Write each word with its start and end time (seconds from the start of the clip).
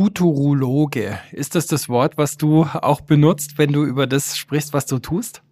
Futurologe. 0.00 1.18
Ist 1.30 1.54
das 1.54 1.66
das 1.66 1.90
Wort, 1.90 2.16
was 2.16 2.38
du 2.38 2.62
auch 2.62 3.02
benutzt, 3.02 3.58
wenn 3.58 3.70
du 3.70 3.84
über 3.84 4.06
das 4.06 4.38
sprichst, 4.38 4.72
was 4.72 4.86
du 4.86 4.98
tust? 4.98 5.42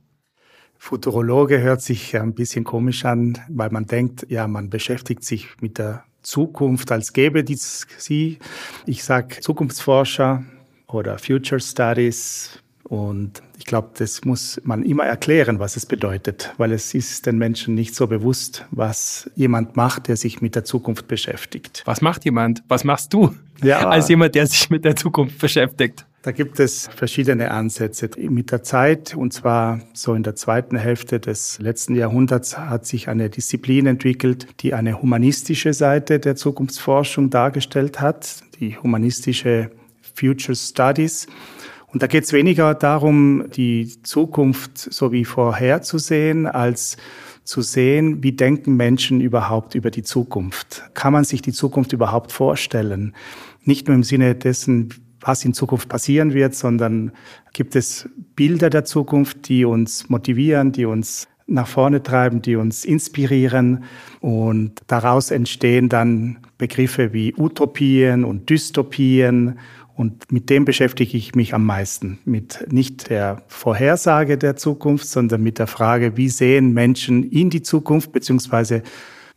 Futurologe 0.78 1.60
hört 1.60 1.82
sich 1.82 2.16
ein 2.16 2.32
bisschen 2.32 2.64
komisch 2.64 3.04
an, 3.04 3.36
weil 3.50 3.68
man 3.68 3.84
denkt, 3.84 4.24
ja, 4.30 4.48
man 4.48 4.70
beschäftigt 4.70 5.22
sich 5.22 5.48
mit 5.60 5.76
der 5.76 6.04
Zukunft, 6.22 6.90
als 6.90 7.12
gäbe 7.12 7.44
dies 7.44 7.86
sie. 7.98 8.38
Ich 8.86 9.04
sage 9.04 9.38
Zukunftsforscher 9.40 10.44
oder 10.86 11.18
Future 11.18 11.60
Studies, 11.60 12.62
und 12.88 13.42
ich 13.58 13.66
glaube, 13.66 13.90
das 13.98 14.24
muss 14.24 14.60
man 14.64 14.82
immer 14.82 15.04
erklären, 15.04 15.58
was 15.58 15.76
es 15.76 15.84
bedeutet, 15.84 16.54
weil 16.56 16.72
es 16.72 16.94
ist 16.94 17.26
den 17.26 17.36
Menschen 17.36 17.74
nicht 17.74 17.94
so 17.94 18.06
bewusst, 18.06 18.64
was 18.70 19.30
jemand 19.34 19.76
macht, 19.76 20.08
der 20.08 20.16
sich 20.16 20.40
mit 20.40 20.54
der 20.54 20.64
Zukunft 20.64 21.06
beschäftigt. 21.06 21.82
Was 21.84 22.00
macht 22.00 22.24
jemand? 22.24 22.62
Was 22.68 22.84
machst 22.84 23.12
du 23.12 23.34
ja, 23.62 23.78
als 23.88 24.08
jemand, 24.08 24.34
der 24.34 24.46
sich 24.46 24.70
mit 24.70 24.84
der 24.84 24.96
Zukunft 24.96 25.38
beschäftigt? 25.38 26.06
Da 26.22 26.32
gibt 26.32 26.58
es 26.60 26.88
verschiedene 26.88 27.50
Ansätze. 27.50 28.10
Mit 28.18 28.50
der 28.50 28.62
Zeit, 28.62 29.14
und 29.14 29.32
zwar 29.32 29.80
so 29.92 30.14
in 30.14 30.22
der 30.22 30.34
zweiten 30.34 30.76
Hälfte 30.76 31.20
des 31.20 31.58
letzten 31.60 31.94
Jahrhunderts, 31.94 32.58
hat 32.58 32.86
sich 32.86 33.08
eine 33.08 33.30
Disziplin 33.30 33.86
entwickelt, 33.86 34.48
die 34.60 34.74
eine 34.74 35.00
humanistische 35.00 35.72
Seite 35.74 36.18
der 36.18 36.36
Zukunftsforschung 36.36 37.30
dargestellt 37.30 38.00
hat, 38.00 38.42
die 38.58 38.76
humanistische 38.76 39.70
Future 40.14 40.56
Studies. 40.56 41.28
Und 41.92 42.02
da 42.02 42.06
geht 42.06 42.24
es 42.24 42.32
weniger 42.32 42.74
darum, 42.74 43.44
die 43.54 44.02
Zukunft 44.02 44.78
so 44.78 45.10
wie 45.10 45.24
vorherzusehen, 45.24 46.46
als 46.46 46.98
zu 47.44 47.62
sehen, 47.62 48.22
wie 48.22 48.32
denken 48.32 48.76
Menschen 48.76 49.22
überhaupt 49.22 49.74
über 49.74 49.90
die 49.90 50.02
Zukunft. 50.02 50.82
Kann 50.92 51.14
man 51.14 51.24
sich 51.24 51.40
die 51.40 51.52
Zukunft 51.52 51.94
überhaupt 51.94 52.30
vorstellen? 52.30 53.14
Nicht 53.64 53.88
nur 53.88 53.94
im 53.94 54.02
Sinne 54.02 54.34
dessen, 54.34 54.90
was 55.20 55.44
in 55.46 55.54
Zukunft 55.54 55.88
passieren 55.88 56.34
wird, 56.34 56.54
sondern 56.54 57.12
gibt 57.54 57.74
es 57.74 58.08
Bilder 58.36 58.68
der 58.68 58.84
Zukunft, 58.84 59.48
die 59.48 59.64
uns 59.64 60.10
motivieren, 60.10 60.72
die 60.72 60.84
uns 60.84 61.26
nach 61.46 61.66
vorne 61.66 62.02
treiben, 62.02 62.42
die 62.42 62.56
uns 62.56 62.84
inspirieren. 62.84 63.84
Und 64.20 64.82
daraus 64.86 65.30
entstehen 65.30 65.88
dann 65.88 66.38
Begriffe 66.58 67.14
wie 67.14 67.34
Utopien 67.34 68.24
und 68.24 68.50
Dystopien 68.50 69.58
und 69.98 70.30
mit 70.30 70.48
dem 70.48 70.64
beschäftige 70.64 71.16
ich 71.16 71.34
mich 71.34 71.54
am 71.54 71.66
meisten. 71.66 72.20
Mit 72.24 72.68
nicht 72.70 73.10
der 73.10 73.42
Vorhersage 73.48 74.38
der 74.38 74.54
Zukunft, 74.54 75.08
sondern 75.08 75.42
mit 75.42 75.58
der 75.58 75.66
Frage, 75.66 76.16
wie 76.16 76.28
sehen 76.28 76.72
Menschen 76.72 77.24
in 77.24 77.50
die 77.50 77.62
Zukunft, 77.62 78.12
beziehungsweise 78.12 78.84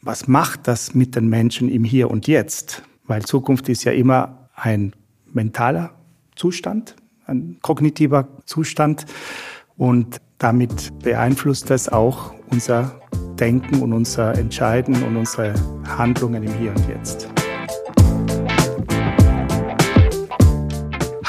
was 0.04 0.28
macht 0.28 0.68
das 0.68 0.94
mit 0.94 1.16
den 1.16 1.30
Menschen 1.30 1.68
im 1.68 1.84
Hier 1.84 2.12
und 2.12 2.28
Jetzt? 2.28 2.84
Weil 3.08 3.24
Zukunft 3.24 3.70
ist 3.70 3.86
ja 3.86 3.92
immer 3.92 4.50
ein 4.54 4.94
mentaler 5.34 5.96
Zustand, 6.36 6.96
ein 7.26 7.58
kognitiver 7.64 8.28
Zustand. 8.46 9.08
Und 9.78 10.22
damit 10.38 10.92
beeinflusst 11.00 11.72
das 11.72 11.90
auch 11.90 12.36
unser 12.52 13.02
Denken 13.40 13.82
und 13.82 13.94
unser 13.94 14.38
Entscheiden 14.38 15.02
und 15.02 15.18
unsere 15.18 15.56
Handlungen 15.88 16.44
im 16.44 16.54
Hier 16.54 16.70
und 16.70 16.88
Jetzt. 16.88 17.41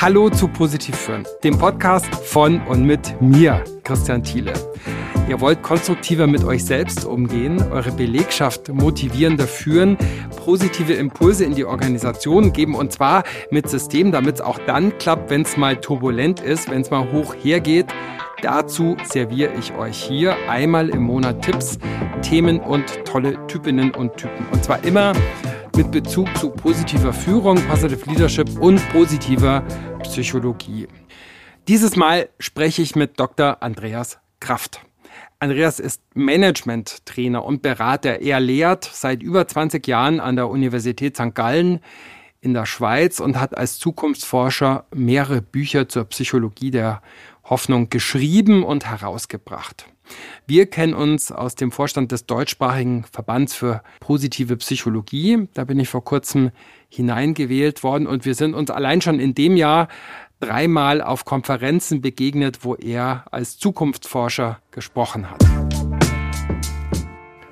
Hallo 0.03 0.31
zu 0.31 0.49
Positiv 0.49 0.97
führen, 0.97 1.23
dem 1.45 1.57
Podcast 1.57 2.13
von 2.13 2.61
und 2.63 2.85
mit 2.85 3.23
mir, 3.23 3.63
Christian 3.85 4.25
Thiele. 4.25 4.53
Ihr 5.29 5.41
wollt 5.41 5.63
konstruktiver 5.63 6.27
mit 6.27 6.43
euch 6.43 6.65
selbst 6.65 7.05
umgehen, 7.05 7.63
eure 7.71 7.93
Belegschaft 7.93 8.69
motivierender 8.69 9.47
führen, 9.47 9.97
positive 10.45 10.93
Impulse 10.95 11.45
in 11.45 11.55
die 11.55 11.65
Organisation 11.65 12.53
geben 12.53 12.75
und 12.75 12.91
zwar 12.91 13.23
mit 13.53 13.71
Systemen, 13.71 14.11
damit 14.11 14.35
es 14.35 14.41
auch 14.41 14.59
dann 14.67 14.99
klappt, 14.99 15.31
wenn 15.31 15.43
es 15.43 15.57
mal 15.57 15.77
turbulent 15.77 16.41
ist, 16.41 16.69
wenn 16.69 16.81
es 16.81 16.91
mal 16.91 17.13
hoch 17.13 17.37
hergeht. 17.41 17.87
Dazu 18.43 18.97
serviere 19.05 19.53
ich 19.57 19.73
euch 19.75 20.03
hier 20.03 20.35
einmal 20.49 20.89
im 20.89 21.05
Monat 21.05 21.43
Tipps, 21.43 21.79
Themen 22.23 22.59
und 22.59 23.05
tolle 23.05 23.39
Typinnen 23.47 23.93
und 23.93 24.17
Typen. 24.17 24.49
Und 24.51 24.65
zwar 24.65 24.83
immer 24.83 25.13
mit 25.77 25.91
Bezug 25.91 26.29
zu 26.37 26.51
positiver 26.51 27.13
Führung, 27.13 27.57
Positive 27.67 28.11
Leadership 28.11 28.59
und 28.59 28.87
positiver 28.91 29.63
Psychologie. 30.03 30.87
Dieses 31.69 31.97
Mal 31.97 32.29
spreche 32.39 32.83
ich 32.83 32.97
mit 32.97 33.19
Dr. 33.19 33.63
Andreas 33.63 34.19
Kraft. 34.41 34.81
Andreas 35.39 35.81
ist 35.81 36.03
Management-Trainer 36.15 37.45
und 37.45 37.63
Berater. 37.63 38.21
Er 38.21 38.41
lehrt 38.41 38.85
seit 38.85 39.23
über 39.23 39.47
20 39.47 39.87
Jahren 39.87 40.21
an 40.21 40.37
der 40.37 40.49
Universität 40.49 41.17
St. 41.17 41.35
Gallen 41.35 41.81
in 42.41 42.55
der 42.55 42.67
Schweiz 42.67 43.21
und 43.21 43.41
hat 43.41 43.57
als 43.57 43.79
Zukunftsforscher 43.79 44.87
mehrere 44.95 45.43
Bücher 45.43 45.89
zur 45.89 46.05
Psychologie 46.07 46.71
der 46.71 47.03
Hoffnung 47.45 47.89
geschrieben 47.89 48.65
und 48.65 48.87
herausgebracht. 48.87 49.87
Wir 50.47 50.67
kennen 50.67 50.95
uns 50.95 51.33
aus 51.33 51.55
dem 51.55 51.73
Vorstand 51.73 52.13
des 52.13 52.27
deutschsprachigen 52.27 53.05
Verbands 53.05 53.55
für 53.55 53.83
positive 54.01 54.57
Psychologie. 54.57 55.49
Da 55.55 55.65
bin 55.65 55.79
ich 55.79 55.89
vor 55.89 56.05
kurzem 56.05 56.51
hineingewählt 56.89 57.83
worden 57.83 58.07
und 58.07 58.25
wir 58.25 58.35
sind 58.35 58.55
uns 58.55 58.71
allein 58.71 59.01
schon 59.01 59.21
in 59.21 59.35
dem 59.35 59.57
Jahr 59.57 59.89
dreimal 60.41 61.01
auf 61.01 61.25
Konferenzen 61.25 62.01
begegnet, 62.01 62.65
wo 62.65 62.75
er 62.75 63.25
als 63.31 63.59
Zukunftsforscher 63.59 64.61
gesprochen 64.73 65.31
hat. 65.31 65.43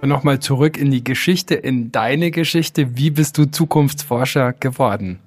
Und 0.03 0.09
nochmal 0.09 0.41
zurück 0.41 0.77
in 0.77 0.91
die 0.91 1.05
Geschichte, 1.05 1.55
in 1.55 1.93
deine 1.93 2.31
Geschichte. 2.31 2.97
Wie 2.97 3.11
bist 3.11 3.37
du 3.39 3.45
Zukunftsforscher 3.45 4.55
geworden? 4.55 5.21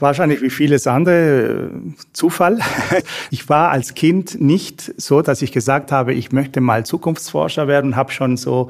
Wahrscheinlich 0.00 0.42
wie 0.42 0.50
vieles 0.50 0.86
andere 0.86 1.70
äh, 1.70 1.94
Zufall. 2.12 2.60
Ich 3.30 3.48
war 3.48 3.70
als 3.70 3.94
Kind 3.94 4.40
nicht 4.40 4.94
so, 4.96 5.22
dass 5.22 5.42
ich 5.42 5.52
gesagt 5.52 5.92
habe, 5.92 6.14
ich 6.14 6.32
möchte 6.32 6.60
mal 6.60 6.86
Zukunftsforscher 6.86 7.68
werden, 7.68 7.96
habe 7.96 8.12
schon 8.12 8.36
so 8.36 8.68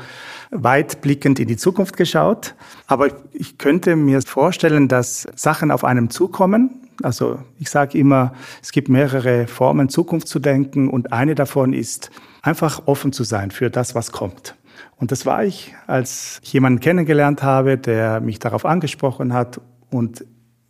weitblickend 0.50 1.38
in 1.38 1.46
die 1.46 1.56
Zukunft 1.56 1.96
geschaut. 1.96 2.54
Aber 2.86 3.08
ich 3.32 3.58
könnte 3.58 3.94
mir 3.94 4.22
vorstellen, 4.22 4.88
dass 4.88 5.28
Sachen 5.34 5.70
auf 5.70 5.84
einem 5.84 6.10
zukommen. 6.10 6.88
Also 7.02 7.38
ich 7.58 7.70
sage 7.70 7.98
immer, 7.98 8.32
es 8.62 8.72
gibt 8.72 8.88
mehrere 8.88 9.46
Formen, 9.46 9.88
Zukunft 9.88 10.28
zu 10.28 10.38
denken 10.38 10.88
und 10.88 11.12
eine 11.12 11.34
davon 11.34 11.72
ist 11.72 12.10
einfach 12.42 12.82
offen 12.86 13.12
zu 13.12 13.22
sein 13.22 13.50
für 13.50 13.70
das, 13.70 13.94
was 13.94 14.12
kommt. 14.12 14.56
Und 14.96 15.12
das 15.12 15.26
war 15.26 15.44
ich, 15.44 15.74
als 15.86 16.40
ich 16.42 16.52
jemanden 16.52 16.80
kennengelernt 16.80 17.42
habe, 17.42 17.78
der 17.78 18.20
mich 18.20 18.38
darauf 18.38 18.64
angesprochen 18.64 19.32
hat 19.32 19.60
und 19.90 20.24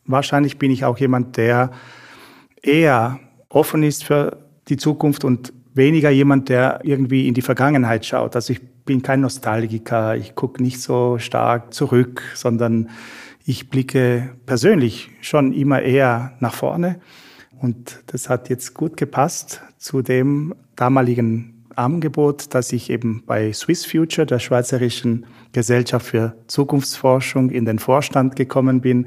wahrscheinlich 0.08 0.58
bin 0.58 0.70
ich 0.70 0.84
auch 0.84 0.98
jemand, 0.98 1.36
der 1.36 1.70
eher 2.62 3.20
offen 3.48 3.82
ist 3.82 4.04
für 4.04 4.38
die 4.68 4.76
Zukunft 4.76 5.24
und 5.24 5.52
weniger 5.74 6.10
jemand, 6.10 6.48
der 6.48 6.80
irgendwie 6.82 7.28
in 7.28 7.34
die 7.34 7.42
Vergangenheit 7.42 8.04
schaut. 8.04 8.34
Also 8.34 8.52
ich 8.52 8.60
bin 8.84 9.02
kein 9.02 9.20
Nostalgiker, 9.20 10.16
ich 10.16 10.34
gucke 10.34 10.62
nicht 10.62 10.80
so 10.80 11.18
stark 11.18 11.72
zurück, 11.72 12.22
sondern 12.34 12.88
ich 13.44 13.70
blicke 13.70 14.30
persönlich 14.44 15.10
schon 15.20 15.52
immer 15.52 15.80
eher 15.80 16.32
nach 16.40 16.54
vorne. 16.54 17.00
Und 17.60 18.02
das 18.06 18.28
hat 18.28 18.50
jetzt 18.50 18.74
gut 18.74 18.96
gepasst 18.96 19.62
zu 19.78 20.02
dem 20.02 20.54
damaligen 20.76 21.64
Angebot, 21.74 22.54
dass 22.54 22.72
ich 22.72 22.90
eben 22.90 23.22
bei 23.26 23.52
Swiss 23.52 23.86
Future, 23.86 24.26
der 24.26 24.38
Schweizerischen 24.38 25.26
Gesellschaft 25.52 26.06
für 26.06 26.36
Zukunftsforschung, 26.48 27.50
in 27.50 27.64
den 27.64 27.78
Vorstand 27.78 28.36
gekommen 28.36 28.80
bin 28.80 29.06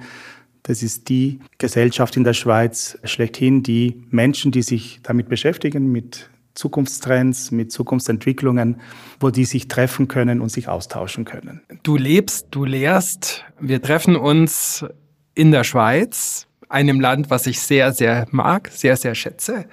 das 0.63 0.83
ist 0.83 1.09
die 1.09 1.39
Gesellschaft 1.57 2.17
in 2.17 2.23
der 2.23 2.33
Schweiz 2.33 2.97
schlechthin, 3.03 3.63
die 3.63 4.03
Menschen, 4.09 4.51
die 4.51 4.61
sich 4.61 4.99
damit 5.03 5.29
beschäftigen, 5.29 5.91
mit 5.91 6.29
Zukunftstrends, 6.53 7.51
mit 7.51 7.72
Zukunftsentwicklungen, 7.72 8.81
wo 9.19 9.29
die 9.29 9.45
sich 9.45 9.67
treffen 9.67 10.07
können 10.07 10.41
und 10.41 10.49
sich 10.49 10.67
austauschen 10.67 11.25
können. 11.25 11.61
Du 11.83 11.95
lebst, 11.95 12.47
du 12.51 12.66
lehrst, 12.66 13.45
wir 13.59 13.81
treffen 13.81 14.16
uns 14.16 14.85
in 15.33 15.51
der 15.51 15.63
Schweiz, 15.63 16.47
einem 16.69 16.99
Land, 16.99 17.29
was 17.29 17.47
ich 17.47 17.59
sehr, 17.59 17.93
sehr 17.93 18.28
mag, 18.31 18.69
sehr, 18.72 18.97
sehr 18.97 19.16
schätze. 19.16 19.66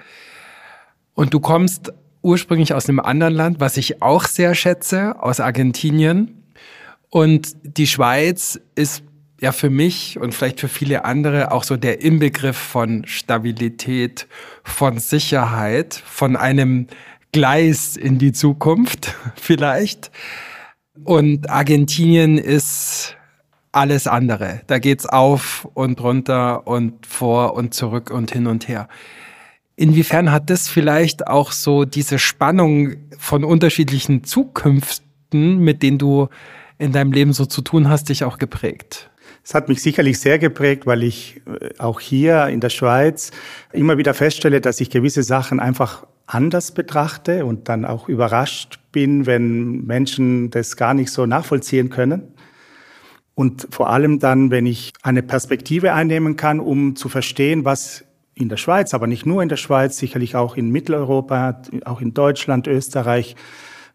Und 1.13 1.33
du 1.33 1.39
kommst 1.39 1.93
ursprünglich 2.21 2.73
aus 2.73 2.87
einem 2.87 2.99
anderen 2.99 3.33
Land, 3.33 3.59
was 3.59 3.77
ich 3.77 4.01
auch 4.01 4.25
sehr 4.25 4.55
schätze, 4.55 5.21
aus 5.21 5.39
Argentinien. 5.39 6.43
Und 7.09 7.55
die 7.63 7.87
Schweiz 7.87 8.59
ist 8.75 9.03
ja 9.41 9.51
für 9.51 9.69
mich 9.69 10.19
und 10.19 10.33
vielleicht 10.33 10.59
für 10.59 10.67
viele 10.67 11.05
andere 11.05 11.51
auch 11.51 11.63
so 11.63 11.77
der 11.77 12.01
Inbegriff 12.01 12.57
von 12.57 13.05
Stabilität, 13.05 14.27
von 14.63 14.99
Sicherheit, 14.99 16.01
von 16.05 16.35
einem 16.35 16.87
Gleis 17.31 17.95
in 17.95 18.17
die 18.17 18.31
Zukunft 18.31 19.15
vielleicht. 19.35 20.11
Und 21.03 21.49
Argentinien 21.49 22.37
ist 22.37 23.15
alles 23.71 24.07
andere. 24.07 24.61
Da 24.67 24.79
geht's 24.79 25.05
auf 25.05 25.67
und 25.73 26.01
runter 26.01 26.67
und 26.67 27.05
vor 27.05 27.53
und 27.53 27.73
zurück 27.73 28.11
und 28.11 28.31
hin 28.31 28.47
und 28.47 28.67
her. 28.67 28.87
Inwiefern 29.75 30.31
hat 30.31 30.49
das 30.49 30.67
vielleicht 30.67 31.27
auch 31.27 31.53
so 31.53 31.85
diese 31.85 32.19
Spannung 32.19 32.95
von 33.17 33.45
unterschiedlichen 33.45 34.25
Zukünften, 34.25 35.59
mit 35.59 35.83
denen 35.83 35.97
du 35.97 36.27
in 36.79 36.91
deinem 36.91 37.11
Leben 37.13 37.31
so 37.31 37.45
zu 37.45 37.61
tun 37.61 37.87
hast, 37.87 38.09
dich 38.09 38.23
auch 38.23 38.39
geprägt? 38.39 39.08
Es 39.43 39.53
hat 39.53 39.69
mich 39.69 39.81
sicherlich 39.81 40.19
sehr 40.19 40.39
geprägt, 40.39 40.85
weil 40.85 41.03
ich 41.03 41.41
äh, 41.47 41.69
auch 41.79 41.99
hier 41.99 42.47
in 42.47 42.59
der 42.59 42.69
Schweiz 42.69 43.31
immer 43.73 43.97
wieder 43.97 44.13
feststelle, 44.13 44.61
dass 44.61 44.79
ich 44.81 44.89
gewisse 44.89 45.23
Sachen 45.23 45.59
einfach 45.59 46.05
anders 46.27 46.71
betrachte 46.71 47.45
und 47.45 47.69
dann 47.69 47.85
auch 47.85 48.07
überrascht 48.07 48.79
bin, 48.91 49.25
wenn 49.25 49.85
Menschen 49.85 50.51
das 50.51 50.77
gar 50.77 50.93
nicht 50.93 51.11
so 51.11 51.25
nachvollziehen 51.25 51.89
können. 51.89 52.33
Und 53.33 53.67
vor 53.71 53.89
allem 53.89 54.19
dann, 54.19 54.51
wenn 54.51 54.65
ich 54.65 54.93
eine 55.01 55.23
Perspektive 55.23 55.93
einnehmen 55.93 56.35
kann, 56.35 56.59
um 56.59 56.95
zu 56.95 57.09
verstehen, 57.09 57.65
was 57.65 58.03
in 58.35 58.49
der 58.49 58.57
Schweiz, 58.57 58.93
aber 58.93 59.07
nicht 59.07 59.25
nur 59.25 59.41
in 59.41 59.49
der 59.49 59.57
Schweiz, 59.57 59.97
sicherlich 59.97 60.35
auch 60.35 60.55
in 60.55 60.69
Mitteleuropa, 60.69 61.61
auch 61.85 62.01
in 62.01 62.13
Deutschland, 62.13 62.67
Österreich, 62.67 63.35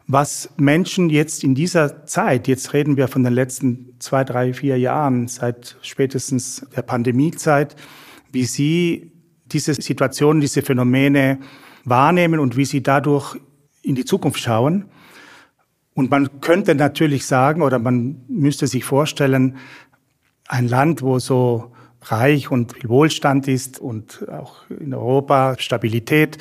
was 0.07 0.49
Menschen 0.57 1.09
jetzt 1.09 1.43
in 1.43 1.55
dieser 1.55 2.05
Zeit, 2.05 2.47
jetzt 2.47 2.73
reden 2.73 2.95
wir 2.95 3.07
von 3.07 3.23
den 3.23 3.33
letzten 3.33 3.95
zwei, 3.99 4.23
drei, 4.23 4.53
vier 4.53 4.77
Jahren, 4.77 5.27
seit 5.27 5.77
spätestens 5.81 6.65
der 6.75 6.83
Pandemiezeit, 6.83 7.75
wie 8.31 8.45
sie 8.45 9.11
diese 9.45 9.73
Situation, 9.73 10.41
diese 10.41 10.61
Phänomene 10.61 11.39
wahrnehmen 11.85 12.39
und 12.39 12.55
wie 12.55 12.65
sie 12.65 12.83
dadurch 12.83 13.35
in 13.81 13.95
die 13.95 14.05
Zukunft 14.05 14.39
schauen. 14.39 14.85
Und 15.93 16.11
man 16.11 16.41
könnte 16.41 16.75
natürlich 16.75 17.25
sagen 17.25 17.61
oder 17.61 17.79
man 17.79 18.25
müsste 18.27 18.67
sich 18.67 18.83
vorstellen, 18.83 19.57
ein 20.47 20.67
Land, 20.67 21.01
wo 21.01 21.17
so 21.19 21.71
reich 22.01 22.51
und 22.51 22.73
viel 22.73 22.89
Wohlstand 22.89 23.47
ist 23.47 23.79
und 23.79 24.27
auch 24.29 24.69
in 24.69 24.93
Europa 24.93 25.55
Stabilität, 25.57 26.37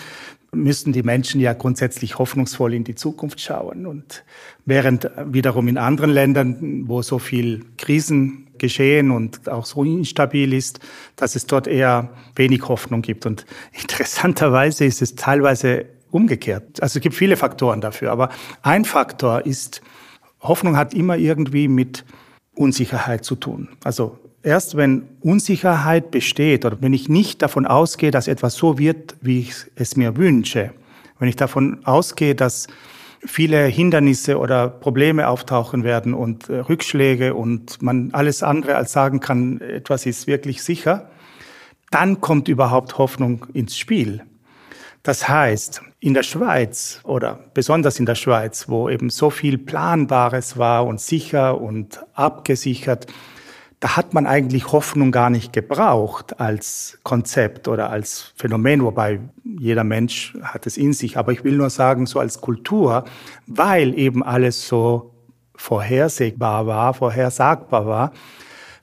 müssten 0.54 0.92
die 0.92 1.02
Menschen 1.02 1.40
ja 1.40 1.52
grundsätzlich 1.52 2.18
hoffnungsvoll 2.18 2.74
in 2.74 2.84
die 2.84 2.94
Zukunft 2.94 3.40
schauen. 3.40 3.86
Und 3.86 4.24
während 4.64 5.10
wiederum 5.26 5.68
in 5.68 5.78
anderen 5.78 6.10
Ländern, 6.10 6.84
wo 6.86 7.02
so 7.02 7.18
viel 7.18 7.64
Krisen 7.76 8.48
geschehen 8.58 9.10
und 9.10 9.48
auch 9.48 9.66
so 9.66 9.84
instabil 9.84 10.52
ist, 10.52 10.80
dass 11.16 11.36
es 11.36 11.46
dort 11.46 11.66
eher 11.66 12.10
wenig 12.36 12.68
Hoffnung 12.68 13.02
gibt. 13.02 13.26
Und 13.26 13.46
interessanterweise 13.80 14.84
ist 14.84 15.02
es 15.02 15.14
teilweise 15.14 15.86
umgekehrt. 16.10 16.80
Also 16.82 16.98
es 16.98 17.02
gibt 17.02 17.14
viele 17.14 17.36
Faktoren 17.36 17.80
dafür, 17.80 18.12
aber 18.12 18.30
ein 18.62 18.84
Faktor 18.84 19.44
ist, 19.46 19.82
Hoffnung 20.40 20.76
hat 20.76 20.94
immer 20.94 21.16
irgendwie 21.16 21.68
mit 21.68 22.04
Unsicherheit 22.54 23.24
zu 23.24 23.34
tun. 23.34 23.68
Also 23.82 24.18
erst 24.44 24.76
wenn 24.76 25.08
Unsicherheit 25.20 26.10
besteht 26.10 26.64
oder 26.64 26.76
wenn 26.80 26.92
ich 26.92 27.08
nicht 27.08 27.42
davon 27.42 27.66
ausgehe, 27.66 28.10
dass 28.10 28.28
etwas 28.28 28.54
so 28.54 28.78
wird, 28.78 29.16
wie 29.20 29.40
ich 29.40 29.54
es 29.74 29.96
mir 29.96 30.16
wünsche, 30.16 30.72
wenn 31.18 31.28
ich 31.28 31.36
davon 31.36 31.84
ausgehe, 31.84 32.34
dass 32.34 32.66
viele 33.24 33.64
Hindernisse 33.64 34.38
oder 34.38 34.68
Probleme 34.68 35.28
auftauchen 35.28 35.82
werden 35.82 36.12
und 36.12 36.50
äh, 36.50 36.58
Rückschläge 36.58 37.34
und 37.34 37.80
man 37.80 38.10
alles 38.12 38.42
andere 38.42 38.76
als 38.76 38.92
sagen 38.92 39.20
kann, 39.20 39.60
etwas 39.62 40.04
ist 40.04 40.26
wirklich 40.26 40.62
sicher, 40.62 41.08
dann 41.90 42.20
kommt 42.20 42.48
überhaupt 42.48 42.98
Hoffnung 42.98 43.46
ins 43.54 43.78
Spiel. 43.78 44.22
Das 45.02 45.28
heißt, 45.28 45.82
in 46.00 46.12
der 46.12 46.22
Schweiz 46.22 47.00
oder 47.04 47.38
besonders 47.54 47.98
in 47.98 48.06
der 48.06 48.14
Schweiz, 48.14 48.68
wo 48.68 48.90
eben 48.90 49.10
so 49.10 49.30
viel 49.30 49.56
Planbares 49.56 50.58
war 50.58 50.86
und 50.86 51.00
sicher 51.00 51.60
und 51.60 52.00
abgesichert, 52.14 53.06
hat 53.84 54.14
man 54.14 54.26
eigentlich 54.26 54.72
Hoffnung 54.72 55.12
gar 55.12 55.30
nicht 55.30 55.52
gebraucht 55.52 56.40
als 56.40 56.98
Konzept 57.02 57.68
oder 57.68 57.90
als 57.90 58.32
Phänomen, 58.36 58.82
wobei 58.82 59.20
jeder 59.44 59.84
Mensch 59.84 60.36
hat 60.42 60.66
es 60.66 60.76
in 60.76 60.92
sich. 60.92 61.18
Aber 61.18 61.32
ich 61.32 61.44
will 61.44 61.56
nur 61.56 61.70
sagen, 61.70 62.06
so 62.06 62.18
als 62.18 62.40
Kultur, 62.40 63.04
weil 63.46 63.96
eben 63.98 64.22
alles 64.22 64.66
so 64.66 65.14
vorhersehbar 65.54 66.66
war, 66.66 66.94
vorhersagbar 66.94 67.86
war, 67.86 68.12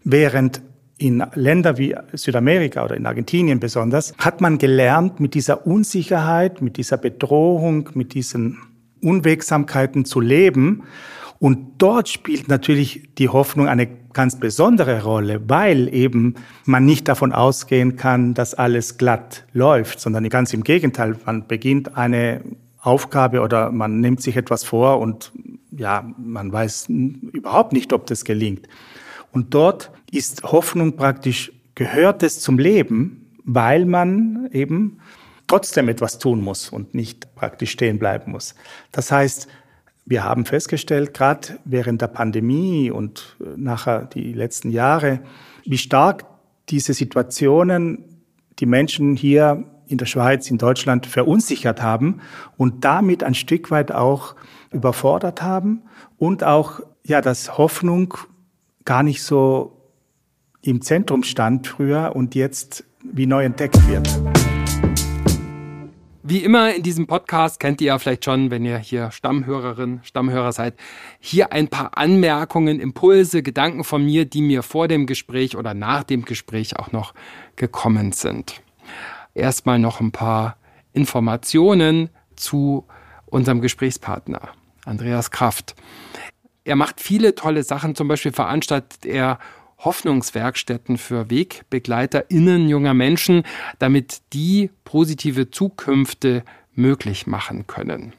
während 0.03 0.61
in 0.97 1.23
Ländern 1.33 1.77
wie 1.77 1.95
Südamerika 2.13 2.85
oder 2.85 2.95
in 2.95 3.07
Argentinien 3.07 3.59
besonders, 3.59 4.13
hat 4.19 4.39
man 4.39 4.59
gelernt, 4.59 5.19
mit 5.19 5.33
dieser 5.33 5.65
Unsicherheit, 5.65 6.61
mit 6.61 6.77
dieser 6.77 6.97
Bedrohung, 6.97 7.89
mit 7.95 8.13
diesen 8.13 8.59
Unwegsamkeiten 9.01 10.05
zu 10.05 10.19
leben. 10.19 10.83
Und 11.41 11.81
dort 11.81 12.07
spielt 12.07 12.49
natürlich 12.49 13.15
die 13.17 13.27
Hoffnung 13.27 13.67
eine 13.67 13.87
ganz 14.13 14.39
besondere 14.39 15.01
Rolle, 15.01 15.41
weil 15.49 15.91
eben 15.91 16.35
man 16.65 16.85
nicht 16.85 17.07
davon 17.07 17.33
ausgehen 17.33 17.95
kann, 17.95 18.35
dass 18.35 18.53
alles 18.53 18.99
glatt 18.99 19.47
läuft, 19.51 19.99
sondern 19.99 20.29
ganz 20.29 20.53
im 20.53 20.63
Gegenteil, 20.63 21.15
man 21.25 21.47
beginnt 21.47 21.97
eine 21.97 22.43
Aufgabe 22.79 23.41
oder 23.41 23.71
man 23.71 24.01
nimmt 24.01 24.21
sich 24.21 24.37
etwas 24.37 24.63
vor 24.63 24.99
und 24.99 25.31
ja, 25.71 26.13
man 26.19 26.53
weiß 26.53 26.89
überhaupt 26.89 27.73
nicht, 27.73 27.91
ob 27.91 28.05
das 28.05 28.23
gelingt. 28.23 28.67
Und 29.31 29.55
dort 29.55 29.89
ist 30.11 30.43
Hoffnung 30.43 30.95
praktisch, 30.95 31.51
gehört 31.73 32.21
es 32.21 32.39
zum 32.39 32.59
Leben, 32.59 33.31
weil 33.45 33.85
man 33.85 34.47
eben 34.51 34.99
trotzdem 35.47 35.89
etwas 35.89 36.19
tun 36.19 36.39
muss 36.43 36.69
und 36.69 36.93
nicht 36.93 37.33
praktisch 37.33 37.71
stehen 37.71 37.97
bleiben 37.97 38.31
muss. 38.31 38.53
Das 38.91 39.11
heißt, 39.11 39.47
wir 40.05 40.23
haben 40.23 40.45
festgestellt, 40.45 41.13
gerade 41.13 41.59
während 41.65 42.01
der 42.01 42.07
Pandemie 42.07 42.91
und 42.91 43.37
äh, 43.39 43.49
nachher 43.55 44.05
die 44.05 44.33
letzten 44.33 44.71
Jahre, 44.71 45.21
wie 45.65 45.77
stark 45.77 46.25
diese 46.69 46.93
Situationen 46.93 48.23
die 48.59 48.65
Menschen 48.65 49.15
hier 49.15 49.65
in 49.87 49.97
der 49.97 50.05
Schweiz, 50.05 50.49
in 50.49 50.57
Deutschland 50.57 51.05
verunsichert 51.05 51.81
haben 51.81 52.21
und 52.57 52.85
damit 52.85 53.23
ein 53.23 53.35
Stück 53.35 53.71
weit 53.71 53.91
auch 53.91 54.35
überfordert 54.71 55.41
haben 55.41 55.83
und 56.17 56.43
auch, 56.43 56.79
ja, 57.03 57.21
dass 57.21 57.57
Hoffnung 57.57 58.13
gar 58.85 59.03
nicht 59.03 59.21
so 59.23 59.77
im 60.61 60.81
Zentrum 60.81 61.23
stand 61.23 61.67
früher 61.67 62.13
und 62.15 62.35
jetzt 62.35 62.85
wie 63.03 63.25
neu 63.25 63.43
entdeckt 63.43 63.87
wird. 63.87 64.07
Wie 66.31 66.45
immer 66.45 66.73
in 66.73 66.81
diesem 66.81 67.07
Podcast 67.07 67.59
kennt 67.59 67.81
ihr 67.81 67.87
ja 67.87 67.99
vielleicht 67.99 68.23
schon, 68.23 68.51
wenn 68.51 68.63
ihr 68.63 68.77
hier 68.77 69.11
Stammhörerin, 69.11 69.99
Stammhörer 70.03 70.53
seid, 70.53 70.75
hier 71.19 71.51
ein 71.51 71.67
paar 71.67 71.97
Anmerkungen, 71.97 72.79
Impulse, 72.79 73.43
Gedanken 73.43 73.83
von 73.83 74.05
mir, 74.05 74.23
die 74.23 74.41
mir 74.41 74.63
vor 74.63 74.87
dem 74.87 75.07
Gespräch 75.07 75.57
oder 75.57 75.73
nach 75.73 76.05
dem 76.05 76.23
Gespräch 76.23 76.79
auch 76.79 76.93
noch 76.93 77.13
gekommen 77.57 78.13
sind. 78.13 78.61
Erstmal 79.33 79.77
noch 79.77 79.99
ein 79.99 80.13
paar 80.13 80.55
Informationen 80.93 82.09
zu 82.37 82.85
unserem 83.25 83.59
Gesprächspartner, 83.59 84.39
Andreas 84.85 85.31
Kraft. 85.31 85.75
Er 86.63 86.77
macht 86.77 87.01
viele 87.01 87.35
tolle 87.35 87.63
Sachen, 87.63 87.93
zum 87.93 88.07
Beispiel 88.07 88.31
veranstaltet 88.31 89.05
er 89.05 89.37
Hoffnungswerkstätten 89.83 90.97
für 90.97 91.29
WegbegleiterInnen 91.29 92.69
junger 92.69 92.93
Menschen, 92.93 93.43
damit 93.79 94.21
die 94.33 94.69
positive 94.83 95.51
Zukünfte 95.51 96.43
möglich 96.73 97.27
machen 97.27 97.67
können. 97.67 98.13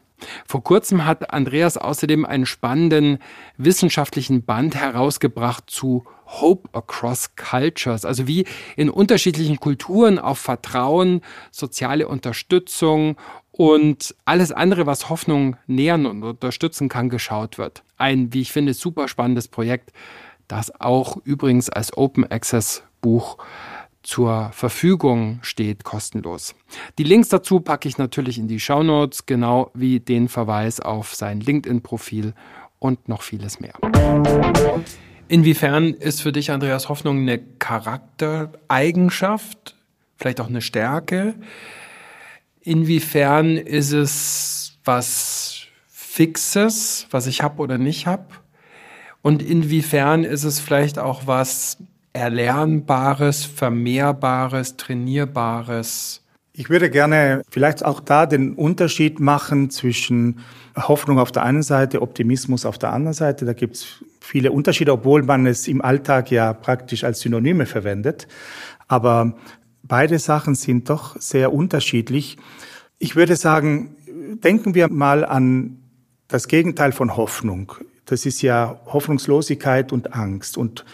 Vor 0.47 0.63
kurzem 0.63 1.05
hat 1.05 1.33
Andreas 1.33 1.77
außerdem 1.77 2.25
einen 2.25 2.47
spannenden 2.47 3.19
wissenschaftlichen 3.57 4.45
Band 4.45 4.75
herausgebracht 4.75 5.65
zu 5.69 6.05
Hope 6.27 6.69
Across 6.73 7.37
Cultures, 7.37 8.05
also 8.05 8.27
wie 8.27 8.47
in 8.77 8.89
unterschiedlichen 8.89 9.59
Kulturen 9.59 10.19
auf 10.19 10.39
Vertrauen, 10.39 11.21
soziale 11.51 12.09
Unterstützung 12.09 13.17
und 13.51 14.15
alles 14.25 14.51
andere, 14.51 14.87
was 14.87 15.11
Hoffnung 15.11 15.57
nähern 15.67 16.07
und 16.07 16.23
unterstützen 16.23 16.89
kann, 16.89 17.11
geschaut 17.11 17.59
wird. 17.59 17.83
Ein, 17.99 18.33
wie 18.33 18.41
ich 18.41 18.53
finde, 18.53 18.73
super 18.75 19.09
spannendes 19.09 19.49
Projekt, 19.49 19.93
das 20.53 20.81
auch 20.81 21.17
übrigens 21.25 21.69
als 21.71 21.97
Open 21.97 22.31
Access 22.31 22.83
Buch 23.01 23.39
zur 24.03 24.51
Verfügung 24.53 25.39
steht, 25.41 25.83
kostenlos. 25.83 26.55
Die 26.99 27.05
Links 27.05 27.31
dazu 27.31 27.61
packe 27.61 27.89
ich 27.89 27.97
natürlich 27.97 28.37
in 28.37 28.49
die 28.49 28.61
Show 28.61 28.83
Notes, 28.83 29.25
genau 29.25 29.71
wie 29.73 29.99
den 29.99 30.29
Verweis 30.29 30.81
auf 30.81 31.15
sein 31.15 31.41
LinkedIn-Profil 31.41 32.35
und 32.79 33.09
noch 33.09 33.23
vieles 33.23 33.61
mehr. 33.61 33.73
Inwiefern 35.29 35.95
ist 35.95 36.21
für 36.21 36.33
dich, 36.33 36.51
Andreas, 36.51 36.91
Hoffnung 36.91 37.21
eine 37.21 37.39
Charaktereigenschaft, 37.39 39.75
vielleicht 40.17 40.43
auch 40.43 40.49
eine 40.49 40.61
Stärke? 40.61 41.37
Inwiefern 42.61 43.57
ist 43.57 43.93
es 43.93 44.77
was 44.85 45.63
Fixes, 45.89 47.07
was 47.11 47.27
ich 47.27 47.41
habe 47.41 47.63
oder 47.63 47.79
nicht 47.79 48.07
habe? 48.07 48.27
Und 49.23 49.43
inwiefern 49.43 50.25
ist 50.25 50.45
es 50.45 50.61
vielleicht 50.61 50.99
auch 50.99 51.27
was 51.27 51.79
Erlernbares, 52.13 53.45
Vermehrbares, 53.45 54.77
Trainierbares? 54.77 56.23
Ich 56.53 56.69
würde 56.69 56.91
gerne 56.91 57.43
vielleicht 57.49 57.85
auch 57.85 58.01
da 58.01 58.27
den 58.27 58.53
Unterschied 58.55 59.21
machen 59.21 59.71
zwischen 59.71 60.41
Hoffnung 60.77 61.19
auf 61.19 61.33
der 61.33 61.45
einen 61.45 61.63
Seite, 61.63 62.03
Optimismus 62.03 62.67
auf 62.67 62.77
der 62.77 62.93
anderen 62.93 63.15
Seite. 63.15 63.47
Da 63.47 63.55
gibt 63.55 63.77
es 63.77 64.05
viele 64.21 64.53
Unterschiede, 64.53 64.93
obwohl 64.93 65.23
man 65.23 65.47
es 65.47 65.67
im 65.67 65.81
Alltag 65.81 66.31
ja 66.31 66.53
praktisch 66.53 67.05
als 67.05 67.21
Synonyme 67.21 67.65
verwendet. 67.65 68.29
Aber 68.89 69.35
beide 69.83 70.19
Sachen 70.19 70.55
sind 70.55 70.91
doch 70.91 71.19
sehr 71.19 71.55
unterschiedlich. 71.55 72.37
Ich 72.99 73.17
würde 73.17 73.37
sagen, 73.37 73.97
denken 74.45 74.75
wir 74.75 74.91
mal 74.91 75.25
an 75.25 75.79
das 76.29 76.49
Gegenteil 76.49 76.93
von 76.93 77.17
Hoffnung 77.17 77.73
das 78.07 78.27
ist 78.27 78.43
ja 78.43 78.81
Hoffnungslosigkeit 78.87 79.93
und 79.93 80.15
Angst. 80.15 80.57
Und 80.57 80.85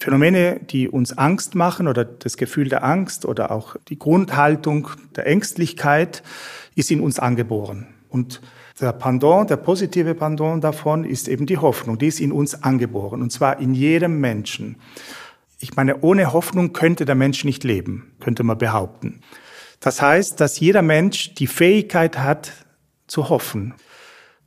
Phänomene, 0.00 0.60
die 0.60 0.88
uns 0.88 1.16
Angst 1.18 1.54
machen 1.54 1.88
oder 1.88 2.04
das 2.04 2.36
Gefühl 2.36 2.68
der 2.68 2.84
Angst 2.84 3.24
oder 3.24 3.50
auch 3.50 3.76
die 3.88 3.98
Grundhaltung 3.98 4.88
der 5.16 5.26
Ängstlichkeit 5.26 6.22
ist 6.76 6.90
in 6.90 7.00
uns 7.00 7.18
angeboren. 7.18 7.88
Und 8.08 8.40
der 8.80 8.92
Pendant, 8.92 9.50
der 9.50 9.56
positive 9.56 10.14
Pendant 10.14 10.62
davon 10.62 11.04
ist 11.04 11.26
eben 11.26 11.46
die 11.46 11.58
Hoffnung. 11.58 11.98
Die 11.98 12.06
ist 12.06 12.20
in 12.20 12.30
uns 12.30 12.62
angeboren 12.62 13.22
und 13.22 13.32
zwar 13.32 13.58
in 13.58 13.74
jedem 13.74 14.20
Menschen. 14.20 14.76
Ich 15.58 15.74
meine, 15.74 16.00
ohne 16.02 16.32
Hoffnung 16.32 16.72
könnte 16.72 17.04
der 17.04 17.16
Mensch 17.16 17.44
nicht 17.44 17.64
leben, 17.64 18.12
könnte 18.20 18.44
man 18.44 18.56
behaupten. 18.56 19.20
Das 19.80 20.00
heißt, 20.00 20.40
dass 20.40 20.60
jeder 20.60 20.82
Mensch 20.82 21.34
die 21.34 21.48
Fähigkeit 21.48 22.18
hat 22.18 22.52
zu 23.08 23.28
hoffen. 23.28 23.74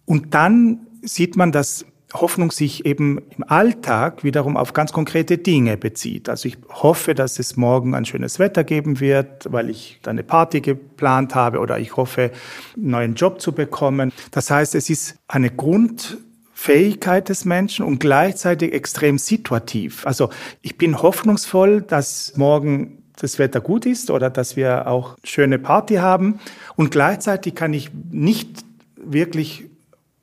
Und 0.06 0.34
dann 0.34 0.88
sieht 1.02 1.36
man, 1.36 1.52
dass 1.52 1.86
Hoffnung 2.14 2.52
sich 2.52 2.86
eben 2.86 3.20
im 3.38 3.44
Alltag 3.48 4.24
wiederum 4.24 4.58
auf 4.58 4.74
ganz 4.74 4.92
konkrete 4.92 5.38
Dinge 5.38 5.78
bezieht. 5.78 6.30
Also 6.30 6.48
ich 6.48 6.58
hoffe, 6.70 7.16
dass 7.16 7.40
es 7.40 7.56
morgen 7.56 7.96
ein 7.96 8.06
schönes 8.06 8.40
Wetter 8.40 8.64
geben 8.64 9.00
wird, 9.00 9.52
weil 9.52 9.70
ich 9.70 10.00
eine 10.06 10.24
Party 10.24 10.62
geplant 10.62 11.36
habe 11.36 11.60
oder 11.60 11.80
ich 11.80 11.96
hoffe, 11.96 12.32
einen 12.76 12.90
neuen 12.90 13.16
Job 13.16 13.40
zu 13.40 13.54
bekommen. 13.54 14.12
Das 14.32 14.52
heißt, 14.52 14.76
es 14.76 14.90
ist 14.90 15.16
eine 15.28 15.50
Grundfähigkeit 15.50 17.30
des 17.30 17.46
Menschen 17.46 17.86
und 17.86 18.00
gleichzeitig 18.00 18.74
extrem 18.74 19.18
situativ. 19.18 20.06
Also 20.06 20.30
ich 20.62 20.78
bin 20.78 21.02
hoffnungsvoll, 21.02 21.82
dass 21.82 22.36
morgen 22.36 23.04
das 23.18 23.40
Wetter 23.40 23.62
gut 23.62 23.86
ist 23.86 24.10
oder 24.10 24.30
dass 24.30 24.56
wir 24.56 24.88
auch 24.88 25.16
schöne 25.24 25.60
Party 25.60 25.96
haben 25.96 26.40
und 26.76 26.92
gleichzeitig 26.92 27.56
kann 27.56 27.74
ich 27.74 27.92
nicht 28.10 28.66
wirklich 28.96 29.66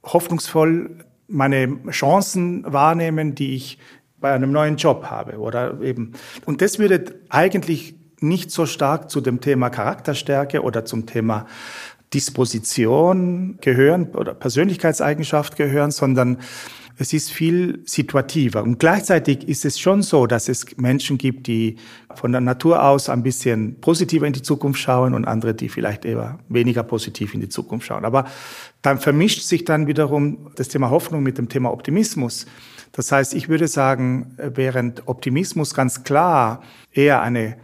hoffnungsvoll 0.02 0.90
meine 1.28 1.78
Chancen 1.90 2.64
wahrnehmen, 2.66 3.34
die 3.34 3.54
ich 3.54 3.78
bei 4.20 4.32
einem 4.32 4.50
neuen 4.50 4.76
Job 4.76 5.04
habe 5.04 5.38
oder 5.38 5.80
eben. 5.80 6.12
Und 6.44 6.60
das 6.60 6.78
würde 6.78 7.20
eigentlich 7.28 7.94
nicht 8.20 8.50
so 8.50 8.66
stark 8.66 9.10
zu 9.10 9.20
dem 9.20 9.40
Thema 9.40 9.70
Charakterstärke 9.70 10.62
oder 10.62 10.84
zum 10.84 11.06
Thema 11.06 11.46
Disposition 12.12 13.58
gehören 13.60 14.10
oder 14.14 14.34
Persönlichkeitseigenschaft 14.34 15.56
gehören, 15.56 15.90
sondern 15.90 16.38
es 17.00 17.12
ist 17.12 17.30
viel 17.30 17.80
situativer. 17.86 18.62
Und 18.62 18.80
gleichzeitig 18.80 19.48
ist 19.48 19.64
es 19.64 19.78
schon 19.78 20.02
so, 20.02 20.26
dass 20.26 20.48
es 20.48 20.76
Menschen 20.78 21.16
gibt, 21.16 21.46
die 21.46 21.76
von 22.14 22.32
der 22.32 22.40
Natur 22.40 22.82
aus 22.82 23.08
ein 23.08 23.22
bisschen 23.22 23.80
positiver 23.80 24.26
in 24.26 24.32
die 24.32 24.42
Zukunft 24.42 24.80
schauen 24.80 25.14
und 25.14 25.24
andere, 25.24 25.54
die 25.54 25.68
vielleicht 25.68 26.04
eher 26.04 26.40
weniger 26.48 26.82
positiv 26.82 27.34
in 27.34 27.40
die 27.40 27.48
Zukunft 27.48 27.86
schauen. 27.86 28.04
Aber 28.04 28.24
dann 28.82 28.98
vermischt 28.98 29.42
sich 29.42 29.64
dann 29.64 29.86
wiederum 29.86 30.50
das 30.56 30.68
Thema 30.68 30.90
Hoffnung 30.90 31.22
mit 31.22 31.38
dem 31.38 31.48
Thema 31.48 31.72
Optimismus. 31.72 32.46
Das 32.90 33.12
heißt, 33.12 33.32
ich 33.32 33.48
würde 33.48 33.68
sagen, 33.68 34.34
während 34.36 35.06
Optimismus 35.06 35.74
ganz 35.74 36.02
klar 36.02 36.62
eher 36.90 37.22
eine 37.22 37.58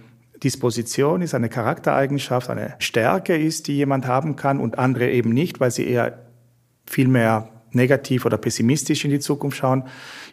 Disposition 0.45 1.23
ist, 1.23 1.35
eine 1.35 1.49
Charaktereigenschaft, 1.49 2.51
eine 2.51 2.77
Stärke 2.79 3.37
ist, 3.37 3.67
die 3.67 3.77
jemand 3.77 4.07
haben 4.07 4.37
kann 4.37 4.61
und 4.61 4.79
andere 4.79 5.11
eben 5.11 5.31
nicht, 5.31 5.59
weil 5.59 5.73
sie 5.73 5.89
eher 5.89 6.21
viel 6.87 7.09
mehr 7.09 7.49
negativ 7.75 8.25
oder 8.25 8.39
pessimistisch 8.39 9.05
in 9.05 9.11
die 9.11 9.21
Zukunft 9.21 9.59
schauen, 9.59 9.85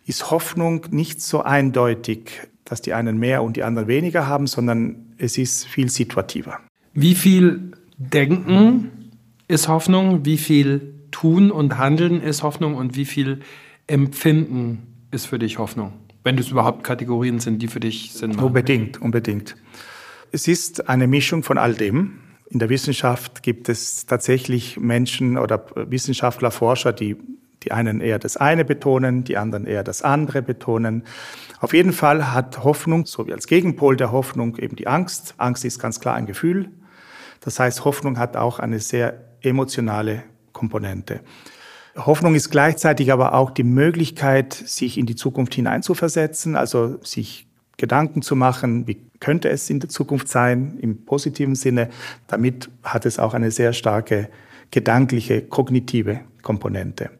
ist 0.05 0.31
Hoffnung 0.31 0.85
nicht 0.91 1.21
so 1.21 1.41
eindeutig, 1.41 2.41
dass 2.65 2.81
die 2.81 2.93
einen 2.93 3.17
mehr 3.17 3.43
und 3.43 3.57
die 3.57 3.63
anderen 3.63 3.87
weniger 3.87 4.27
haben, 4.27 4.47
sondern 4.47 5.13
es 5.17 5.37
ist 5.37 5.67
viel 5.67 5.89
situativer. 5.89 6.59
Wie 6.93 7.15
viel 7.15 7.71
Denken 7.97 9.11
ist 9.47 9.67
Hoffnung? 9.67 10.25
Wie 10.25 10.37
viel 10.37 10.93
Tun 11.11 11.51
und 11.51 11.77
Handeln 11.77 12.21
ist 12.21 12.43
Hoffnung? 12.43 12.75
Und 12.75 12.95
wie 12.95 13.05
viel 13.05 13.41
Empfinden 13.87 14.79
ist 15.11 15.27
für 15.27 15.37
dich 15.37 15.59
Hoffnung? 15.59 15.93
Wenn 16.23 16.37
es 16.37 16.49
überhaupt 16.49 16.83
Kategorien 16.83 17.39
sind, 17.39 17.61
die 17.61 17.67
für 17.67 17.79
dich 17.79 18.13
Sinn 18.13 18.31
machen. 18.31 18.45
Unbedingt, 18.45 19.01
unbedingt. 19.01 19.55
Es 20.31 20.47
ist 20.47 20.87
eine 20.87 21.07
Mischung 21.07 21.43
von 21.43 21.57
all 21.57 21.73
dem. 21.73 22.20
In 22.51 22.59
der 22.59 22.69
Wissenschaft 22.69 23.43
gibt 23.43 23.69
es 23.69 24.05
tatsächlich 24.05 24.77
Menschen 24.77 25.37
oder 25.37 25.65
Wissenschaftler, 25.75 26.51
Forscher, 26.51 26.91
die 26.93 27.17
die 27.63 27.71
einen 27.71 28.01
eher 28.01 28.19
das 28.19 28.37
eine 28.37 28.65
betonen, 28.65 29.23
die 29.23 29.37
anderen 29.37 29.65
eher 29.65 29.83
das 29.83 30.01
andere 30.01 30.41
betonen. 30.41 31.03
Auf 31.59 31.73
jeden 31.73 31.93
Fall 31.93 32.33
hat 32.33 32.63
Hoffnung, 32.63 33.05
so 33.05 33.27
wie 33.27 33.33
als 33.33 33.47
Gegenpol 33.47 33.95
der 33.95 34.11
Hoffnung, 34.11 34.57
eben 34.57 34.75
die 34.75 34.87
Angst. 34.87 35.35
Angst 35.37 35.63
ist 35.63 35.79
ganz 35.79 35.99
klar 35.99 36.15
ein 36.15 36.25
Gefühl. 36.25 36.71
Das 37.41 37.59
heißt, 37.59 37.85
Hoffnung 37.85 38.17
hat 38.17 38.35
auch 38.35 38.59
eine 38.59 38.79
sehr 38.79 39.25
emotionale 39.41 40.23
Komponente. 40.53 41.21
Hoffnung 41.95 42.35
ist 42.35 42.49
gleichzeitig 42.49 43.11
aber 43.11 43.33
auch 43.33 43.51
die 43.51 43.63
Möglichkeit, 43.63 44.53
sich 44.53 44.97
in 44.97 45.05
die 45.05 45.15
Zukunft 45.15 45.53
hineinzuversetzen, 45.53 46.55
also 46.55 46.99
sich 47.03 47.47
Gedanken 47.77 48.21
zu 48.21 48.35
machen, 48.35 48.87
wie 48.87 49.10
könnte 49.21 49.49
es 49.49 49.69
in 49.69 49.79
der 49.79 49.87
Zukunft 49.87 50.27
sein, 50.27 50.77
im 50.81 51.05
positiven 51.05 51.55
Sinne. 51.55 51.89
Damit 52.27 52.69
hat 52.83 53.05
es 53.05 53.19
auch 53.19 53.33
eine 53.33 53.51
sehr 53.51 53.71
starke 53.71 54.27
gedankliche, 54.71 55.41
kognitive 55.43 56.21
Komponente. 56.41 57.11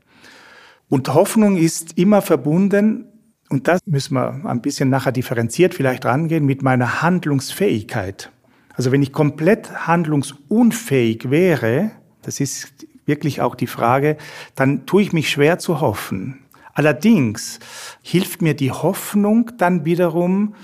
Und 0.89 1.13
Hoffnung 1.13 1.55
ist 1.55 1.97
immer 1.97 2.21
verbunden, 2.21 3.05
und 3.49 3.67
das 3.67 3.79
müssen 3.85 4.15
wir 4.15 4.45
ein 4.45 4.61
bisschen 4.61 4.89
nachher 4.89 5.11
differenziert 5.11 5.73
vielleicht 5.73 6.05
rangehen, 6.05 6.45
mit 6.45 6.61
meiner 6.61 7.01
Handlungsfähigkeit. 7.01 8.31
Also 8.73 8.91
wenn 8.91 9.03
ich 9.03 9.11
komplett 9.11 9.87
handlungsunfähig 9.87 11.29
wäre, 11.29 11.91
das 12.21 12.39
ist 12.39 12.73
wirklich 13.05 13.41
auch 13.41 13.55
die 13.55 13.67
Frage, 13.67 14.17
dann 14.55 14.85
tue 14.85 15.01
ich 15.01 15.13
mich 15.13 15.29
schwer 15.29 15.59
zu 15.59 15.81
hoffen. 15.81 16.39
Allerdings 16.73 17.59
hilft 18.01 18.41
mir 18.41 18.53
die 18.53 18.71
Hoffnung 18.71 19.51
dann 19.57 19.83
wiederum, 19.83 20.55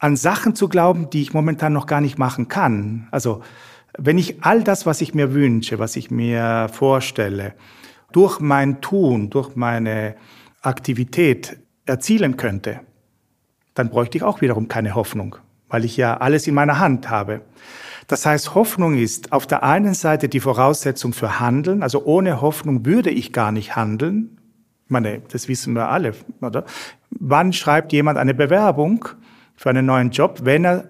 an 0.00 0.16
Sachen 0.16 0.54
zu 0.56 0.68
glauben, 0.68 1.10
die 1.10 1.22
ich 1.22 1.34
momentan 1.34 1.72
noch 1.72 1.86
gar 1.86 2.00
nicht 2.00 2.18
machen 2.18 2.48
kann. 2.48 3.06
Also 3.10 3.42
wenn 3.96 4.18
ich 4.18 4.42
all 4.42 4.64
das, 4.64 4.86
was 4.86 5.02
ich 5.02 5.14
mir 5.14 5.34
wünsche, 5.34 5.78
was 5.78 5.94
ich 5.94 6.10
mir 6.10 6.68
vorstelle, 6.72 7.54
durch 8.10 8.40
mein 8.40 8.80
Tun, 8.80 9.30
durch 9.30 9.54
meine 9.54 10.16
Aktivität 10.62 11.58
erzielen 11.84 12.36
könnte, 12.36 12.80
dann 13.74 13.90
bräuchte 13.90 14.16
ich 14.16 14.24
auch 14.24 14.40
wiederum 14.40 14.68
keine 14.68 14.94
Hoffnung, 14.94 15.36
weil 15.68 15.84
ich 15.84 15.96
ja 15.96 16.16
alles 16.16 16.46
in 16.46 16.54
meiner 16.54 16.78
Hand 16.78 17.10
habe. 17.10 17.42
Das 18.06 18.24
heißt, 18.26 18.54
Hoffnung 18.54 18.96
ist 18.96 19.32
auf 19.32 19.46
der 19.46 19.62
einen 19.62 19.94
Seite 19.94 20.28
die 20.28 20.40
Voraussetzung 20.40 21.12
für 21.12 21.38
Handeln. 21.38 21.82
Also 21.82 22.04
ohne 22.04 22.40
Hoffnung 22.40 22.86
würde 22.86 23.10
ich 23.10 23.32
gar 23.32 23.52
nicht 23.52 23.76
handeln. 23.76 24.38
Ich 24.86 24.90
meine, 24.90 25.20
das 25.30 25.46
wissen 25.46 25.74
wir 25.74 25.88
alle, 25.88 26.14
oder? 26.40 26.64
Wann 27.10 27.52
schreibt 27.52 27.92
jemand 27.92 28.18
eine 28.18 28.34
Bewerbung 28.34 29.06
für 29.60 29.68
einen 29.68 29.84
neuen 29.84 30.08
Job, 30.08 30.40
wenn 30.44 30.64
er, 30.64 30.88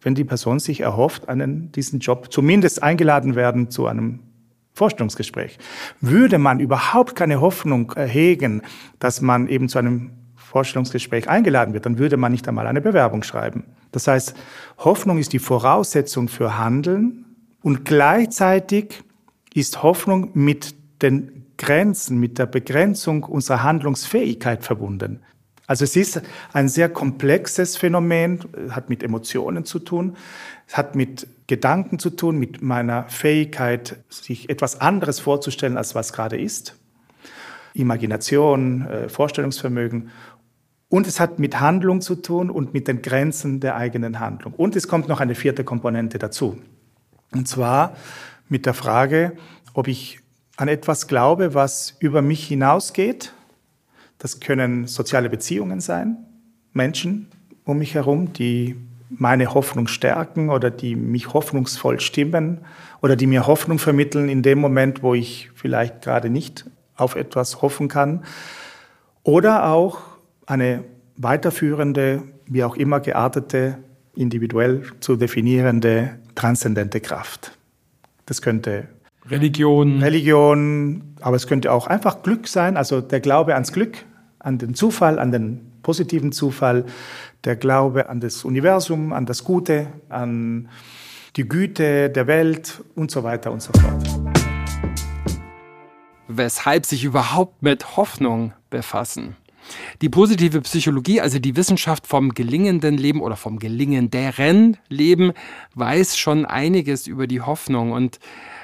wenn 0.00 0.14
die 0.14 0.22
Person 0.22 0.60
sich 0.60 0.82
erhofft, 0.82 1.28
einen, 1.28 1.72
diesen 1.72 1.98
Job 1.98 2.32
zumindest 2.32 2.80
eingeladen 2.80 3.34
werden 3.34 3.72
zu 3.72 3.88
einem 3.88 4.20
Vorstellungsgespräch? 4.72 5.58
Würde 6.00 6.38
man 6.38 6.60
überhaupt 6.60 7.16
keine 7.16 7.40
Hoffnung 7.40 7.92
hegen, 7.96 8.62
dass 9.00 9.20
man 9.20 9.48
eben 9.48 9.68
zu 9.68 9.80
einem 9.80 10.12
Vorstellungsgespräch 10.36 11.28
eingeladen 11.28 11.74
wird, 11.74 11.86
dann 11.86 11.98
würde 11.98 12.16
man 12.16 12.30
nicht 12.30 12.46
einmal 12.46 12.68
eine 12.68 12.80
Bewerbung 12.80 13.24
schreiben. 13.24 13.64
Das 13.90 14.06
heißt, 14.06 14.36
Hoffnung 14.78 15.18
ist 15.18 15.32
die 15.32 15.40
Voraussetzung 15.40 16.28
für 16.28 16.56
Handeln 16.56 17.24
und 17.62 17.84
gleichzeitig 17.84 19.02
ist 19.54 19.82
Hoffnung 19.82 20.30
mit 20.34 20.76
den 21.02 21.46
Grenzen, 21.58 22.20
mit 22.20 22.38
der 22.38 22.46
Begrenzung 22.46 23.24
unserer 23.24 23.64
Handlungsfähigkeit 23.64 24.62
verbunden. 24.62 25.18
Also 25.66 25.84
es 25.84 25.96
ist 25.96 26.20
ein 26.52 26.68
sehr 26.68 26.88
komplexes 26.88 27.76
Phänomen, 27.76 28.40
hat 28.70 28.90
mit 28.90 29.02
Emotionen 29.02 29.64
zu 29.64 29.78
tun, 29.78 30.16
hat 30.72 30.94
mit 30.94 31.26
Gedanken 31.46 31.98
zu 31.98 32.10
tun, 32.10 32.38
mit 32.38 32.62
meiner 32.62 33.08
Fähigkeit, 33.08 33.96
sich 34.08 34.50
etwas 34.50 34.80
anderes 34.80 35.20
vorzustellen, 35.20 35.76
als 35.76 35.94
was 35.94 36.12
gerade 36.12 36.38
ist. 36.38 36.76
Imagination, 37.72 38.86
äh, 38.86 39.08
Vorstellungsvermögen 39.08 40.10
und 40.94 41.08
es 41.08 41.18
hat 41.18 41.40
mit 41.40 41.58
Handlung 41.58 42.00
zu 42.00 42.14
tun 42.14 42.50
und 42.50 42.72
mit 42.72 42.86
den 42.86 43.02
Grenzen 43.02 43.58
der 43.58 43.74
eigenen 43.74 44.20
Handlung. 44.20 44.54
Und 44.54 44.76
es 44.76 44.86
kommt 44.86 45.08
noch 45.08 45.18
eine 45.18 45.34
vierte 45.34 45.64
Komponente 45.64 46.18
dazu. 46.18 46.56
Und 47.32 47.48
zwar 47.48 47.96
mit 48.48 48.64
der 48.64 48.74
Frage, 48.74 49.32
ob 49.72 49.88
ich 49.88 50.20
an 50.56 50.68
etwas 50.68 51.08
glaube, 51.08 51.52
was 51.52 51.96
über 51.98 52.22
mich 52.22 52.46
hinausgeht. 52.46 53.33
Das 54.18 54.40
können 54.40 54.86
soziale 54.86 55.28
Beziehungen 55.28 55.80
sein, 55.80 56.16
Menschen 56.72 57.28
um 57.64 57.78
mich 57.78 57.94
herum, 57.94 58.32
die 58.32 58.76
meine 59.10 59.54
Hoffnung 59.54 59.86
stärken 59.86 60.50
oder 60.50 60.70
die 60.70 60.96
mich 60.96 61.32
hoffnungsvoll 61.32 62.00
stimmen 62.00 62.58
oder 63.00 63.16
die 63.16 63.26
mir 63.26 63.46
Hoffnung 63.46 63.78
vermitteln 63.78 64.28
in 64.28 64.42
dem 64.42 64.58
Moment, 64.58 65.02
wo 65.02 65.14
ich 65.14 65.50
vielleicht 65.54 66.02
gerade 66.02 66.30
nicht 66.30 66.64
auf 66.96 67.16
etwas 67.16 67.62
hoffen 67.62 67.88
kann. 67.88 68.24
Oder 69.22 69.68
auch 69.68 70.00
eine 70.46 70.84
weiterführende, 71.16 72.22
wie 72.46 72.64
auch 72.64 72.76
immer 72.76 73.00
geartete, 73.00 73.78
individuell 74.14 74.82
zu 75.00 75.16
definierende, 75.16 76.18
transzendente 76.34 77.00
Kraft. 77.00 77.56
Das 78.26 78.42
könnte 78.42 78.88
Religion. 79.30 80.02
Religion, 80.02 81.14
aber 81.22 81.36
es 81.36 81.46
könnte 81.46 81.72
auch 81.72 81.86
einfach 81.86 82.22
Glück 82.22 82.46
sein, 82.46 82.76
also 82.76 83.00
der 83.00 83.20
Glaube 83.20 83.54
ans 83.54 83.72
Glück, 83.72 84.04
an 84.38 84.58
den 84.58 84.74
Zufall, 84.74 85.18
an 85.18 85.32
den 85.32 85.72
positiven 85.82 86.30
Zufall, 86.30 86.84
der 87.44 87.56
Glaube 87.56 88.10
an 88.10 88.20
das 88.20 88.44
Universum, 88.44 89.14
an 89.14 89.24
das 89.24 89.42
Gute, 89.42 89.86
an 90.10 90.68
die 91.36 91.48
Güte 91.48 92.10
der 92.10 92.26
Welt 92.26 92.82
und 92.94 93.10
so 93.10 93.24
weiter 93.24 93.50
und 93.50 93.62
so 93.62 93.72
fort. 93.72 94.06
Weshalb 96.28 96.84
sich 96.84 97.04
überhaupt 97.04 97.62
mit 97.62 97.96
Hoffnung 97.96 98.52
befassen? 98.68 99.36
Die 100.02 100.10
positive 100.10 100.60
Psychologie, 100.60 101.22
also 101.22 101.38
die 101.38 101.56
Wissenschaft 101.56 102.06
vom 102.06 102.34
gelingenden 102.34 102.98
Leben 102.98 103.22
oder 103.22 103.36
vom 103.36 103.58
gelingenderen 103.58 104.76
Leben, 104.90 105.32
weiß 105.74 106.18
schon 106.18 106.44
einiges 106.44 107.06
über 107.06 107.26
die 107.26 107.40
Hoffnung. 107.40 107.92
Und 107.92 108.18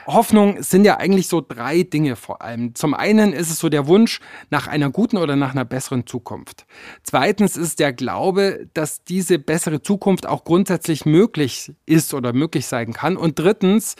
Hoffnung 0.06 0.62
sind 0.62 0.84
ja 0.84 0.98
eigentlich 0.98 1.28
so 1.28 1.40
drei 1.40 1.82
Dinge 1.82 2.16
vor 2.16 2.42
allem. 2.42 2.74
Zum 2.74 2.94
einen 2.94 3.32
ist 3.32 3.50
es 3.50 3.58
so 3.58 3.68
der 3.68 3.86
Wunsch 3.86 4.20
nach 4.50 4.66
einer 4.66 4.90
guten 4.90 5.16
oder 5.16 5.36
nach 5.36 5.52
einer 5.52 5.64
besseren 5.64 6.06
Zukunft. 6.06 6.66
Zweitens 7.02 7.56
ist 7.56 7.78
der 7.78 7.92
Glaube, 7.92 8.66
dass 8.74 9.04
diese 9.04 9.38
bessere 9.38 9.82
Zukunft 9.82 10.26
auch 10.26 10.44
grundsätzlich 10.44 11.06
möglich 11.06 11.72
ist 11.86 12.14
oder 12.14 12.32
möglich 12.32 12.66
sein 12.66 12.92
kann. 12.92 13.16
Und 13.16 13.38
drittens 13.38 13.96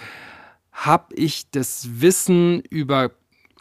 habe 0.73 1.15
ich 1.15 1.51
das 1.51 2.01
Wissen 2.01 2.61
über 2.71 3.11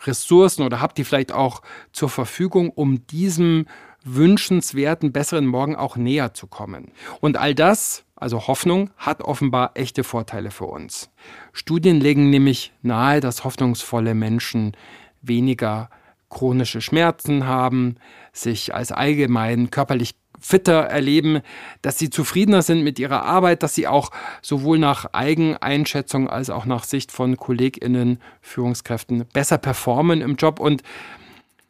Ressourcen 0.04 0.64
oder 0.64 0.82
habt 0.82 0.98
die 0.98 1.04
vielleicht 1.04 1.32
auch 1.32 1.62
zur 1.92 2.10
Verfügung, 2.10 2.70
um 2.70 3.06
diesem 3.08 3.66
wünschenswerten, 4.04 5.12
besseren 5.12 5.46
Morgen 5.46 5.76
auch 5.76 5.98
näher 5.98 6.34
zu 6.34 6.48
kommen. 6.48 6.92
Und 7.20 7.38
all 7.38 7.54
das, 7.54 8.06
also 8.20 8.48
Hoffnung, 8.48 8.90
hat 8.98 9.22
offenbar 9.22 9.72
echte 9.76 10.04
Vorteile 10.04 10.52
für 10.52 10.66
uns. 10.66 11.10
Studien 11.54 12.00
legen 12.00 12.30
nämlich 12.30 12.72
nahe, 12.82 13.20
dass 13.20 13.44
hoffnungsvolle 13.44 14.14
Menschen 14.14 14.76
weniger 15.22 15.90
chronische 16.30 16.82
Schmerzen 16.82 17.46
haben, 17.46 17.96
sich 18.34 18.74
als 18.74 18.92
allgemein 18.92 19.72
körperlich 19.72 20.16
fitter 20.40 20.84
erleben, 20.84 21.42
dass 21.82 21.98
sie 21.98 22.10
zufriedener 22.10 22.62
sind 22.62 22.84
mit 22.84 22.98
ihrer 22.98 23.24
Arbeit, 23.24 23.64
dass 23.64 23.76
sie 23.76 23.88
auch 23.88 24.12
sowohl 24.42 24.80
nach 24.80 25.14
Eigeneinschätzung 25.14 26.30
als 26.30 26.50
auch 26.50 26.66
nach 26.66 26.84
Sicht 26.84 27.12
von 27.12 27.36
Kolleginnen, 27.38 28.20
Führungskräften 28.42 29.26
besser 29.34 29.58
performen 29.58 30.22
im 30.22 30.36
Job 30.36 30.60
und 30.60 30.84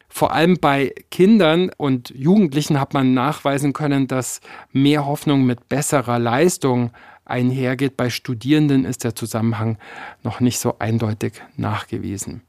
vor 0.10 0.34
allem 0.34 0.58
bei 0.60 0.94
Kindern 1.12 1.72
und 1.78 2.10
Jugendlichen 2.10 2.80
hat 2.80 2.94
man 2.94 3.14
nachweisen 3.14 3.74
können, 3.74 4.08
dass 4.08 4.42
mehr 4.72 5.06
Hoffnung 5.06 5.46
mit 5.46 5.70
besserer 5.70 6.20
Leistung 6.20 6.92
einhergeht. 7.26 7.96
Bei 7.96 8.10
Studierenden 8.10 8.86
ist 8.86 9.04
der 9.04 9.16
Zusammenhang 9.16 9.78
noch 10.24 10.40
nicht 10.40 10.60
so 10.60 10.76
eindeutig 10.80 11.34
nachgewiesen. 11.56 12.42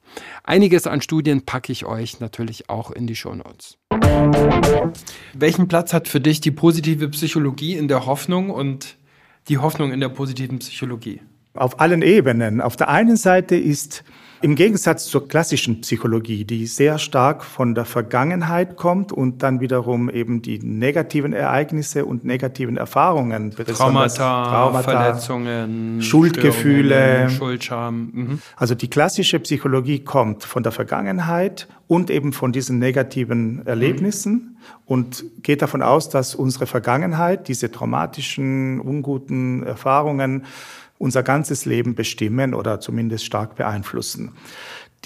Einiges 0.43 0.87
an 0.87 1.03
Studien 1.03 1.43
packe 1.43 1.71
ich 1.71 1.85
euch 1.85 2.19
natürlich 2.19 2.71
auch 2.71 2.91
in 2.91 3.07
die 3.07 3.15
Shownotes. 3.15 3.77
Welchen 5.35 5.69
Platz 5.69 5.93
hat 5.93 6.09
für 6.09 6.21
dich 6.21 6.41
die 6.41 6.51
positive 6.51 7.09
Psychologie 7.09 7.77
in 7.77 7.89
der 7.89 8.07
Hoffnung 8.07 8.51
und 8.51 8.97
die 9.49 9.59
Hoffnung 9.59 9.93
in 9.93 10.01
der 10.01 10.09
positiven 10.09 10.59
Psychologie? 10.59 11.21
Auf 11.55 11.81
allen 11.81 12.03
Ebenen. 12.03 12.61
Auf 12.61 12.77
der 12.77 12.89
einen 12.89 13.17
Seite 13.17 13.57
ist 13.57 14.05
im 14.43 14.55
Gegensatz 14.55 15.07
zur 15.07 15.29
klassischen 15.29 15.83
Psychologie, 15.83 16.45
die 16.45 16.67
sehr 16.67 16.99
stark 16.99 17.45
von 17.45 17.75
der 17.75 17.85
Vergangenheit 17.85 18.77
kommt 18.77 19.13
und 19.13 19.43
dann 19.43 19.61
wiederum 19.61 20.09
eben 20.09 20.41
die 20.41 20.59
negativen 20.59 21.33
Ereignisse 21.33 22.07
und 22.07 22.25
negativen 22.25 22.77
Erfahrungen, 22.77 23.51
Traumata, 23.51 24.45
Traumata 24.49 24.83
Verletzungen, 24.83 26.01
Schuldgefühle, 26.03 27.29
Schuldscham. 27.29 28.11
Mhm. 28.13 28.39
Also 28.57 28.75
die 28.75 28.89
klassische 28.89 29.41
Psychologie 29.41 30.01
kommt 30.01 30.45
von 30.45 30.63
der 30.63 30.73
Vergangenheit 30.73 31.69
und 31.87 32.11
eben 32.11 32.33
von 32.33 32.53
diesen 32.53 32.79
negativen 32.79 33.67
Erlebnissen 33.67 34.57
und 34.87 35.25
geht 35.43 35.61
davon 35.61 35.83
aus, 35.83 36.09
dass 36.09 36.35
unsere 36.35 36.67
Vergangenheit, 36.67 37.49
diese 37.49 37.71
traumatischen, 37.71 38.81
unguten 38.81 39.65
Erfahrungen, 39.65 40.45
unser 41.01 41.23
ganzes 41.23 41.65
Leben 41.65 41.95
bestimmen 41.95 42.53
oder 42.53 42.79
zumindest 42.79 43.25
stark 43.25 43.57
beeinflussen. 43.57 44.33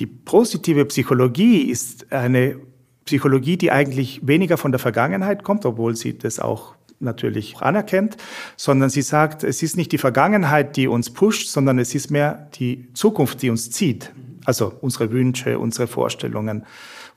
Die 0.00 0.06
positive 0.06 0.84
Psychologie 0.86 1.62
ist 1.70 2.12
eine 2.12 2.56
Psychologie, 3.04 3.56
die 3.56 3.70
eigentlich 3.70 4.20
weniger 4.26 4.56
von 4.56 4.72
der 4.72 4.80
Vergangenheit 4.80 5.44
kommt, 5.44 5.64
obwohl 5.64 5.94
sie 5.94 6.18
das 6.18 6.40
auch 6.40 6.74
natürlich 6.98 7.58
anerkennt, 7.58 8.16
sondern 8.56 8.90
sie 8.90 9.02
sagt, 9.02 9.44
es 9.44 9.62
ist 9.62 9.76
nicht 9.76 9.92
die 9.92 9.98
Vergangenheit, 9.98 10.76
die 10.76 10.88
uns 10.88 11.10
pusht, 11.10 11.48
sondern 11.48 11.78
es 11.78 11.94
ist 11.94 12.10
mehr 12.10 12.48
die 12.54 12.92
Zukunft, 12.94 13.42
die 13.42 13.50
uns 13.50 13.70
zieht. 13.70 14.12
Also 14.44 14.72
unsere 14.80 15.12
Wünsche, 15.12 15.60
unsere 15.60 15.86
Vorstellungen, 15.86 16.66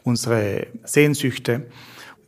unsere 0.04 0.68
Sehnsüchte 0.84 1.66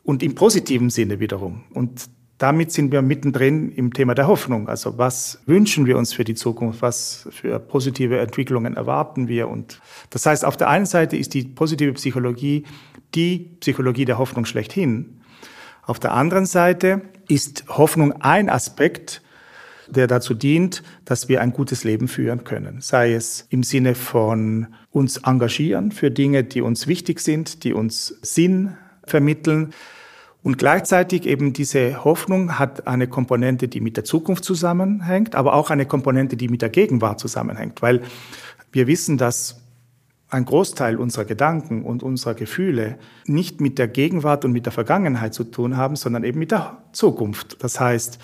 und 0.03 0.23
im 0.23 0.33
positiven 0.33 0.89
Sinne 0.89 1.19
wiederum. 1.19 1.63
Und 1.73 2.09
damit 2.39 2.71
sind 2.71 2.91
wir 2.91 3.01
mittendrin 3.01 3.69
im 3.69 3.93
Thema 3.93 4.15
der 4.15 4.27
Hoffnung. 4.27 4.69
Also 4.69 4.97
was 4.97 5.41
wünschen 5.45 5.85
wir 5.85 5.97
uns 5.97 6.13
für 6.13 6.23
die 6.23 6.35
Zukunft? 6.35 6.81
Was 6.81 7.27
für 7.31 7.59
positive 7.59 8.17
Entwicklungen 8.19 8.75
erwarten 8.75 9.27
wir? 9.27 9.49
Und 9.49 9.81
das 10.09 10.25
heißt, 10.25 10.45
auf 10.45 10.55
der 10.55 10.69
einen 10.69 10.85
Seite 10.85 11.17
ist 11.17 11.33
die 11.33 11.43
positive 11.43 11.93
Psychologie 11.93 12.65
die 13.15 13.57
Psychologie 13.59 14.05
der 14.05 14.17
Hoffnung 14.17 14.45
schlechthin. 14.45 15.21
Auf 15.83 15.99
der 15.99 16.13
anderen 16.13 16.45
Seite 16.45 17.01
ist 17.27 17.65
Hoffnung 17.67 18.21
ein 18.21 18.49
Aspekt, 18.49 19.21
der 19.87 20.07
dazu 20.07 20.35
dient, 20.35 20.83
dass 21.03 21.29
wir 21.29 21.41
ein 21.41 21.51
gutes 21.51 21.83
Leben 21.83 22.07
führen 22.07 22.43
können. 22.43 22.79
Sei 22.79 23.13
es 23.13 23.47
im 23.49 23.63
Sinne 23.63 23.95
von 23.95 24.67
uns 24.91 25.17
engagieren 25.17 25.91
für 25.91 26.11
Dinge, 26.11 26.43
die 26.43 26.61
uns 26.61 26.85
wichtig 26.85 27.19
sind, 27.19 27.63
die 27.63 27.73
uns 27.73 28.19
Sinn 28.21 28.77
vermitteln 29.03 29.73
und 30.41 30.57
gleichzeitig 30.57 31.25
eben 31.25 31.51
diese 31.51 32.03
Hoffnung 32.05 32.57
hat 32.57 32.87
eine 32.87 33.07
Komponente, 33.07 33.67
die 33.67 33.81
mit 33.81 33.97
der 33.97 34.05
Zukunft 34.05 34.45
zusammenhängt, 34.45 35.35
aber 35.35 35.53
auch 35.53 35.69
eine 35.69 35.85
Komponente, 35.85 36.37
die 36.37 36.47
mit 36.47 36.61
der 36.61 36.69
Gegenwart 36.69 37.19
zusammenhängt, 37.19 37.81
weil 37.81 38.01
wir 38.71 38.87
wissen, 38.87 39.17
dass 39.17 39.61
ein 40.29 40.45
Großteil 40.45 40.97
unserer 40.97 41.25
Gedanken 41.25 41.83
und 41.83 42.03
unserer 42.03 42.35
Gefühle 42.35 42.97
nicht 43.25 43.61
mit 43.61 43.79
der 43.79 43.87
Gegenwart 43.87 44.45
und 44.45 44.51
mit 44.51 44.65
der 44.65 44.71
Vergangenheit 44.71 45.33
zu 45.33 45.43
tun 45.43 45.75
haben, 45.75 45.95
sondern 45.95 46.23
eben 46.23 46.39
mit 46.39 46.51
der 46.51 46.77
Zukunft. 46.93 47.63
Das 47.63 47.79
heißt, 47.79 48.19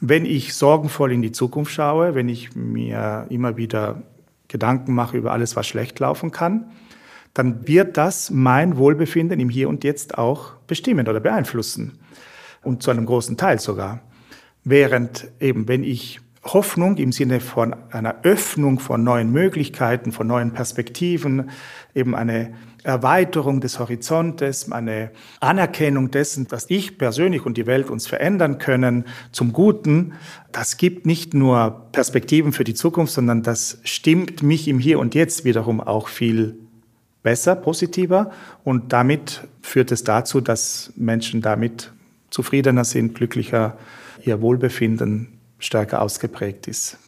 wenn 0.00 0.26
ich 0.26 0.54
sorgenvoll 0.54 1.12
in 1.12 1.22
die 1.22 1.32
Zukunft 1.32 1.72
schaue, 1.72 2.14
wenn 2.14 2.28
ich 2.28 2.54
mir 2.54 3.26
immer 3.30 3.56
wieder 3.56 4.02
Gedanken 4.48 4.94
mache 4.94 5.16
über 5.16 5.32
alles, 5.32 5.56
was 5.56 5.66
schlecht 5.66 5.98
laufen 5.98 6.30
kann, 6.30 6.70
dann 7.36 7.68
wird 7.68 7.98
das 7.98 8.30
mein 8.30 8.78
Wohlbefinden 8.78 9.38
im 9.40 9.50
Hier 9.50 9.68
und 9.68 9.84
Jetzt 9.84 10.16
auch 10.16 10.54
bestimmen 10.66 11.06
oder 11.06 11.20
beeinflussen. 11.20 11.98
Und 12.62 12.82
zu 12.82 12.90
einem 12.90 13.04
großen 13.04 13.36
Teil 13.36 13.60
sogar. 13.60 14.00
Während 14.64 15.28
eben, 15.38 15.68
wenn 15.68 15.84
ich 15.84 16.20
Hoffnung 16.44 16.96
im 16.96 17.12
Sinne 17.12 17.40
von 17.40 17.76
einer 17.90 18.16
Öffnung 18.22 18.78
von 18.78 19.04
neuen 19.04 19.32
Möglichkeiten, 19.32 20.12
von 20.12 20.26
neuen 20.26 20.52
Perspektiven, 20.52 21.50
eben 21.94 22.14
eine 22.14 22.54
Erweiterung 22.84 23.60
des 23.60 23.80
Horizontes, 23.80 24.70
eine 24.72 25.10
Anerkennung 25.40 26.10
dessen, 26.10 26.46
dass 26.46 26.70
ich 26.70 26.98
persönlich 26.98 27.44
und 27.44 27.56
die 27.56 27.66
Welt 27.66 27.90
uns 27.90 28.06
verändern 28.06 28.58
können 28.58 29.04
zum 29.32 29.52
Guten, 29.52 30.14
das 30.52 30.76
gibt 30.76 31.04
nicht 31.04 31.34
nur 31.34 31.88
Perspektiven 31.92 32.52
für 32.52 32.64
die 32.64 32.74
Zukunft, 32.74 33.12
sondern 33.12 33.42
das 33.42 33.80
stimmt 33.82 34.42
mich 34.42 34.68
im 34.68 34.78
Hier 34.78 35.00
und 35.00 35.14
Jetzt 35.14 35.44
wiederum 35.44 35.80
auch 35.80 36.08
viel 36.08 36.65
besser, 37.26 37.56
positiver 37.56 38.30
und 38.62 38.92
damit 38.92 39.48
führt 39.60 39.90
es 39.90 40.04
dazu, 40.04 40.40
dass 40.40 40.92
Menschen 40.94 41.42
damit 41.42 41.90
zufriedener 42.30 42.84
sind, 42.84 43.16
glücklicher, 43.16 43.76
ihr 44.22 44.40
Wohlbefinden 44.40 45.40
stärker 45.58 46.02
ausgeprägt 46.02 46.68
ist. 46.68 46.98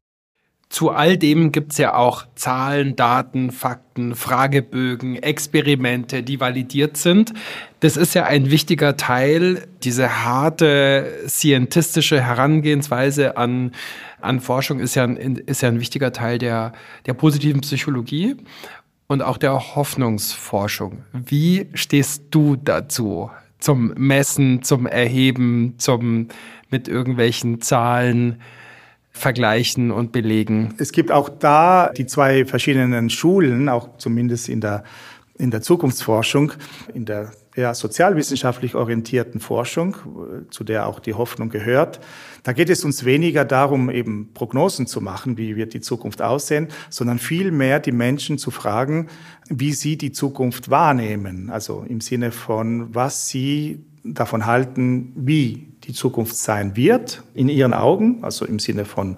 Zu 0.70 0.90
all 0.90 1.16
dem 1.16 1.52
gibt 1.52 1.72
es 1.72 1.78
ja 1.78 1.94
auch 1.94 2.26
Zahlen, 2.34 2.96
Daten, 2.96 3.52
Fakten, 3.52 4.16
Fragebögen, 4.16 5.14
Experimente, 5.16 6.24
die 6.24 6.40
validiert 6.40 6.96
sind. 6.96 7.32
Das 7.78 7.96
ist 7.96 8.14
ja 8.14 8.24
ein 8.24 8.50
wichtiger 8.50 8.96
Teil, 8.96 9.68
diese 9.84 10.24
harte 10.24 11.22
scientistische 11.28 12.20
Herangehensweise 12.20 13.36
an, 13.36 13.70
an 14.20 14.40
Forschung 14.40 14.80
ist 14.80 14.96
ja, 14.96 15.04
ein, 15.04 15.36
ist 15.36 15.62
ja 15.62 15.68
ein 15.68 15.80
wichtiger 15.80 16.12
Teil 16.12 16.38
der, 16.38 16.72
der 17.06 17.14
positiven 17.14 17.60
Psychologie 17.60 18.36
und 19.08 19.22
auch 19.22 19.38
der 19.38 19.74
Hoffnungsforschung. 19.74 21.04
Wie 21.12 21.68
stehst 21.74 22.24
du 22.30 22.56
dazu? 22.56 23.30
Zum 23.58 23.92
Messen, 23.96 24.62
zum 24.62 24.86
Erheben, 24.86 25.74
zum 25.78 26.28
mit 26.70 26.86
irgendwelchen 26.86 27.60
Zahlen 27.60 28.40
vergleichen 29.10 29.90
und 29.90 30.12
belegen? 30.12 30.74
Es 30.78 30.92
gibt 30.92 31.10
auch 31.10 31.28
da 31.28 31.90
die 31.96 32.06
zwei 32.06 32.44
verschiedenen 32.44 33.10
Schulen, 33.10 33.68
auch 33.68 33.96
zumindest 33.96 34.48
in 34.48 34.60
der, 34.60 34.84
in 35.38 35.50
der 35.50 35.62
Zukunftsforschung, 35.62 36.52
in 36.94 37.04
der 37.04 37.32
eher 37.58 37.74
sozialwissenschaftlich 37.74 38.76
orientierten 38.76 39.40
Forschung, 39.40 39.96
zu 40.50 40.62
der 40.62 40.86
auch 40.86 41.00
die 41.00 41.14
Hoffnung 41.14 41.50
gehört. 41.50 41.98
Da 42.44 42.52
geht 42.52 42.70
es 42.70 42.84
uns 42.84 43.04
weniger 43.04 43.44
darum, 43.44 43.90
eben 43.90 44.30
Prognosen 44.32 44.86
zu 44.86 45.00
machen, 45.00 45.36
wie 45.36 45.56
wird 45.56 45.74
die 45.74 45.80
Zukunft 45.80 46.22
aussehen, 46.22 46.68
sondern 46.88 47.18
vielmehr 47.18 47.80
die 47.80 47.92
Menschen 47.92 48.38
zu 48.38 48.52
fragen, 48.52 49.08
wie 49.48 49.72
sie 49.72 49.98
die 49.98 50.12
Zukunft 50.12 50.70
wahrnehmen. 50.70 51.50
Also 51.50 51.84
im 51.86 52.00
Sinne 52.00 52.30
von, 52.30 52.94
was 52.94 53.28
sie 53.28 53.84
davon 54.04 54.46
halten, 54.46 55.12
wie 55.16 55.66
die 55.84 55.92
Zukunft 55.92 56.36
sein 56.36 56.76
wird, 56.76 57.24
in 57.34 57.48
ihren 57.48 57.74
Augen, 57.74 58.22
also 58.22 58.44
im 58.44 58.60
Sinne 58.60 58.84
von, 58.84 59.16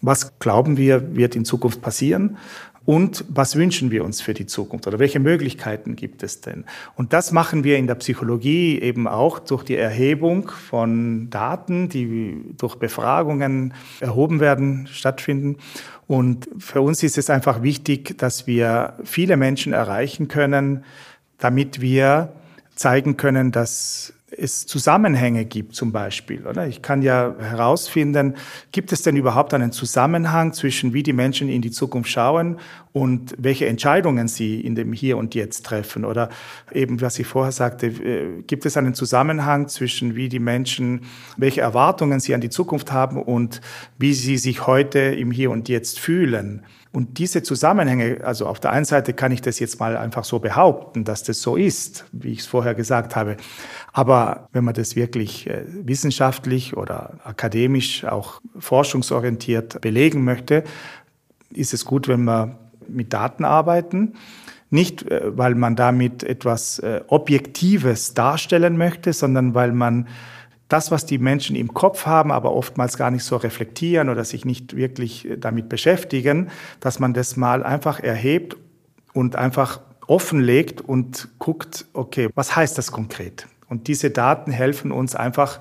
was 0.00 0.38
glauben 0.38 0.78
wir, 0.78 1.14
wird 1.14 1.36
in 1.36 1.44
Zukunft 1.44 1.82
passieren 1.82 2.38
und 2.86 3.24
was 3.28 3.56
wünschen 3.56 3.90
wir 3.90 4.04
uns 4.04 4.20
für 4.20 4.32
die 4.32 4.46
Zukunft 4.46 4.86
oder 4.86 5.00
welche 5.00 5.18
Möglichkeiten 5.18 5.96
gibt 5.96 6.22
es 6.22 6.40
denn? 6.40 6.64
Und 6.94 7.12
das 7.12 7.32
machen 7.32 7.64
wir 7.64 7.76
in 7.78 7.88
der 7.88 7.96
Psychologie 7.96 8.80
eben 8.80 9.08
auch 9.08 9.40
durch 9.40 9.64
die 9.64 9.76
Erhebung 9.76 10.48
von 10.48 11.28
Daten, 11.28 11.88
die 11.88 12.40
durch 12.56 12.76
Befragungen 12.76 13.74
erhoben 13.98 14.38
werden, 14.38 14.86
stattfinden. 14.86 15.56
Und 16.06 16.48
für 16.58 16.80
uns 16.80 17.02
ist 17.02 17.18
es 17.18 17.28
einfach 17.28 17.62
wichtig, 17.62 18.16
dass 18.18 18.46
wir 18.46 18.94
viele 19.02 19.36
Menschen 19.36 19.72
erreichen 19.72 20.28
können, 20.28 20.84
damit 21.38 21.80
wir 21.80 22.32
zeigen 22.76 23.16
können, 23.16 23.50
dass 23.50 24.12
es 24.38 24.66
Zusammenhänge 24.66 25.44
gibt 25.44 25.74
zum 25.74 25.92
Beispiel. 25.92 26.46
Oder? 26.46 26.66
Ich 26.66 26.82
kann 26.82 27.02
ja 27.02 27.34
herausfinden, 27.38 28.34
gibt 28.72 28.92
es 28.92 29.02
denn 29.02 29.16
überhaupt 29.16 29.54
einen 29.54 29.72
Zusammenhang 29.72 30.52
zwischen 30.52 30.92
wie 30.92 31.02
die 31.02 31.12
Menschen 31.12 31.48
in 31.48 31.62
die 31.62 31.70
Zukunft 31.70 32.10
schauen 32.10 32.58
und 32.92 33.34
welche 33.38 33.66
Entscheidungen 33.66 34.28
sie 34.28 34.60
in 34.60 34.74
dem 34.74 34.92
Hier 34.92 35.16
und 35.16 35.34
Jetzt 35.34 35.66
treffen? 35.66 36.04
Oder 36.04 36.28
eben, 36.72 37.00
was 37.00 37.18
ich 37.18 37.26
vorher 37.26 37.52
sagte, 37.52 37.86
äh, 37.86 38.42
gibt 38.46 38.66
es 38.66 38.76
einen 38.76 38.94
Zusammenhang 38.94 39.68
zwischen 39.68 40.16
wie 40.16 40.28
die 40.28 40.38
Menschen, 40.38 41.02
welche 41.36 41.60
Erwartungen 41.60 42.20
sie 42.20 42.34
an 42.34 42.40
die 42.40 42.50
Zukunft 42.50 42.92
haben 42.92 43.22
und 43.22 43.60
wie 43.98 44.14
sie 44.14 44.38
sich 44.38 44.66
heute 44.66 44.98
im 44.98 45.30
Hier 45.30 45.50
und 45.50 45.68
Jetzt 45.68 45.98
fühlen? 45.98 46.62
Und 46.96 47.18
diese 47.18 47.42
Zusammenhänge, 47.42 48.24
also 48.24 48.46
auf 48.46 48.58
der 48.58 48.72
einen 48.72 48.86
Seite 48.86 49.12
kann 49.12 49.30
ich 49.30 49.42
das 49.42 49.58
jetzt 49.58 49.78
mal 49.78 49.98
einfach 49.98 50.24
so 50.24 50.38
behaupten, 50.38 51.04
dass 51.04 51.22
das 51.22 51.42
so 51.42 51.54
ist, 51.54 52.06
wie 52.10 52.32
ich 52.32 52.38
es 52.38 52.46
vorher 52.46 52.74
gesagt 52.74 53.16
habe. 53.16 53.36
Aber 53.92 54.48
wenn 54.52 54.64
man 54.64 54.72
das 54.72 54.96
wirklich 54.96 55.46
äh, 55.46 55.64
wissenschaftlich 55.66 56.74
oder 56.74 57.18
akademisch, 57.22 58.06
auch 58.06 58.40
forschungsorientiert 58.58 59.82
belegen 59.82 60.24
möchte, 60.24 60.64
ist 61.50 61.74
es 61.74 61.84
gut, 61.84 62.08
wenn 62.08 62.24
wir 62.24 62.58
mit 62.88 63.12
Daten 63.12 63.44
arbeiten. 63.44 64.14
Nicht, 64.70 65.02
äh, 65.02 65.36
weil 65.36 65.54
man 65.54 65.76
damit 65.76 66.22
etwas 66.22 66.78
äh, 66.78 67.02
Objektives 67.08 68.14
darstellen 68.14 68.78
möchte, 68.78 69.12
sondern 69.12 69.52
weil 69.52 69.72
man 69.72 70.08
das, 70.68 70.90
was 70.90 71.06
die 71.06 71.18
Menschen 71.18 71.54
im 71.54 71.74
Kopf 71.74 72.06
haben, 72.06 72.32
aber 72.32 72.52
oftmals 72.52 72.96
gar 72.96 73.10
nicht 73.10 73.24
so 73.24 73.36
reflektieren 73.36 74.08
oder 74.08 74.24
sich 74.24 74.44
nicht 74.44 74.76
wirklich 74.76 75.28
äh, 75.28 75.36
damit 75.36 75.68
beschäftigen, 75.68 76.50
dass 76.80 76.98
man 76.98 77.14
das 77.14 77.36
mal 77.36 77.62
einfach 77.62 78.00
erhebt 78.00 78.56
und 79.12 79.36
einfach 79.36 79.80
offenlegt 80.06 80.80
und 80.80 81.28
guckt, 81.38 81.86
okay, 81.92 82.28
was 82.34 82.54
heißt 82.54 82.78
das 82.78 82.92
konkret? 82.92 83.46
Und 83.68 83.88
diese 83.88 84.10
Daten 84.10 84.52
helfen 84.52 84.92
uns 84.92 85.14
einfach 85.14 85.60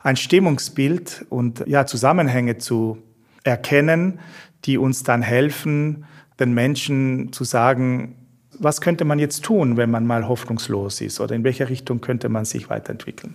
ein 0.00 0.16
Stimmungsbild 0.16 1.26
und 1.28 1.64
ja, 1.66 1.86
Zusammenhänge 1.86 2.58
zu 2.58 2.98
erkennen, 3.44 4.20
die 4.64 4.78
uns 4.78 5.02
dann 5.02 5.22
helfen, 5.22 6.04
den 6.40 6.54
Menschen 6.54 7.32
zu 7.32 7.44
sagen, 7.44 8.16
was 8.58 8.80
könnte 8.80 9.04
man 9.04 9.18
jetzt 9.18 9.44
tun, 9.44 9.76
wenn 9.76 9.90
man 9.90 10.06
mal 10.06 10.28
hoffnungslos 10.28 11.00
ist 11.00 11.20
oder 11.20 11.34
in 11.34 11.44
welche 11.44 11.68
Richtung 11.68 12.00
könnte 12.00 12.28
man 12.28 12.44
sich 12.44 12.70
weiterentwickeln? 12.70 13.34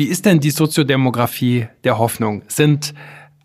Wie 0.00 0.06
ist 0.06 0.24
denn 0.24 0.40
die 0.40 0.50
Soziodemografie 0.50 1.66
der 1.84 1.98
Hoffnung? 1.98 2.40
Sind 2.48 2.94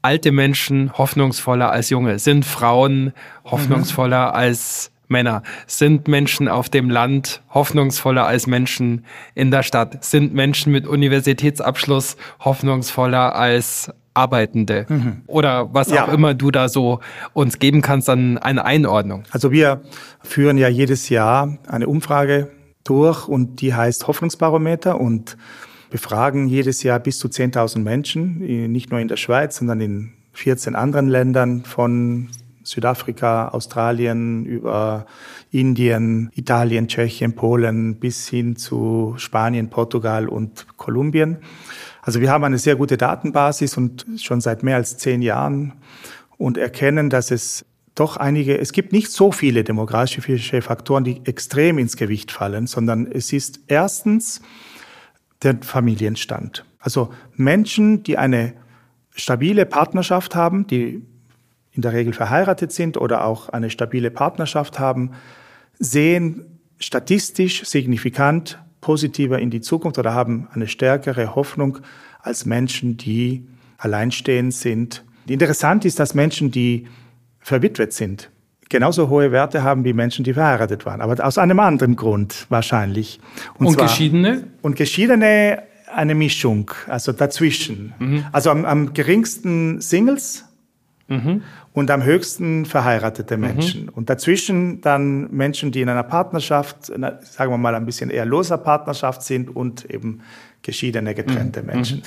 alte 0.01 0.31
Menschen 0.31 0.89
hoffnungsvoller 0.97 1.69
als 1.69 1.89
junge? 1.89 2.17
Sind 2.17 2.45
Frauen 2.45 3.11
hoffnungsvoller 3.43 4.29
mhm. 4.29 4.35
als 4.35 4.91
Männer? 5.09 5.43
Sind 5.67 6.07
Menschen 6.07 6.47
auf 6.47 6.69
dem 6.69 6.89
Land 6.89 7.41
hoffnungsvoller 7.53 8.25
als 8.25 8.47
Menschen 8.47 9.03
in 9.33 9.51
der 9.51 9.63
Stadt? 9.63 10.01
Sind 10.01 10.33
Menschen 10.33 10.71
mit 10.71 10.87
Universitätsabschluss 10.87 12.15
hoffnungsvoller 12.39 13.35
als 13.35 13.91
Arbeitende? 14.13 14.85
Mhm. 14.87 15.23
Oder 15.27 15.73
was 15.73 15.89
ja. 15.89 16.05
auch 16.05 16.13
immer 16.13 16.35
du 16.35 16.51
da 16.51 16.69
so 16.69 17.01
uns 17.33 17.59
geben 17.59 17.81
kannst 17.81 18.09
an 18.09 18.37
eine 18.37 18.63
Einordnung. 18.63 19.23
Also 19.31 19.51
wir 19.51 19.81
führen 20.21 20.57
ja 20.57 20.69
jedes 20.69 21.09
Jahr 21.09 21.57
eine 21.67 21.89
Umfrage 21.89 22.49
durch 22.85 23.27
und 23.27 23.59
die 23.59 23.73
heißt 23.73 24.07
Hoffnungsbarometer 24.07 25.01
und 25.01 25.35
befragen 25.95 26.49
jedes 26.49 26.83
Jahr 26.83 26.99
bis 26.99 27.19
zu 27.19 27.29
10.000 27.29 27.79
Menschen, 27.79 28.39
nicht 28.69 28.91
nur 28.91 28.99
in 28.99 29.07
der 29.07 29.15
Schweiz, 29.15 29.55
sondern 29.55 29.79
in 29.79 30.11
14 30.33 30.75
anderen 30.75 31.07
Ländern 31.07 31.63
von 31.63 32.27
Südafrika, 32.63 33.47
Australien 33.47 34.45
über 34.45 35.05
Indien, 35.51 36.31
Italien, 36.35 36.89
Tschechien, 36.89 37.33
Polen 37.33 37.95
bis 37.95 38.27
hin 38.27 38.57
zu 38.57 39.13
Spanien, 39.15 39.69
Portugal 39.69 40.27
und 40.27 40.67
Kolumbien. 40.75 41.37
Also 42.01 42.19
wir 42.19 42.29
haben 42.29 42.43
eine 42.43 42.57
sehr 42.57 42.75
gute 42.75 42.97
Datenbasis 42.97 43.77
und 43.77 44.05
schon 44.17 44.41
seit 44.41 44.63
mehr 44.63 44.75
als 44.75 44.97
zehn 44.97 45.21
Jahren 45.21 45.75
und 46.37 46.57
erkennen, 46.57 47.09
dass 47.09 47.31
es 47.31 47.63
doch 47.95 48.17
einige, 48.17 48.57
es 48.59 48.73
gibt 48.73 48.91
nicht 48.91 49.13
so 49.13 49.31
viele 49.31 49.63
demografische 49.63 50.61
Faktoren, 50.61 51.05
die 51.05 51.21
extrem 51.23 51.77
ins 51.77 51.95
Gewicht 51.95 52.33
fallen, 52.33 52.67
sondern 52.67 53.09
es 53.09 53.31
ist 53.31 53.61
erstens 53.67 54.41
der 55.45 55.57
Familienstand. 55.61 56.65
Also 56.79 57.13
Menschen, 57.35 58.03
die 58.03 58.17
eine 58.17 58.53
stabile 59.15 59.65
Partnerschaft 59.65 60.35
haben, 60.35 60.67
die 60.67 61.01
in 61.71 61.81
der 61.81 61.93
Regel 61.93 62.13
verheiratet 62.13 62.71
sind 62.71 62.97
oder 62.97 63.25
auch 63.25 63.49
eine 63.49 63.69
stabile 63.69 64.11
Partnerschaft 64.11 64.79
haben, 64.79 65.11
sehen 65.79 66.59
statistisch 66.79 67.65
signifikant 67.65 68.59
positiver 68.81 69.39
in 69.39 69.49
die 69.49 69.61
Zukunft 69.61 69.97
oder 69.97 70.13
haben 70.13 70.47
eine 70.51 70.67
stärkere 70.67 71.35
Hoffnung 71.35 71.79
als 72.21 72.45
Menschen, 72.45 72.97
die 72.97 73.47
alleinstehend 73.77 74.53
sind. 74.53 75.03
Interessant 75.27 75.85
ist, 75.85 75.99
dass 75.99 76.13
Menschen, 76.13 76.51
die 76.51 76.87
verwitwet 77.39 77.93
sind, 77.93 78.29
genauso 78.75 79.07
hohe 79.07 79.31
Werte 79.31 79.63
haben 79.63 79.85
wie 79.85 79.93
Menschen, 79.93 80.25
die 80.25 80.33
verheiratet 80.33 80.85
waren. 80.85 80.99
Aber 80.99 81.25
aus 81.25 81.37
einem 81.37 81.61
anderen 81.61 81.95
Grund 81.95 82.45
wahrscheinlich. 82.49 83.21
Und, 83.57 83.67
und 83.67 83.73
zwar, 83.75 83.85
Geschiedene? 83.87 84.47
Und 84.61 84.75
Geschiedene 84.75 85.63
eine 85.93 86.13
Mischung, 86.13 86.71
also 86.87 87.13
dazwischen. 87.13 87.93
Mhm. 87.99 88.25
Also 88.33 88.49
am, 88.49 88.65
am, 88.65 88.93
geringsten 88.93 89.79
Singles 89.79 90.43
mhm. 91.07 91.43
und 91.71 91.89
am 91.89 92.03
höchsten 92.03 92.65
verheiratete 92.65 93.37
mhm. 93.37 93.43
Menschen. 93.43 93.83
Mhm. 93.83 93.89
Und 93.89 94.09
dazwischen 94.09 94.81
dann 94.81 95.31
Menschen, 95.31 95.71
die 95.71 95.79
in 95.79 95.87
einer 95.87 96.03
Partnerschaft, 96.03 96.87
sagen 96.87 97.51
wir 97.51 97.57
mal 97.57 97.75
ein 97.75 97.85
bisschen 97.85 98.09
eher 98.09 98.25
loser 98.25 98.57
Partnerschaft 98.57 99.21
sind 99.23 99.55
und 99.55 99.85
eben 99.85 100.19
geschiedene, 100.63 101.15
getrennte 101.15 101.61
mhm. 101.61 101.67
Menschen. 101.67 102.03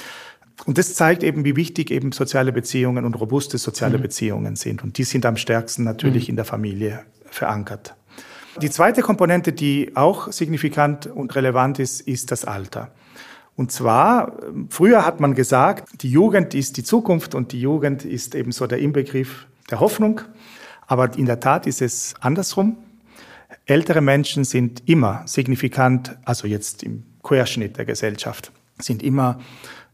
Und 0.66 0.78
das 0.78 0.94
zeigt 0.94 1.22
eben, 1.22 1.44
wie 1.44 1.56
wichtig 1.56 1.90
eben 1.90 2.12
soziale 2.12 2.52
Beziehungen 2.52 3.04
und 3.04 3.14
robuste 3.14 3.58
soziale 3.58 3.98
mhm. 3.98 4.02
Beziehungen 4.02 4.56
sind. 4.56 4.82
Und 4.82 4.98
die 4.98 5.04
sind 5.04 5.24
am 5.24 5.36
stärksten 5.36 5.84
natürlich 5.84 6.24
mhm. 6.24 6.30
in 6.30 6.36
der 6.36 6.44
Familie 6.44 7.04
verankert. 7.24 7.94
Die 8.60 8.70
zweite 8.70 9.02
Komponente, 9.02 9.52
die 9.52 9.92
auch 9.94 10.32
signifikant 10.32 11.06
und 11.06 11.34
relevant 11.36 11.78
ist, 11.78 12.00
ist 12.00 12.32
das 12.32 12.44
Alter. 12.44 12.90
Und 13.54 13.72
zwar, 13.72 14.36
früher 14.68 15.04
hat 15.04 15.20
man 15.20 15.34
gesagt, 15.34 16.02
die 16.02 16.10
Jugend 16.10 16.54
ist 16.54 16.76
die 16.76 16.84
Zukunft 16.84 17.34
und 17.34 17.52
die 17.52 17.60
Jugend 17.60 18.04
ist 18.04 18.34
eben 18.34 18.52
so 18.52 18.66
der 18.66 18.78
Inbegriff 18.78 19.46
der 19.70 19.80
Hoffnung. 19.80 20.20
Aber 20.86 21.16
in 21.16 21.26
der 21.26 21.40
Tat 21.40 21.66
ist 21.66 21.82
es 21.82 22.14
andersrum. 22.20 22.78
Ältere 23.66 24.00
Menschen 24.00 24.44
sind 24.44 24.88
immer 24.88 25.22
signifikant, 25.26 26.16
also 26.24 26.46
jetzt 26.46 26.82
im 26.82 27.04
Querschnitt 27.22 27.76
der 27.76 27.84
Gesellschaft, 27.84 28.52
sind 28.78 29.02
immer 29.02 29.38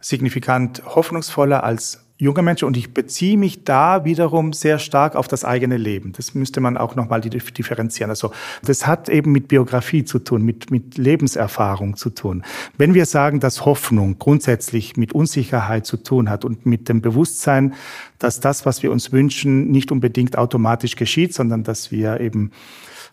signifikant 0.04 0.82
hoffnungsvoller 0.84 1.64
als 1.64 2.04
junge 2.16 2.42
Menschen 2.42 2.66
und 2.66 2.76
ich 2.76 2.94
beziehe 2.94 3.36
mich 3.36 3.64
da 3.64 4.04
wiederum 4.04 4.52
sehr 4.52 4.78
stark 4.78 5.16
auf 5.16 5.26
das 5.26 5.44
eigene 5.44 5.76
Leben. 5.76 6.12
Das 6.12 6.34
müsste 6.34 6.60
man 6.60 6.76
auch 6.76 6.94
nochmal 6.94 7.20
differenzieren. 7.20 8.10
Also 8.10 8.30
das 8.62 8.86
hat 8.86 9.08
eben 9.08 9.32
mit 9.32 9.48
Biografie 9.48 10.04
zu 10.04 10.20
tun, 10.20 10.42
mit, 10.42 10.70
mit 10.70 10.96
Lebenserfahrung 10.96 11.96
zu 11.96 12.10
tun. 12.10 12.44
Wenn 12.78 12.94
wir 12.94 13.06
sagen, 13.06 13.40
dass 13.40 13.64
Hoffnung 13.64 14.18
grundsätzlich 14.18 14.96
mit 14.96 15.12
Unsicherheit 15.12 15.86
zu 15.86 15.96
tun 15.96 16.30
hat 16.30 16.44
und 16.44 16.66
mit 16.66 16.88
dem 16.88 17.00
Bewusstsein, 17.00 17.74
dass 18.20 18.38
das, 18.38 18.64
was 18.64 18.82
wir 18.82 18.92
uns 18.92 19.10
wünschen, 19.10 19.70
nicht 19.72 19.90
unbedingt 19.90 20.38
automatisch 20.38 20.94
geschieht, 20.94 21.34
sondern 21.34 21.64
dass 21.64 21.90
wir 21.90 22.20
eben 22.20 22.52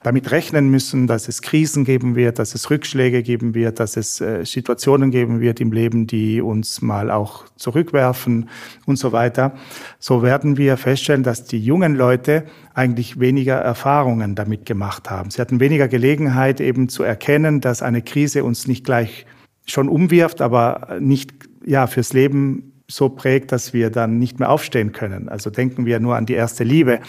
damit 0.03 0.31
rechnen 0.31 0.69
müssen, 0.69 1.05
dass 1.05 1.27
es 1.27 1.41
Krisen 1.41 1.85
geben 1.85 2.15
wird, 2.15 2.39
dass 2.39 2.55
es 2.55 2.69
Rückschläge 2.69 3.21
geben 3.21 3.53
wird, 3.53 3.79
dass 3.79 3.97
es 3.97 4.19
äh, 4.19 4.43
Situationen 4.45 5.11
geben 5.11 5.41
wird 5.41 5.59
im 5.61 5.71
Leben, 5.71 6.07
die 6.07 6.41
uns 6.41 6.81
mal 6.81 7.11
auch 7.11 7.45
zurückwerfen 7.55 8.49
und 8.85 8.97
so 8.97 9.11
weiter, 9.11 9.53
so 9.99 10.23
werden 10.23 10.57
wir 10.57 10.77
feststellen, 10.77 11.23
dass 11.23 11.45
die 11.45 11.59
jungen 11.59 11.95
Leute 11.95 12.45
eigentlich 12.73 13.19
weniger 13.19 13.55
Erfahrungen 13.55 14.33
damit 14.33 14.65
gemacht 14.65 15.09
haben. 15.09 15.29
Sie 15.29 15.39
hatten 15.39 15.59
weniger 15.59 15.87
Gelegenheit 15.87 16.59
eben 16.61 16.89
zu 16.89 17.03
erkennen, 17.03 17.61
dass 17.61 17.81
eine 17.83 18.01
Krise 18.01 18.43
uns 18.43 18.67
nicht 18.67 18.83
gleich 18.83 19.25
schon 19.65 19.87
umwirft, 19.87 20.41
aber 20.41 20.97
nicht 20.99 21.31
ja 21.63 21.85
fürs 21.85 22.13
Leben 22.13 22.71
so 22.89 23.09
prägt, 23.09 23.51
dass 23.51 23.73
wir 23.73 23.89
dann 23.89 24.17
nicht 24.17 24.39
mehr 24.39 24.49
aufstehen 24.49 24.91
können. 24.91 25.29
Also 25.29 25.49
denken 25.49 25.85
wir 25.85 25.99
nur 25.99 26.15
an 26.15 26.25
die 26.25 26.33
erste 26.33 26.63
Liebe. 26.63 26.99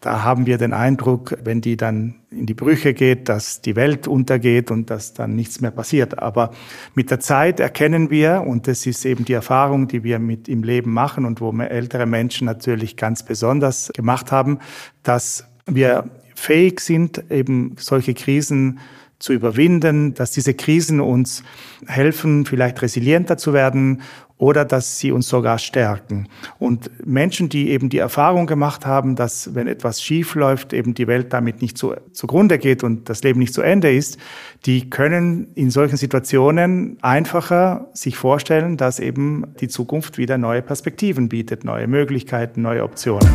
Da 0.00 0.22
haben 0.22 0.46
wir 0.46 0.58
den 0.58 0.72
Eindruck, 0.72 1.36
wenn 1.42 1.60
die 1.60 1.76
dann 1.76 2.14
in 2.30 2.46
die 2.46 2.54
Brüche 2.54 2.94
geht, 2.94 3.28
dass 3.28 3.62
die 3.62 3.74
Welt 3.74 4.06
untergeht 4.06 4.70
und 4.70 4.90
dass 4.90 5.12
dann 5.12 5.34
nichts 5.34 5.60
mehr 5.60 5.72
passiert. 5.72 6.20
Aber 6.20 6.52
mit 6.94 7.10
der 7.10 7.18
Zeit 7.18 7.58
erkennen 7.58 8.08
wir, 8.08 8.44
und 8.46 8.68
das 8.68 8.86
ist 8.86 9.04
eben 9.04 9.24
die 9.24 9.32
Erfahrung, 9.32 9.88
die 9.88 10.04
wir 10.04 10.20
mit 10.20 10.48
im 10.48 10.62
Leben 10.62 10.92
machen 10.92 11.24
und 11.24 11.40
wo 11.40 11.50
ältere 11.50 12.06
Menschen 12.06 12.44
natürlich 12.44 12.96
ganz 12.96 13.24
besonders 13.24 13.90
gemacht 13.94 14.30
haben, 14.30 14.60
dass 15.02 15.48
wir 15.66 16.08
fähig 16.36 16.78
sind, 16.78 17.24
eben 17.30 17.74
solche 17.78 18.14
Krisen 18.14 18.78
zu 19.18 19.32
überwinden, 19.32 20.14
dass 20.14 20.30
diese 20.30 20.54
Krisen 20.54 21.00
uns 21.00 21.42
helfen, 21.86 22.46
vielleicht 22.46 22.80
resilienter 22.82 23.36
zu 23.36 23.52
werden 23.52 24.02
oder 24.38 24.64
dass 24.64 24.98
sie 24.98 25.10
uns 25.12 25.28
sogar 25.28 25.58
stärken. 25.58 26.28
Und 26.58 26.90
Menschen, 27.04 27.48
die 27.48 27.70
eben 27.70 27.88
die 27.88 27.98
Erfahrung 27.98 28.46
gemacht 28.46 28.86
haben, 28.86 29.16
dass 29.16 29.54
wenn 29.54 29.66
etwas 29.66 30.00
schief 30.00 30.36
läuft, 30.36 30.72
eben 30.72 30.94
die 30.94 31.08
Welt 31.08 31.32
damit 31.32 31.60
nicht 31.60 31.76
zu, 31.76 31.94
zugrunde 32.12 32.58
geht 32.58 32.84
und 32.84 33.08
das 33.08 33.22
Leben 33.24 33.40
nicht 33.40 33.52
zu 33.52 33.62
Ende 33.62 33.92
ist, 33.92 34.16
die 34.64 34.88
können 34.88 35.48
in 35.54 35.70
solchen 35.70 35.96
Situationen 35.96 36.98
einfacher 37.02 37.88
sich 37.92 38.16
vorstellen, 38.16 38.76
dass 38.76 39.00
eben 39.00 39.44
die 39.60 39.68
Zukunft 39.68 40.18
wieder 40.18 40.38
neue 40.38 40.62
Perspektiven 40.62 41.28
bietet, 41.28 41.64
neue 41.64 41.88
Möglichkeiten, 41.88 42.62
neue 42.62 42.84
Optionen. 42.84 43.28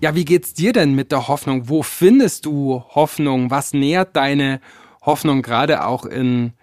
Ja, 0.00 0.14
wie 0.14 0.24
geht's 0.24 0.54
dir 0.54 0.72
denn 0.72 0.94
mit 0.94 1.12
der 1.12 1.28
Hoffnung? 1.28 1.68
Wo 1.68 1.82
findest 1.82 2.46
du 2.46 2.82
Hoffnung? 2.88 3.50
Was 3.50 3.74
nährt 3.74 4.16
deine 4.16 4.60
Hoffnung 5.02 5.42
gerade 5.42 5.84
auch 5.84 6.06
in 6.06 6.54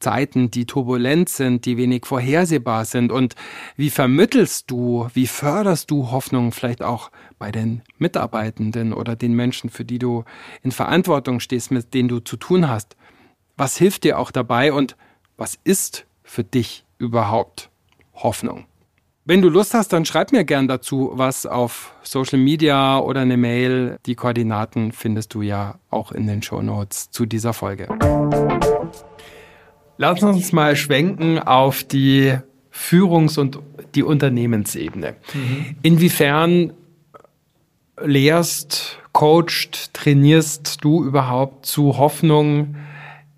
Zeiten, 0.00 0.50
die 0.50 0.66
turbulent 0.66 1.28
sind, 1.28 1.64
die 1.64 1.76
wenig 1.76 2.06
vorhersehbar 2.06 2.84
sind? 2.84 3.12
Und 3.12 3.34
wie 3.76 3.90
vermittelst 3.90 4.70
du, 4.70 5.08
wie 5.14 5.26
förderst 5.26 5.90
du 5.90 6.10
Hoffnung 6.10 6.52
vielleicht 6.52 6.82
auch 6.82 7.10
bei 7.38 7.50
den 7.50 7.82
Mitarbeitenden 7.98 8.92
oder 8.92 9.16
den 9.16 9.34
Menschen, 9.34 9.70
für 9.70 9.84
die 9.84 9.98
du 9.98 10.24
in 10.62 10.72
Verantwortung 10.72 11.40
stehst, 11.40 11.70
mit 11.70 11.94
denen 11.94 12.08
du 12.08 12.20
zu 12.20 12.36
tun 12.36 12.68
hast? 12.68 12.96
Was 13.56 13.76
hilft 13.76 14.04
dir 14.04 14.18
auch 14.18 14.30
dabei 14.30 14.72
und 14.72 14.96
was 15.36 15.58
ist 15.64 16.06
für 16.22 16.44
dich 16.44 16.84
überhaupt 16.98 17.70
Hoffnung? 18.14 18.66
Wenn 19.28 19.42
du 19.42 19.48
Lust 19.48 19.74
hast, 19.74 19.92
dann 19.92 20.04
schreib 20.04 20.30
mir 20.30 20.44
gern 20.44 20.68
dazu 20.68 21.10
was 21.14 21.46
auf 21.46 21.96
Social 22.04 22.38
Media 22.38 23.00
oder 23.00 23.22
eine 23.22 23.36
Mail. 23.36 23.98
Die 24.06 24.14
Koordinaten 24.14 24.92
findest 24.92 25.34
du 25.34 25.42
ja 25.42 25.80
auch 25.90 26.12
in 26.12 26.28
den 26.28 26.42
Show 26.42 26.62
Notes 26.62 27.10
zu 27.10 27.26
dieser 27.26 27.52
Folge. 27.52 27.88
Lass 29.98 30.22
uns 30.22 30.52
mal 30.52 30.76
schwenken 30.76 31.38
auf 31.38 31.82
die 31.82 32.36
Führungs- 32.70 33.38
und 33.38 33.58
die 33.94 34.02
Unternehmensebene. 34.02 35.14
Mhm. 35.32 35.76
Inwiefern 35.82 36.72
lehrst, 38.02 38.98
coacht, 39.12 39.94
trainierst 39.94 40.84
du 40.84 41.02
überhaupt 41.04 41.66
zu 41.66 41.96
Hoffnung 41.96 42.76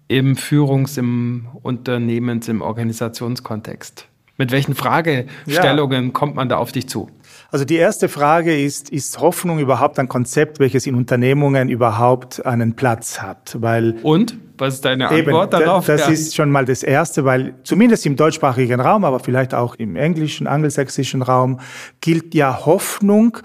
im 0.09 0.37
Führungs-, 0.37 0.99
im 0.99 1.47
Unternehmens-, 1.63 2.49
im 2.49 2.63
Organisationskontext? 2.63 4.07
Mit 4.37 4.53
welchen 4.53 4.75
Fragestellungen 4.75 6.07
ja. 6.07 6.11
kommt 6.13 6.37
man 6.37 6.49
da 6.49 6.59
auf 6.59 6.73
dich 6.73 6.89
zu? 6.89 7.09
Also 7.51 7.65
die 7.65 7.77
erste 7.77 8.09
Frage 8.09 8.61
ist, 8.61 8.91
ist 8.91 9.21
Hoffnung 9.21 9.59
überhaupt 9.59 9.99
ein 9.99 10.09
Konzept, 10.09 10.61
welches 10.61 10.87
in 10.87 10.95
Unternehmungen 10.95 11.69
überhaupt 11.69 12.45
einen 12.47 12.75
Platz 12.77 13.21
hat? 13.21 13.57
Weil 13.61 13.99
Und? 14.03 14.37
Was 14.59 14.75
ist 14.75 14.85
deine 14.85 15.09
Antwort 15.09 15.55
eben, 15.55 15.65
darauf? 15.65 15.87
Das 15.87 16.03
ja. 16.03 16.13
ist 16.13 16.35
schon 16.35 16.51
mal 16.51 16.65
das 16.65 16.83
Erste, 16.83 17.25
weil 17.25 17.55
zumindest 17.65 18.05
im 18.07 18.17
deutschsprachigen 18.17 18.81
Raum, 18.81 19.05
aber 19.05 19.21
vielleicht 19.21 19.55
auch 19.55 19.75
im 19.77 19.97
englischen, 19.97 20.47
angelsächsischen 20.47 21.23
Raum, 21.23 21.61
gilt 22.01 22.35
ja 22.35 22.67
Hoffnung 22.67 23.39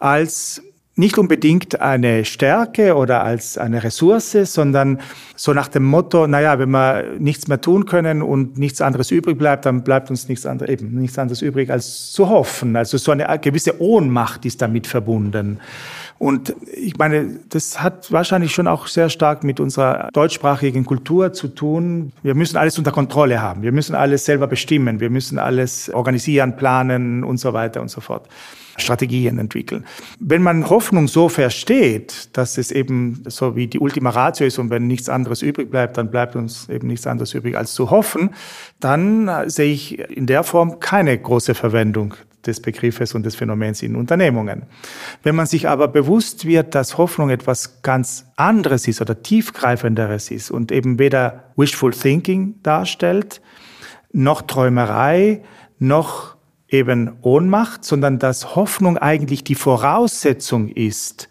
als 0.00 0.62
nicht 0.96 1.18
unbedingt 1.18 1.80
eine 1.80 2.24
Stärke 2.24 2.94
oder 2.94 3.24
als 3.24 3.58
eine 3.58 3.82
Ressource, 3.82 4.36
sondern 4.44 5.00
so 5.34 5.52
nach 5.52 5.66
dem 5.66 5.84
Motto, 5.84 6.28
naja, 6.28 6.58
wenn 6.60 6.70
wir 6.70 7.16
nichts 7.18 7.48
mehr 7.48 7.60
tun 7.60 7.84
können 7.84 8.22
und 8.22 8.58
nichts 8.58 8.80
anderes 8.80 9.10
übrig 9.10 9.36
bleibt, 9.36 9.66
dann 9.66 9.82
bleibt 9.82 10.10
uns 10.10 10.28
nichts 10.28 10.46
anderes, 10.46 10.70
eben 10.70 10.94
nichts 10.94 11.18
anderes 11.18 11.42
übrig, 11.42 11.70
als 11.70 12.12
zu 12.12 12.28
hoffen. 12.28 12.76
Also 12.76 12.96
so 12.96 13.10
eine 13.10 13.26
gewisse 13.40 13.80
Ohnmacht 13.80 14.44
ist 14.46 14.62
damit 14.62 14.86
verbunden. 14.86 15.58
Und 16.18 16.54
ich 16.72 16.96
meine, 16.96 17.40
das 17.48 17.82
hat 17.82 18.10
wahrscheinlich 18.12 18.52
schon 18.52 18.66
auch 18.66 18.86
sehr 18.86 19.10
stark 19.10 19.44
mit 19.44 19.60
unserer 19.60 20.08
deutschsprachigen 20.12 20.84
Kultur 20.84 21.32
zu 21.32 21.48
tun. 21.48 22.12
Wir 22.22 22.34
müssen 22.34 22.56
alles 22.56 22.78
unter 22.78 22.92
Kontrolle 22.92 23.42
haben. 23.42 23.62
Wir 23.62 23.72
müssen 23.72 23.94
alles 23.94 24.24
selber 24.24 24.46
bestimmen. 24.46 25.00
Wir 25.00 25.10
müssen 25.10 25.38
alles 25.38 25.90
organisieren, 25.92 26.56
planen 26.56 27.24
und 27.24 27.38
so 27.38 27.52
weiter 27.52 27.80
und 27.82 27.88
so 27.88 28.00
fort. 28.00 28.28
Strategien 28.76 29.38
entwickeln. 29.38 29.84
Wenn 30.18 30.42
man 30.42 30.68
Hoffnung 30.68 31.06
so 31.06 31.28
versteht, 31.28 32.36
dass 32.36 32.58
es 32.58 32.72
eben 32.72 33.22
so 33.26 33.54
wie 33.54 33.66
die 33.66 33.78
Ultima 33.78 34.10
Ratio 34.10 34.46
ist 34.46 34.58
und 34.58 34.70
wenn 34.70 34.86
nichts 34.86 35.08
anderes 35.08 35.42
übrig 35.42 35.70
bleibt, 35.70 35.96
dann 35.96 36.10
bleibt 36.10 36.34
uns 36.36 36.68
eben 36.68 36.88
nichts 36.88 37.06
anderes 37.06 37.34
übrig 37.34 37.56
als 37.56 37.74
zu 37.74 37.90
hoffen, 37.90 38.30
dann 38.80 39.30
sehe 39.48 39.72
ich 39.72 39.98
in 39.98 40.26
der 40.26 40.42
Form 40.42 40.80
keine 40.80 41.16
große 41.16 41.54
Verwendung 41.54 42.14
des 42.46 42.60
Begriffes 42.60 43.14
und 43.14 43.24
des 43.24 43.34
Phänomens 43.34 43.82
in 43.82 43.96
Unternehmungen. 43.96 44.64
Wenn 45.22 45.34
man 45.34 45.46
sich 45.46 45.68
aber 45.68 45.88
bewusst 45.88 46.44
wird, 46.44 46.74
dass 46.74 46.98
Hoffnung 46.98 47.30
etwas 47.30 47.82
ganz 47.82 48.26
anderes 48.36 48.88
ist 48.88 49.00
oder 49.00 49.22
tiefgreifenderes 49.22 50.30
ist 50.30 50.50
und 50.50 50.72
eben 50.72 50.98
weder 50.98 51.44
wishful 51.56 51.92
thinking 51.92 52.56
darstellt, 52.62 53.40
noch 54.12 54.42
Träumerei, 54.42 55.42
noch 55.78 56.36
eben 56.68 57.12
Ohnmacht, 57.22 57.84
sondern 57.84 58.18
dass 58.18 58.56
Hoffnung 58.56 58.98
eigentlich 58.98 59.44
die 59.44 59.54
Voraussetzung 59.54 60.68
ist 60.68 61.28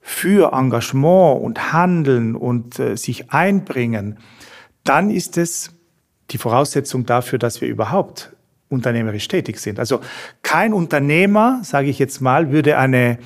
für 0.00 0.52
Engagement 0.52 1.42
und 1.42 1.72
Handeln 1.72 2.36
und 2.36 2.78
äh, 2.78 2.96
sich 2.96 3.32
einbringen, 3.32 4.18
dann 4.84 5.10
ist 5.10 5.36
es 5.36 5.72
die 6.30 6.38
Voraussetzung 6.38 7.06
dafür, 7.06 7.38
dass 7.38 7.60
wir 7.60 7.68
überhaupt 7.68 8.35
unternehmerisch 8.68 9.28
tätig 9.28 9.58
sind. 9.58 9.78
Also 9.78 10.00
kein 10.42 10.72
Unternehmer, 10.72 11.60
sage 11.62 11.88
ich 11.88 11.98
jetzt 11.98 12.20
mal, 12.20 12.50
würde 12.50 12.78
eine 12.78 13.18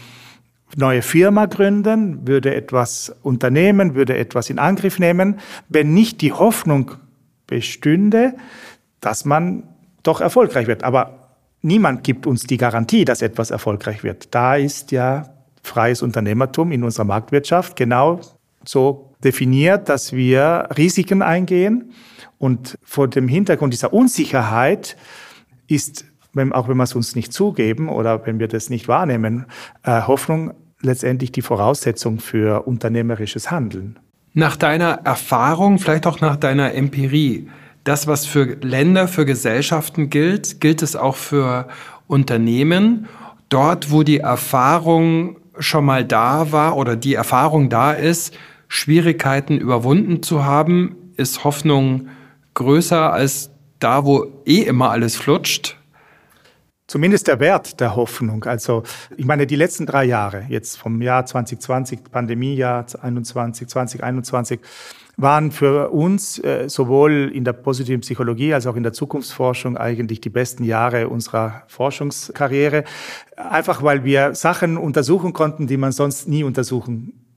neue 0.77 1.03
Firma 1.03 1.47
gründen, 1.47 2.27
würde 2.27 2.55
etwas 2.55 3.15
unternehmen, 3.23 3.95
würde 3.95 4.17
etwas 4.17 4.51
in 4.51 4.59
Angriff 4.59 4.99
nehmen, 4.99 5.41
wenn 5.69 5.95
nicht 5.95 6.21
die 6.21 6.33
Hoffnung 6.33 6.93
bestünde, 7.47 8.35
dass 9.01 9.25
man 9.25 9.65
doch 10.03 10.21
erfolgreich 10.21 10.67
wird. 10.67 10.85
Aber 10.85 11.21
Niemand 11.63 12.05
gibt 12.05 12.27
uns 12.27 12.45
die 12.45 12.57
Garantie, 12.57 13.05
dass 13.05 13.21
etwas 13.21 13.51
erfolgreich 13.51 14.03
wird. 14.03 14.35
Da 14.35 14.57
ist 14.57 14.93
ja 14.93 15.29
freies 15.63 16.01
Unternehmertum 16.01 16.73
in 16.73 16.83
unserer 16.83 17.05
Marktwirtschaft 17.05 17.77
genau 17.77 18.21
so 18.65 19.13
definiert, 19.23 19.89
dass 19.91 20.15
wir 20.15 20.69
Risiken 20.77 21.21
eingehen. 21.21 21.93
Und 22.39 22.79
vor 22.83 23.09
dem 23.09 23.29
Hintergrund 23.29 23.75
dieser 23.75 23.93
Unsicherheit 23.93 24.97
ist, 25.71 26.05
wenn, 26.33 26.53
auch 26.53 26.69
wenn 26.69 26.77
wir 26.77 26.85
es 26.85 26.95
uns 26.95 27.17
nicht 27.17 27.33
zugeben 27.33 27.89
oder 27.89 28.27
wenn 28.27 28.39
wir 28.39 28.49
das 28.49 28.71
nicht 28.71 28.89
wahrnehmen, 28.89 29.47
äh, 29.83 30.03
Hoffnung 30.03 30.53
letztendlich 30.81 31.33
die 31.33 31.43
Voraussetzung 31.43 32.21
für 32.21 32.67
unternehmerisches 32.67 33.51
Handeln. 33.51 33.99
Nach 34.33 34.57
deiner 34.57 35.01
Erfahrung, 35.05 35.79
vielleicht 35.79 36.07
auch 36.07 36.21
nach 36.21 36.37
deiner 36.37 36.75
Empirie, 36.75 37.49
das, 37.85 38.07
was 38.07 38.27
für 38.27 38.57
Länder, 38.61 39.09
für 39.09 39.25
Gesellschaften 39.25 40.11
gilt, 40.11 40.61
gilt 40.61 40.83
es 40.83 40.97
auch 40.97 41.17
für 41.17 41.69
Unternehmen. 42.07 43.09
Dort, 43.49 43.91
wo 43.91 44.03
die 44.03 44.19
Erfahrung 44.19 45.37
schon 45.59 45.85
mal 45.85 46.05
da 46.05 46.53
war 46.53 46.77
oder 46.77 46.97
die 46.97 47.15
Erfahrung 47.15 47.69
da 47.69 47.93
ist, 47.93 48.37
Schwierigkeiten 48.69 49.59
überwunden 49.59 50.23
zu 50.23 50.45
haben, 50.45 50.95
ist 51.17 51.43
Hoffnung 51.43 52.09
größer 52.55 53.13
als 53.13 53.51
da, 53.81 54.05
wo 54.05 54.27
eh 54.45 54.63
immer 54.63 54.91
alles 54.91 55.17
flutscht. 55.17 55.77
Zumindest 56.87 57.29
der 57.29 57.39
Wert 57.39 57.79
der 57.79 57.95
Hoffnung. 57.95 58.43
Also 58.45 58.83
ich 59.17 59.25
meine, 59.25 59.47
die 59.47 59.55
letzten 59.55 59.87
drei 59.87 60.05
Jahre, 60.05 60.47
jetzt 60.49 60.77
vom 60.77 61.01
Jahr 61.01 61.25
2020, 61.25 62.01
Pandemiejahr 62.11 62.85
2021, 62.85 63.69
2021, 63.69 64.61
waren 65.17 65.53
für 65.53 65.91
uns 65.91 66.43
äh, 66.43 66.69
sowohl 66.69 67.31
in 67.33 67.45
der 67.45 67.53
positiven 67.53 68.01
Psychologie 68.01 68.55
als 68.55 68.67
auch 68.67 68.75
in 68.75 68.83
der 68.83 68.93
Zukunftsforschung 68.93 69.77
eigentlich 69.77 70.21
die 70.21 70.31
besten 70.31 70.65
Jahre 70.65 71.09
unserer 71.09 71.63
Forschungskarriere. 71.69 72.83
Einfach 73.37 73.85
weil 73.85 74.03
wir 74.03 74.35
Sachen 74.35 74.77
untersuchen 74.77 75.33
konnten, 75.33 75.69
die 75.69 75.77
man 75.77 75.93
sonst 75.93 76.27
nie 76.27 76.43
untersuchen 76.43 77.30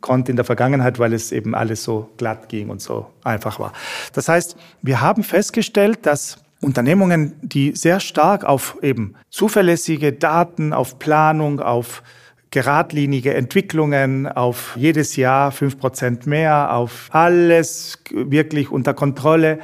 konnte 0.00 0.30
in 0.30 0.36
der 0.36 0.44
Vergangenheit, 0.44 0.98
weil 0.98 1.12
es 1.12 1.32
eben 1.32 1.54
alles 1.54 1.84
so 1.84 2.10
glatt 2.16 2.48
ging 2.48 2.70
und 2.70 2.80
so 2.80 3.06
einfach 3.24 3.58
war. 3.58 3.72
Das 4.12 4.28
heißt, 4.28 4.56
wir 4.82 5.00
haben 5.00 5.22
festgestellt, 5.22 6.00
dass 6.02 6.38
Unternehmungen, 6.60 7.34
die 7.42 7.76
sehr 7.76 8.00
stark 8.00 8.44
auf 8.44 8.78
eben 8.82 9.14
zuverlässige 9.30 10.12
Daten, 10.12 10.72
auf 10.72 10.98
Planung, 10.98 11.60
auf 11.60 12.02
geradlinige 12.56 13.34
Entwicklungen, 13.34 14.26
auf 14.26 14.74
jedes 14.76 15.16
Jahr 15.16 15.52
fünf 15.52 15.78
Prozent 15.78 16.26
mehr, 16.26 16.72
auf 16.74 17.10
alles 17.12 17.98
wirklich 18.10 18.70
unter 18.70 18.94
Kontrolle 18.94 19.58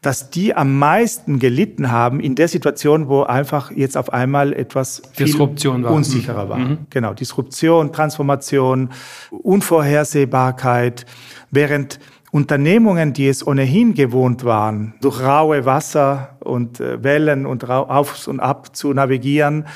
dass 0.00 0.30
die 0.30 0.54
am 0.54 0.78
meisten 0.78 1.40
gelitten 1.40 1.90
haben 1.90 2.20
in 2.20 2.36
der 2.36 2.46
Situation, 2.46 3.08
wo 3.08 3.22
einfach 3.24 3.72
jetzt 3.72 3.96
auf 3.96 4.12
einmal 4.12 4.52
etwas 4.52 5.02
Disruption 5.18 5.82
war. 5.82 5.90
unsicherer 5.90 6.48
war. 6.48 6.58
Mhm. 6.58 6.78
Genau, 6.90 7.14
Disruption, 7.14 7.92
Transformation, 7.92 8.90
Unvorhersehbarkeit, 9.30 11.04
während 11.50 11.98
Unternehmungen, 12.30 13.12
die 13.12 13.28
es 13.28 13.46
ohnehin 13.46 13.94
gewohnt 13.94 14.44
waren, 14.44 14.94
durch 15.00 15.20
raue 15.20 15.64
Wasser 15.64 16.36
und 16.40 16.80
äh, 16.80 17.02
Wellen 17.02 17.46
und 17.46 17.68
auf 17.68 18.28
und 18.28 18.40
ab 18.40 18.76
zu 18.76 18.92
navigieren, 18.92 19.66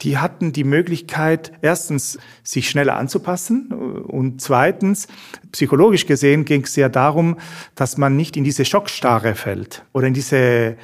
die 0.00 0.18
hatten 0.18 0.52
die 0.52 0.64
Möglichkeit, 0.64 1.52
erstens 1.62 2.18
sich 2.42 2.68
schneller 2.68 2.96
anzupassen 2.96 3.68
und 3.70 4.40
zweitens, 4.40 5.08
psychologisch 5.52 6.06
gesehen, 6.06 6.44
ging 6.44 6.62
es 6.62 6.76
ja 6.76 6.88
darum, 6.88 7.36
dass 7.74 7.96
man 7.96 8.16
nicht 8.16 8.36
in 8.36 8.44
diese 8.44 8.64
Schockstarre 8.64 9.34
fällt 9.34 9.84
oder 9.92 10.06
in 10.06 10.14
diese 10.14 10.76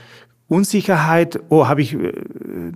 Unsicherheit, 0.49 1.41
oh, 1.49 1.67
habe 1.67 1.83
ich 1.83 1.95
äh, 1.95 2.13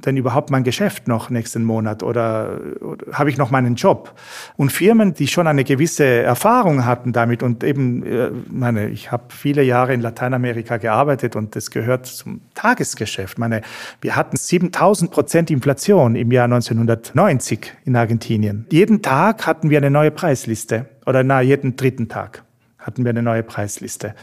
denn 0.05 0.17
überhaupt 0.17 0.51
mein 0.51 0.65
Geschäft 0.65 1.07
noch 1.07 1.31
nächsten 1.31 1.63
Monat 1.63 2.03
oder, 2.03 2.59
oder 2.81 3.13
habe 3.13 3.31
ich 3.31 3.37
noch 3.37 3.53
meinen 3.53 3.77
Job? 3.77 4.13
Und 4.57 4.73
Firmen, 4.73 5.15
die 5.15 5.29
schon 5.29 5.47
eine 5.47 5.63
gewisse 5.63 6.05
Erfahrung 6.05 6.85
hatten 6.85 7.13
damit 7.13 7.45
und 7.45 7.63
eben, 7.63 8.05
äh, 8.05 8.31
meine, 8.49 8.89
ich 8.89 9.13
habe 9.13 9.25
viele 9.29 9.63
Jahre 9.63 9.95
in 9.95 10.01
Lateinamerika 10.01 10.79
gearbeitet 10.79 11.37
und 11.37 11.55
das 11.55 11.71
gehört 11.71 12.07
zum 12.07 12.41
Tagesgeschäft. 12.55 13.39
Meine, 13.39 13.63
wir 14.01 14.17
hatten 14.17 14.37
7000 14.37 15.13
Prozent 15.13 15.51
Inflation 15.53 16.17
im 16.17 16.33
Jahr 16.33 16.47
1990 16.47 17.73
in 17.85 17.95
Argentinien. 17.95 18.67
Jeden 18.73 19.01
Tag 19.01 19.47
hatten 19.47 19.71
wir 19.71 19.79
eine 19.79 19.93
neue 19.93 20.11
Preisliste 20.11 20.87
oder 21.07 21.23
na, 21.23 21.41
jeden 21.41 21.77
dritten 21.77 22.09
Tag 22.09 22.43
hatten 22.81 23.05
wir 23.05 23.11
eine 23.11 23.23
neue 23.23 23.43
Preisliste. 23.43 24.15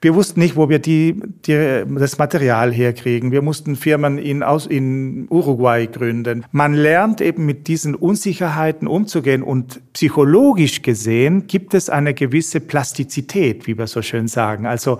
Wir 0.00 0.14
wussten 0.14 0.40
nicht, 0.40 0.56
wo 0.56 0.68
wir 0.68 0.80
die, 0.80 1.20
die, 1.46 1.84
das 1.98 2.18
Material 2.18 2.72
herkriegen. 2.72 3.30
Wir 3.30 3.42
mussten 3.42 3.76
Firmen 3.76 4.18
in, 4.18 4.42
aus, 4.42 4.66
in 4.66 5.26
Uruguay 5.30 5.86
gründen. 5.86 6.44
Man 6.50 6.74
lernt 6.74 7.20
eben 7.20 7.46
mit 7.46 7.68
diesen 7.68 7.94
Unsicherheiten 7.94 8.88
umzugehen 8.88 9.42
und 9.42 9.80
psychologisch 9.92 10.82
gesehen 10.82 11.46
gibt 11.46 11.74
es 11.74 11.88
eine 11.88 12.14
gewisse 12.14 12.60
Plastizität, 12.60 13.66
wie 13.66 13.78
wir 13.78 13.86
so 13.86 14.02
schön 14.02 14.28
sagen. 14.28 14.66
Also 14.66 14.98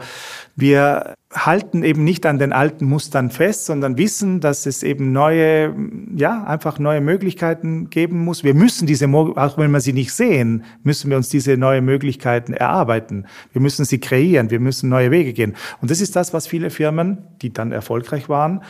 wir 0.56 1.14
halten 1.32 1.84
eben 1.84 2.02
nicht 2.02 2.26
an 2.26 2.38
den 2.38 2.52
alten 2.52 2.86
Mustern 2.86 3.30
fest, 3.30 3.66
sondern 3.66 3.96
wissen, 3.96 4.40
dass 4.40 4.66
es 4.66 4.82
eben 4.82 5.12
neue, 5.12 5.74
ja, 6.16 6.42
einfach 6.44 6.80
neue 6.80 7.00
Möglichkeiten 7.00 7.88
geben 7.88 8.24
muss. 8.24 8.42
Wir 8.42 8.54
müssen 8.54 8.86
diese, 8.86 9.08
auch 9.08 9.56
wenn 9.56 9.70
wir 9.70 9.80
sie 9.80 9.92
nicht 9.92 10.12
sehen, 10.12 10.64
müssen 10.82 11.08
wir 11.08 11.16
uns 11.16 11.28
diese 11.28 11.56
neue 11.56 11.82
Möglichkeiten 11.82 12.52
erarbeiten. 12.52 13.26
Wir 13.52 13.62
müssen 13.62 13.84
sie 13.84 14.00
kreieren. 14.00 14.50
Wir 14.50 14.58
müssen 14.58 14.88
neue 14.88 15.12
Wege 15.12 15.32
gehen. 15.32 15.54
Und 15.80 15.92
das 15.92 16.00
ist 16.00 16.16
das, 16.16 16.32
was 16.32 16.48
viele 16.48 16.70
Firmen, 16.70 17.18
die 17.42 17.52
dann 17.52 17.70
erfolgreich 17.70 18.28
waren, 18.28 18.62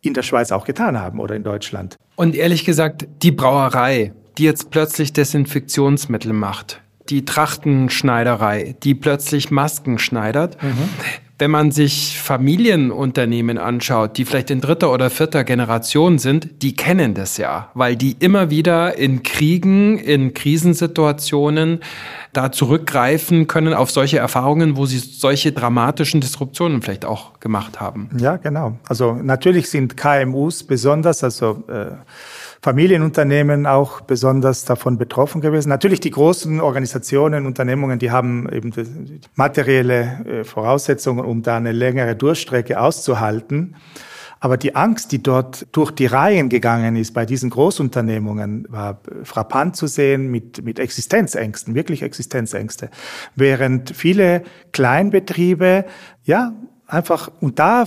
in 0.00 0.14
der 0.14 0.22
Schweiz 0.22 0.50
auch 0.50 0.64
getan 0.64 0.98
haben 0.98 1.20
oder 1.20 1.36
in 1.36 1.42
Deutschland. 1.42 1.96
Und 2.16 2.34
ehrlich 2.34 2.64
gesagt, 2.64 3.06
die 3.22 3.32
Brauerei, 3.32 4.14
die 4.38 4.44
jetzt 4.44 4.70
plötzlich 4.70 5.12
Desinfektionsmittel 5.12 6.32
macht, 6.32 6.80
die 7.10 7.26
Trachtenschneiderei, 7.26 8.76
die 8.82 8.94
plötzlich 8.94 9.50
Masken 9.50 9.98
schneidert, 9.98 10.62
mhm 10.62 10.88
wenn 11.38 11.50
man 11.52 11.70
sich 11.70 12.20
Familienunternehmen 12.20 13.58
anschaut, 13.58 14.18
die 14.18 14.24
vielleicht 14.24 14.50
in 14.50 14.60
dritter 14.60 14.92
oder 14.92 15.08
vierter 15.08 15.44
Generation 15.44 16.18
sind, 16.18 16.62
die 16.62 16.74
kennen 16.74 17.14
das 17.14 17.36
ja, 17.36 17.70
weil 17.74 17.94
die 17.94 18.16
immer 18.18 18.50
wieder 18.50 18.96
in 18.96 19.22
Kriegen, 19.22 19.98
in 19.98 20.34
Krisensituationen 20.34 21.80
da 22.32 22.50
zurückgreifen 22.50 23.46
können 23.46 23.72
auf 23.72 23.90
solche 23.90 24.18
Erfahrungen, 24.18 24.76
wo 24.76 24.86
sie 24.86 24.98
solche 24.98 25.52
dramatischen 25.52 26.20
Disruptionen 26.20 26.82
vielleicht 26.82 27.04
auch 27.04 27.38
gemacht 27.40 27.80
haben. 27.80 28.10
Ja, 28.18 28.36
genau. 28.36 28.76
Also 28.88 29.14
natürlich 29.14 29.70
sind 29.70 29.96
KMUs 29.96 30.64
besonders, 30.64 31.22
also 31.22 31.62
äh, 31.68 31.92
Familienunternehmen 32.60 33.66
auch 33.66 34.00
besonders 34.00 34.64
davon 34.64 34.98
betroffen 34.98 35.40
gewesen. 35.40 35.68
Natürlich 35.68 36.00
die 36.00 36.10
großen 36.10 36.60
Organisationen, 36.60 37.46
Unternehmungen, 37.46 37.98
die 37.98 38.10
haben 38.10 38.48
eben 38.52 38.72
materielle 39.34 40.24
äh, 40.24 40.44
Voraussetzungen, 40.44 41.24
um 41.24 41.42
da 41.42 41.56
eine 41.56 41.72
längere 41.72 42.16
Durchstrecke 42.16 42.80
auszuhalten. 42.80 43.76
Aber 44.40 44.56
die 44.56 44.76
Angst, 44.76 45.10
die 45.12 45.22
dort 45.22 45.66
durch 45.72 45.90
die 45.90 46.06
Reihen 46.06 46.48
gegangen 46.48 46.94
ist 46.96 47.12
bei 47.12 47.26
diesen 47.26 47.50
Großunternehmungen, 47.50 48.66
war 48.68 49.00
frappant 49.24 49.76
zu 49.76 49.86
sehen 49.86 50.30
mit, 50.30 50.64
mit 50.64 50.78
Existenzängsten, 50.78 51.74
wirklich 51.74 52.02
Existenzängste. 52.02 52.90
Während 53.34 53.90
viele 53.96 54.44
Kleinbetriebe, 54.72 55.84
ja, 56.22 56.52
einfach, 56.88 57.30
und 57.40 57.58
da 57.58 57.84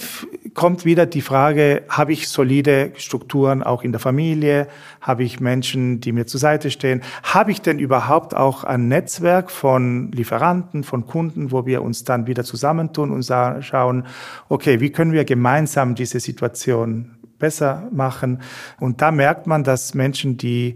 kommt 0.53 0.85
wieder 0.85 1.05
die 1.05 1.21
Frage, 1.21 1.83
habe 1.89 2.13
ich 2.13 2.29
solide 2.29 2.91
Strukturen 2.95 3.63
auch 3.63 3.83
in 3.83 3.91
der 3.91 3.99
Familie? 3.99 4.67
Habe 5.01 5.23
ich 5.23 5.39
Menschen, 5.39 5.99
die 5.99 6.11
mir 6.11 6.27
zur 6.27 6.39
Seite 6.39 6.69
stehen? 6.69 7.01
Habe 7.23 7.51
ich 7.51 7.61
denn 7.61 7.79
überhaupt 7.79 8.35
auch 8.35 8.63
ein 8.63 8.87
Netzwerk 8.87 9.51
von 9.51 10.11
Lieferanten, 10.11 10.83
von 10.83 11.07
Kunden, 11.07 11.51
wo 11.51 11.65
wir 11.65 11.81
uns 11.81 12.03
dann 12.03 12.27
wieder 12.27 12.43
zusammentun 12.43 13.11
und 13.11 13.25
schauen, 13.25 14.05
okay, 14.49 14.79
wie 14.79 14.91
können 14.91 15.13
wir 15.13 15.25
gemeinsam 15.25 15.95
diese 15.95 16.19
Situation 16.19 17.17
besser 17.39 17.89
machen? 17.91 18.41
Und 18.79 19.01
da 19.01 19.11
merkt 19.11 19.47
man, 19.47 19.63
dass 19.63 19.95
Menschen, 19.95 20.37
die 20.37 20.75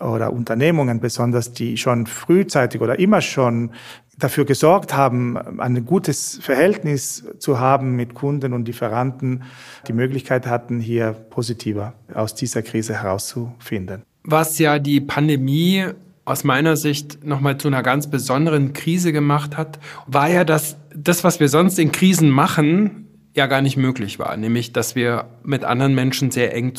oder 0.00 0.32
Unternehmungen 0.32 1.00
besonders, 1.00 1.52
die 1.52 1.76
schon 1.76 2.06
frühzeitig 2.06 2.80
oder 2.80 2.98
immer 2.98 3.20
schon 3.20 3.70
dafür 4.18 4.44
gesorgt 4.44 4.94
haben, 4.94 5.36
ein 5.60 5.84
gutes 5.84 6.38
Verhältnis 6.40 7.24
zu 7.38 7.58
haben 7.58 7.96
mit 7.96 8.14
Kunden 8.14 8.52
und 8.52 8.66
Lieferanten, 8.66 9.44
die 9.88 9.92
Möglichkeit 9.92 10.46
hatten, 10.46 10.80
hier 10.80 11.12
positiver 11.12 11.94
aus 12.12 12.34
dieser 12.34 12.62
Krise 12.62 13.02
herauszufinden. 13.02 14.02
Was 14.22 14.58
ja 14.58 14.78
die 14.78 15.00
Pandemie 15.00 15.86
aus 16.24 16.44
meiner 16.44 16.76
Sicht 16.76 17.24
nochmal 17.24 17.58
zu 17.58 17.68
einer 17.68 17.82
ganz 17.82 18.08
besonderen 18.08 18.72
Krise 18.72 19.12
gemacht 19.12 19.56
hat, 19.56 19.78
war 20.06 20.30
ja, 20.30 20.44
dass 20.44 20.76
das, 20.94 21.24
was 21.24 21.40
wir 21.40 21.48
sonst 21.48 21.78
in 21.78 21.92
Krisen 21.92 22.30
machen, 22.30 23.08
ja 23.34 23.46
gar 23.46 23.60
nicht 23.60 23.76
möglich 23.76 24.18
war. 24.18 24.36
Nämlich, 24.36 24.72
dass 24.72 24.94
wir 24.94 25.26
mit 25.42 25.64
anderen 25.64 25.94
Menschen 25.94 26.30
sehr 26.30 26.54
eng 26.54 26.74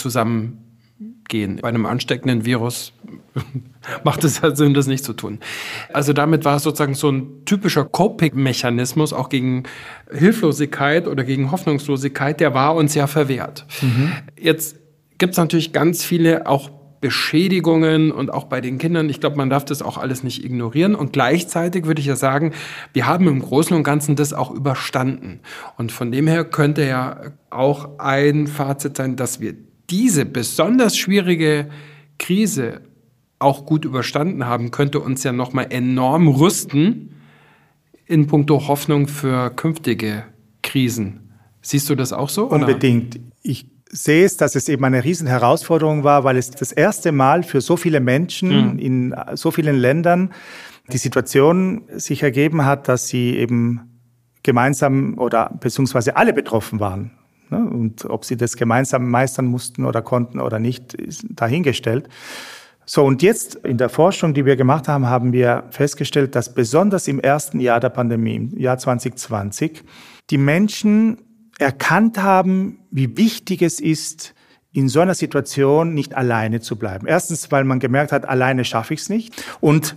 zusammengehen. 1.25 1.59
Bei 1.61 1.69
einem 1.69 1.85
ansteckenden 1.85 2.45
Virus 2.45 2.93
macht 4.03 4.23
es 4.23 4.41
halt 4.41 4.57
Sinn, 4.57 4.73
das 4.73 4.87
nicht 4.87 5.03
zu 5.03 5.13
tun. 5.13 5.39
Also 5.93 6.13
damit 6.13 6.45
war 6.45 6.57
es 6.57 6.63
sozusagen 6.63 6.95
so 6.95 7.09
ein 7.11 7.45
typischer 7.45 7.85
Coping-Mechanismus, 7.85 9.13
auch 9.13 9.29
gegen 9.29 9.63
Hilflosigkeit 10.11 11.07
oder 11.07 11.23
gegen 11.23 11.51
Hoffnungslosigkeit, 11.51 12.39
der 12.39 12.53
war 12.53 12.75
uns 12.75 12.95
ja 12.95 13.07
verwehrt. 13.07 13.65
Mhm. 13.81 14.11
Jetzt 14.39 14.77
gibt 15.17 15.33
es 15.33 15.37
natürlich 15.37 15.73
ganz 15.73 16.03
viele 16.03 16.47
auch 16.47 16.69
Beschädigungen 17.01 18.11
und 18.11 18.33
auch 18.33 18.45
bei 18.45 18.61
den 18.61 18.79
Kindern. 18.79 19.09
Ich 19.09 19.19
glaube, 19.19 19.35
man 19.35 19.49
darf 19.49 19.63
das 19.63 19.83
auch 19.83 19.97
alles 19.97 20.23
nicht 20.23 20.43
ignorieren. 20.43 20.95
Und 20.95 21.13
gleichzeitig 21.13 21.85
würde 21.85 21.99
ich 21.99 22.07
ja 22.07 22.15
sagen, 22.15 22.53
wir 22.93 23.05
haben 23.05 23.27
im 23.27 23.41
Großen 23.41 23.75
und 23.77 23.83
Ganzen 23.83 24.15
das 24.15 24.33
auch 24.33 24.49
überstanden. 24.49 25.41
Und 25.77 25.91
von 25.91 26.11
dem 26.11 26.25
her 26.25 26.45
könnte 26.45 26.83
ja 26.83 27.17
auch 27.51 27.99
ein 27.99 28.47
Fazit 28.47 28.97
sein, 28.97 29.17
dass 29.17 29.39
wir 29.39 29.53
diese 29.89 30.25
besonders 30.25 30.97
schwierige 30.97 31.69
Krise 32.17 32.81
auch 33.39 33.65
gut 33.65 33.85
überstanden 33.85 34.45
haben, 34.45 34.71
könnte 34.71 34.99
uns 34.99 35.23
ja 35.23 35.31
nochmal 35.31 35.67
enorm 35.69 36.27
rüsten 36.27 37.11
in 38.05 38.27
puncto 38.27 38.67
Hoffnung 38.67 39.07
für 39.07 39.49
künftige 39.49 40.23
Krisen. 40.61 41.31
Siehst 41.61 41.89
du 41.89 41.95
das 41.95 42.13
auch 42.13 42.29
so? 42.29 42.47
Oder? 42.47 42.55
Unbedingt. 42.55 43.19
Ich 43.41 43.67
sehe 43.89 44.25
es, 44.25 44.37
dass 44.37 44.55
es 44.55 44.69
eben 44.69 44.83
eine 44.83 45.03
Riesenherausforderung 45.03 46.03
war, 46.03 46.23
weil 46.23 46.37
es 46.37 46.51
das 46.51 46.71
erste 46.71 47.11
Mal 47.11 47.43
für 47.43 47.61
so 47.61 47.77
viele 47.77 47.99
Menschen 47.99 48.73
mhm. 48.73 48.79
in 48.79 49.15
so 49.33 49.51
vielen 49.51 49.75
Ländern 49.75 50.31
die 50.91 50.97
Situation 50.97 51.83
sich 51.89 52.21
ergeben 52.21 52.65
hat, 52.65 52.87
dass 52.87 53.07
sie 53.07 53.35
eben 53.35 53.99
gemeinsam 54.43 55.17
oder 55.17 55.57
beziehungsweise 55.59 56.15
alle 56.17 56.33
betroffen 56.33 56.79
waren. 56.79 57.11
Ne? 57.49 57.57
Und 57.57 58.05
ob 58.05 58.25
sie 58.25 58.37
das 58.37 58.55
gemeinsam 58.55 59.09
meistern 59.09 59.45
mussten 59.45 59.85
oder 59.85 60.01
konnten 60.01 60.39
oder 60.39 60.59
nicht, 60.59 60.93
ist 60.93 61.25
dahingestellt. 61.29 62.09
So, 62.87 63.03
und 63.03 63.23
jetzt 63.23 63.55
in 63.55 63.77
der 63.77 63.89
Forschung, 63.89 64.35
die 64.35 64.45
wir 64.45 64.55
gemacht 64.55 64.87
haben, 64.87 65.07
haben 65.07 65.33
wir 65.33 65.63
festgestellt, 65.71 66.35
dass 66.35 66.53
besonders 66.53 67.07
im 67.07 67.19
ersten 67.19 67.59
Jahr 67.59 67.79
der 67.79 67.89
Pandemie, 67.89 68.35
im 68.35 68.57
Jahr 68.59 68.77
2020, 68.77 69.83
die 70.29 70.37
Menschen 70.37 71.17
erkannt 71.57 72.21
haben, 72.21 72.79
wie 72.91 73.17
wichtig 73.17 73.63
es 73.63 73.79
ist, 73.79 74.35
in 74.71 74.89
so 74.89 74.99
einer 74.99 75.15
Situation 75.15 75.93
nicht 75.93 76.15
alleine 76.15 76.59
zu 76.59 76.75
bleiben. 76.75 77.07
Erstens, 77.07 77.51
weil 77.51 77.63
man 77.63 77.79
gemerkt 77.79 78.11
hat, 78.11 78.27
alleine 78.27 78.65
schaffe 78.65 78.93
ich 78.93 78.99
es 78.99 79.09
nicht. 79.09 79.33
Und 79.61 79.95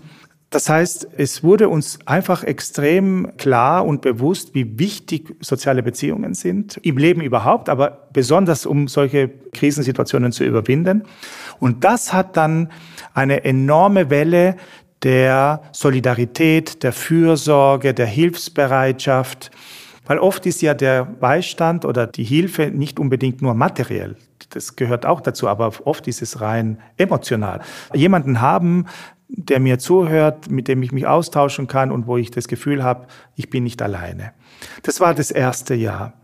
Das 0.50 0.70
heißt, 0.70 1.08
es 1.18 1.44
wurde 1.44 1.68
uns 1.68 1.98
einfach 2.06 2.42
extrem 2.42 3.36
klar 3.36 3.84
und 3.84 4.00
bewusst, 4.00 4.54
wie 4.54 4.78
wichtig 4.78 5.36
soziale 5.40 5.82
Beziehungen 5.82 6.32
sind, 6.32 6.78
im 6.78 6.96
Leben 6.96 7.20
überhaupt, 7.20 7.68
aber 7.68 8.08
besonders 8.14 8.64
um 8.64 8.88
solche 8.88 9.28
Krisensituationen 9.28 10.32
zu 10.32 10.44
überwinden. 10.44 11.02
Und 11.60 11.84
das 11.84 12.14
hat 12.14 12.38
dann 12.38 12.70
eine 13.12 13.44
enorme 13.44 14.08
Welle 14.08 14.56
der 15.02 15.62
Solidarität, 15.72 16.82
der 16.82 16.92
Fürsorge, 16.92 17.92
der 17.92 18.06
Hilfsbereitschaft, 18.06 19.50
weil 20.06 20.18
oft 20.18 20.46
ist 20.46 20.62
ja 20.62 20.72
der 20.72 21.04
Beistand 21.04 21.84
oder 21.84 22.06
die 22.06 22.24
Hilfe 22.24 22.70
nicht 22.70 22.98
unbedingt 22.98 23.42
nur 23.42 23.52
materiell. 23.52 24.16
Das 24.50 24.76
gehört 24.76 25.04
auch 25.04 25.20
dazu, 25.20 25.46
aber 25.46 25.72
oft 25.84 26.08
ist 26.08 26.22
es 26.22 26.40
rein 26.40 26.78
emotional. 26.96 27.60
Jemanden 27.92 28.40
haben, 28.40 28.86
der 29.28 29.60
mir 29.60 29.78
zuhört, 29.78 30.50
mit 30.50 30.68
dem 30.68 30.82
ich 30.82 30.92
mich 30.92 31.06
austauschen 31.06 31.66
kann 31.66 31.92
und 31.92 32.06
wo 32.06 32.16
ich 32.16 32.30
das 32.30 32.48
Gefühl 32.48 32.82
habe, 32.82 33.06
ich 33.36 33.50
bin 33.50 33.64
nicht 33.64 33.82
alleine. 33.82 34.32
Das 34.82 35.00
war 35.00 35.14
das 35.14 35.30
erste 35.30 35.74
Jahr. 35.74 36.14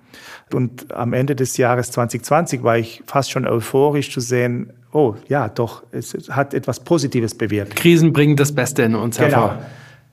Und 0.52 0.92
am 0.92 1.12
Ende 1.12 1.34
des 1.34 1.56
Jahres 1.56 1.90
2020 1.90 2.62
war 2.62 2.78
ich 2.78 3.02
fast 3.06 3.30
schon 3.30 3.46
euphorisch 3.46 4.12
zu 4.12 4.20
sehen, 4.20 4.72
oh 4.92 5.14
ja, 5.28 5.48
doch, 5.48 5.82
es 5.90 6.14
hat 6.30 6.54
etwas 6.54 6.80
Positives 6.80 7.34
bewirkt. 7.34 7.76
Krisen 7.76 8.12
bringen 8.12 8.36
das 8.36 8.54
Beste 8.54 8.82
in 8.82 8.94
uns 8.94 9.16
genau. 9.16 9.28
hervor. 9.30 9.58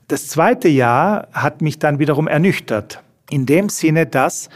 Das 0.08 0.28
zweite 0.28 0.68
Jahr 0.68 1.28
hat 1.32 1.62
mich 1.62 1.78
dann 1.78 1.98
wiederum 1.98 2.28
ernüchtert. 2.28 3.00
In 3.30 3.46
dem 3.46 3.68
Sinne, 3.68 4.06
dass 4.06 4.50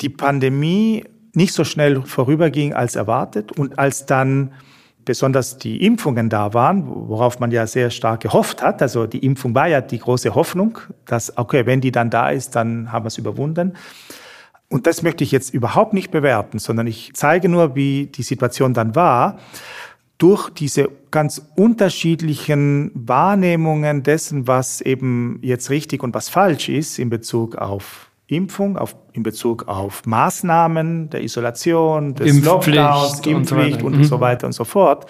die 0.00 0.08
Pandemie 0.08 1.04
nicht 1.32 1.54
so 1.54 1.64
schnell 1.64 2.02
vorüberging 2.02 2.74
als 2.74 2.96
erwartet 2.96 3.52
und 3.52 3.78
als 3.78 4.06
dann 4.06 4.52
besonders 5.04 5.58
die 5.58 5.84
Impfungen 5.84 6.28
da 6.28 6.54
waren, 6.54 6.86
worauf 6.86 7.40
man 7.40 7.50
ja 7.50 7.66
sehr 7.66 7.90
stark 7.90 8.20
gehofft 8.20 8.62
hat. 8.62 8.82
Also 8.82 9.06
die 9.06 9.24
Impfung 9.24 9.54
war 9.54 9.68
ja 9.68 9.80
die 9.80 9.98
große 9.98 10.34
Hoffnung, 10.34 10.78
dass, 11.06 11.36
okay, 11.36 11.66
wenn 11.66 11.80
die 11.80 11.92
dann 11.92 12.10
da 12.10 12.30
ist, 12.30 12.56
dann 12.56 12.92
haben 12.92 13.04
wir 13.04 13.08
es 13.08 13.18
überwunden. 13.18 13.74
Und 14.68 14.86
das 14.86 15.02
möchte 15.02 15.22
ich 15.22 15.30
jetzt 15.30 15.54
überhaupt 15.54 15.92
nicht 15.92 16.10
bewerten, 16.10 16.58
sondern 16.58 16.86
ich 16.86 17.12
zeige 17.14 17.48
nur, 17.48 17.76
wie 17.76 18.06
die 18.06 18.22
Situation 18.22 18.74
dann 18.74 18.94
war. 18.94 19.38
Durch 20.18 20.48
diese 20.50 20.88
ganz 21.10 21.42
unterschiedlichen 21.54 22.90
Wahrnehmungen 22.94 24.02
dessen, 24.02 24.46
was 24.46 24.80
eben 24.80 25.38
jetzt 25.42 25.70
richtig 25.70 26.02
und 26.02 26.14
was 26.14 26.28
falsch 26.28 26.68
ist 26.68 26.98
in 26.98 27.10
Bezug 27.10 27.56
auf 27.56 28.10
Impfung, 28.26 28.78
auf, 28.78 28.96
in 29.12 29.22
Bezug 29.22 29.68
auf 29.68 30.06
Maßnahmen 30.06 31.10
der 31.10 31.22
Isolation, 31.22 32.14
des 32.14 32.36
Impfpflicht 32.36 32.78
Lockdowns, 32.78 33.26
Impfpflicht 33.26 33.76
und, 33.76 33.80
so 33.82 33.86
und 33.86 33.96
mhm. 33.98 34.04
so 34.04 34.20
weiter 34.20 34.46
und 34.46 34.52
so 34.52 34.64
fort, 34.64 35.06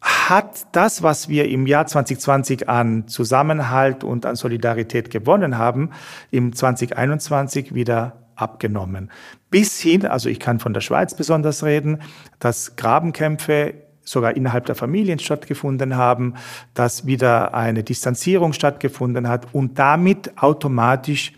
hat 0.00 0.66
das, 0.72 1.02
was 1.02 1.28
wir 1.28 1.48
im 1.48 1.66
Jahr 1.66 1.86
2020 1.86 2.68
an 2.68 3.08
Zusammenhalt 3.08 4.04
und 4.04 4.26
an 4.26 4.36
Solidarität 4.36 5.10
gewonnen 5.10 5.56
haben, 5.56 5.90
im 6.30 6.54
2021 6.54 7.74
wieder 7.74 8.24
abgenommen. 8.36 9.10
Bis 9.50 9.80
hin, 9.80 10.06
also 10.06 10.28
ich 10.28 10.40
kann 10.40 10.58
von 10.58 10.74
der 10.74 10.80
Schweiz 10.80 11.14
besonders 11.14 11.64
reden, 11.64 12.02
dass 12.38 12.76
Grabenkämpfe 12.76 13.74
sogar 14.02 14.36
innerhalb 14.36 14.66
der 14.66 14.74
Familien 14.74 15.18
stattgefunden 15.18 15.96
haben, 15.96 16.34
dass 16.74 17.06
wieder 17.06 17.54
eine 17.54 17.82
Distanzierung 17.82 18.52
stattgefunden 18.52 19.28
hat 19.28 19.54
und 19.54 19.78
damit 19.78 20.36
automatisch 20.36 21.32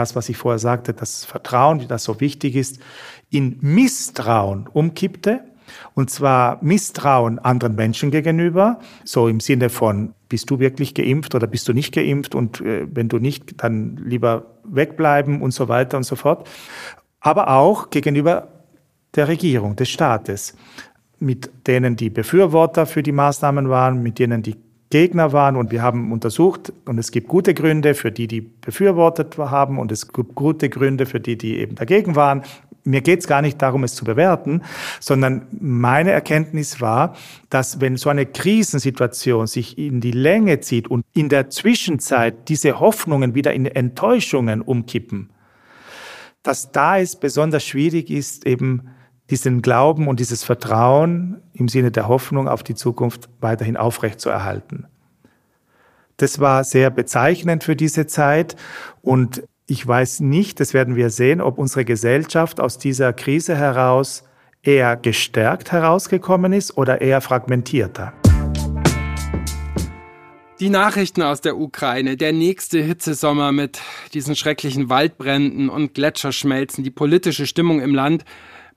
das, 0.00 0.16
was 0.16 0.28
ich 0.28 0.36
vorher 0.36 0.58
sagte, 0.58 0.94
das 0.94 1.24
Vertrauen, 1.24 1.86
das 1.86 2.04
so 2.04 2.20
wichtig 2.20 2.56
ist, 2.56 2.80
in 3.30 3.58
Misstrauen 3.60 4.66
umkippte. 4.72 5.40
Und 5.94 6.10
zwar 6.10 6.58
Misstrauen 6.62 7.38
anderen 7.38 7.76
Menschen 7.76 8.10
gegenüber, 8.10 8.80
so 9.04 9.28
im 9.28 9.38
Sinne 9.38 9.68
von, 9.68 10.14
bist 10.28 10.50
du 10.50 10.58
wirklich 10.58 10.94
geimpft 10.94 11.34
oder 11.34 11.46
bist 11.46 11.68
du 11.68 11.72
nicht 11.72 11.94
geimpft 11.94 12.34
und 12.34 12.60
äh, 12.60 12.86
wenn 12.90 13.08
du 13.08 13.18
nicht, 13.18 13.62
dann 13.62 13.96
lieber 13.96 14.46
wegbleiben 14.64 15.42
und 15.42 15.52
so 15.52 15.68
weiter 15.68 15.96
und 15.96 16.04
so 16.04 16.16
fort. 16.16 16.48
Aber 17.20 17.50
auch 17.50 17.90
gegenüber 17.90 18.48
der 19.14 19.28
Regierung, 19.28 19.76
des 19.76 19.90
Staates, 19.90 20.56
mit 21.18 21.50
denen 21.66 21.96
die 21.96 22.10
Befürworter 22.10 22.86
für 22.86 23.02
die 23.02 23.12
Maßnahmen 23.12 23.68
waren, 23.68 24.02
mit 24.02 24.18
denen 24.18 24.42
die 24.42 24.56
Gegner 24.90 25.32
waren 25.32 25.54
und 25.54 25.70
wir 25.70 25.82
haben 25.82 26.10
untersucht 26.10 26.72
und 26.84 26.98
es 26.98 27.12
gibt 27.12 27.28
gute 27.28 27.54
Gründe 27.54 27.94
für 27.94 28.10
die, 28.10 28.26
die 28.26 28.40
befürwortet 28.40 29.38
haben 29.38 29.78
und 29.78 29.92
es 29.92 30.12
gibt 30.12 30.34
gute 30.34 30.68
Gründe 30.68 31.06
für 31.06 31.20
die, 31.20 31.38
die 31.38 31.58
eben 31.58 31.76
dagegen 31.76 32.16
waren. 32.16 32.42
Mir 32.82 33.00
geht 33.00 33.20
es 33.20 33.28
gar 33.28 33.40
nicht 33.40 33.62
darum, 33.62 33.84
es 33.84 33.94
zu 33.94 34.04
bewerten, 34.04 34.62
sondern 34.98 35.46
meine 35.52 36.10
Erkenntnis 36.10 36.80
war, 36.80 37.14
dass 37.50 37.80
wenn 37.80 37.96
so 37.96 38.10
eine 38.10 38.26
Krisensituation 38.26 39.46
sich 39.46 39.78
in 39.78 40.00
die 40.00 40.10
Länge 40.10 40.58
zieht 40.58 40.88
und 40.88 41.04
in 41.14 41.28
der 41.28 41.50
Zwischenzeit 41.50 42.48
diese 42.48 42.80
Hoffnungen 42.80 43.34
wieder 43.36 43.52
in 43.52 43.66
Enttäuschungen 43.66 44.60
umkippen, 44.60 45.30
dass 46.42 46.72
da 46.72 46.98
es 46.98 47.14
besonders 47.14 47.64
schwierig 47.64 48.10
ist, 48.10 48.44
eben 48.44 48.88
diesen 49.30 49.62
Glauben 49.62 50.08
und 50.08 50.20
dieses 50.20 50.42
Vertrauen 50.42 51.40
im 51.52 51.68
Sinne 51.68 51.90
der 51.90 52.08
Hoffnung 52.08 52.48
auf 52.48 52.62
die 52.62 52.74
Zukunft 52.74 53.28
weiterhin 53.40 53.76
aufrechtzuerhalten. 53.76 54.86
Das 56.16 56.40
war 56.40 56.64
sehr 56.64 56.90
bezeichnend 56.90 57.64
für 57.64 57.76
diese 57.76 58.06
Zeit 58.06 58.56
und 59.02 59.42
ich 59.66 59.86
weiß 59.86 60.20
nicht, 60.20 60.58
das 60.58 60.74
werden 60.74 60.96
wir 60.96 61.10
sehen, 61.10 61.40
ob 61.40 61.56
unsere 61.56 61.84
Gesellschaft 61.84 62.60
aus 62.60 62.76
dieser 62.76 63.12
Krise 63.12 63.56
heraus 63.56 64.24
eher 64.62 64.96
gestärkt 64.96 65.72
herausgekommen 65.72 66.52
ist 66.52 66.76
oder 66.76 67.00
eher 67.00 67.20
fragmentierter. 67.20 68.12
Die 70.58 70.68
Nachrichten 70.68 71.22
aus 71.22 71.40
der 71.40 71.56
Ukraine, 71.56 72.18
der 72.18 72.32
nächste 72.32 72.82
Hitzesommer 72.82 73.50
mit 73.50 73.80
diesen 74.12 74.36
schrecklichen 74.36 74.90
Waldbränden 74.90 75.70
und 75.70 75.94
Gletscherschmelzen, 75.94 76.84
die 76.84 76.90
politische 76.90 77.46
Stimmung 77.46 77.80
im 77.80 77.94
Land, 77.94 78.24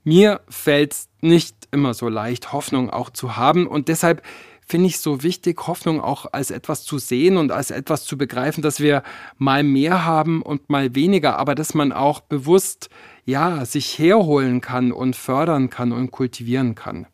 mir 0.03 0.41
fällt 0.49 0.93
es 0.93 1.09
nicht 1.21 1.55
immer 1.71 1.93
so 1.93 2.09
leicht, 2.09 2.53
Hoffnung 2.53 2.89
auch 2.89 3.09
zu 3.09 3.37
haben 3.37 3.67
und 3.67 3.87
deshalb 3.87 4.21
finde 4.65 4.87
ich 4.87 4.99
so 4.99 5.23
wichtig, 5.23 5.67
Hoffnung 5.67 6.01
auch 6.01 6.25
als 6.31 6.51
etwas 6.51 6.83
zu 6.83 6.97
sehen 6.97 7.37
und 7.37 7.51
als 7.51 7.71
etwas 7.71 8.05
zu 8.05 8.17
begreifen, 8.17 8.61
dass 8.61 8.79
wir 8.79 9.03
mal 9.37 9.63
mehr 9.63 10.05
haben 10.05 10.41
und 10.41 10.69
mal 10.69 10.95
weniger, 10.95 11.37
aber 11.37 11.53
dass 11.53 11.73
man 11.73 11.91
auch 11.91 12.21
bewusst 12.21 12.89
ja, 13.25 13.65
sich 13.65 13.97
herholen 13.97 14.61
kann 14.61 14.91
und 14.91 15.15
fördern 15.15 15.69
kann 15.69 15.91
und 15.91 16.11
kultivieren 16.11 16.75
kann. 16.75 17.07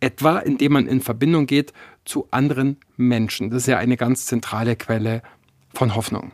Etwa 0.00 0.38
indem 0.38 0.72
man 0.72 0.86
in 0.86 1.00
Verbindung 1.00 1.46
geht 1.46 1.72
zu 2.04 2.28
anderen 2.30 2.78
Menschen. 2.96 3.50
Das 3.50 3.62
ist 3.62 3.66
ja 3.66 3.78
eine 3.78 3.96
ganz 3.96 4.26
zentrale 4.26 4.76
Quelle 4.76 5.22
von 5.74 5.94
Hoffnung. 5.94 6.32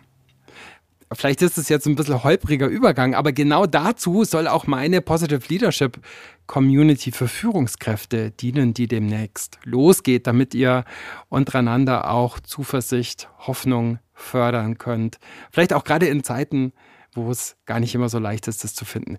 Vielleicht 1.13 1.41
ist 1.43 1.57
es 1.57 1.69
jetzt 1.69 1.87
ein 1.87 1.95
bisschen 1.95 2.25
holpriger 2.25 2.67
Übergang, 2.67 3.15
aber 3.15 3.31
genau 3.31 3.67
dazu 3.67 4.25
soll 4.25 4.49
auch 4.49 4.67
meine 4.67 5.01
Positive 5.01 5.43
Leadership 5.49 6.01
Community 6.47 7.13
für 7.13 7.29
Führungskräfte 7.29 8.33
dienen, 8.33 8.75
die 8.75 8.89
demnächst 8.89 9.59
losgeht, 9.65 10.27
damit 10.27 10.55
ihr 10.55 10.85
untereinander 11.29 12.11
auch 12.11 12.41
Zuversicht, 12.41 13.29
Hoffnung 13.39 13.99
fördern 14.15 14.79
könnt. 14.79 15.19
Vielleicht 15.53 15.73
auch 15.73 15.85
gerade 15.85 16.07
in 16.07 16.25
Zeiten, 16.25 16.73
wo 17.15 17.31
es 17.31 17.57
gar 17.67 17.79
nicht 17.79 17.95
immer 17.95 18.09
so 18.09 18.19
leicht 18.19 18.49
ist, 18.49 18.65
das 18.65 18.75
zu 18.75 18.85
finden. 18.85 19.19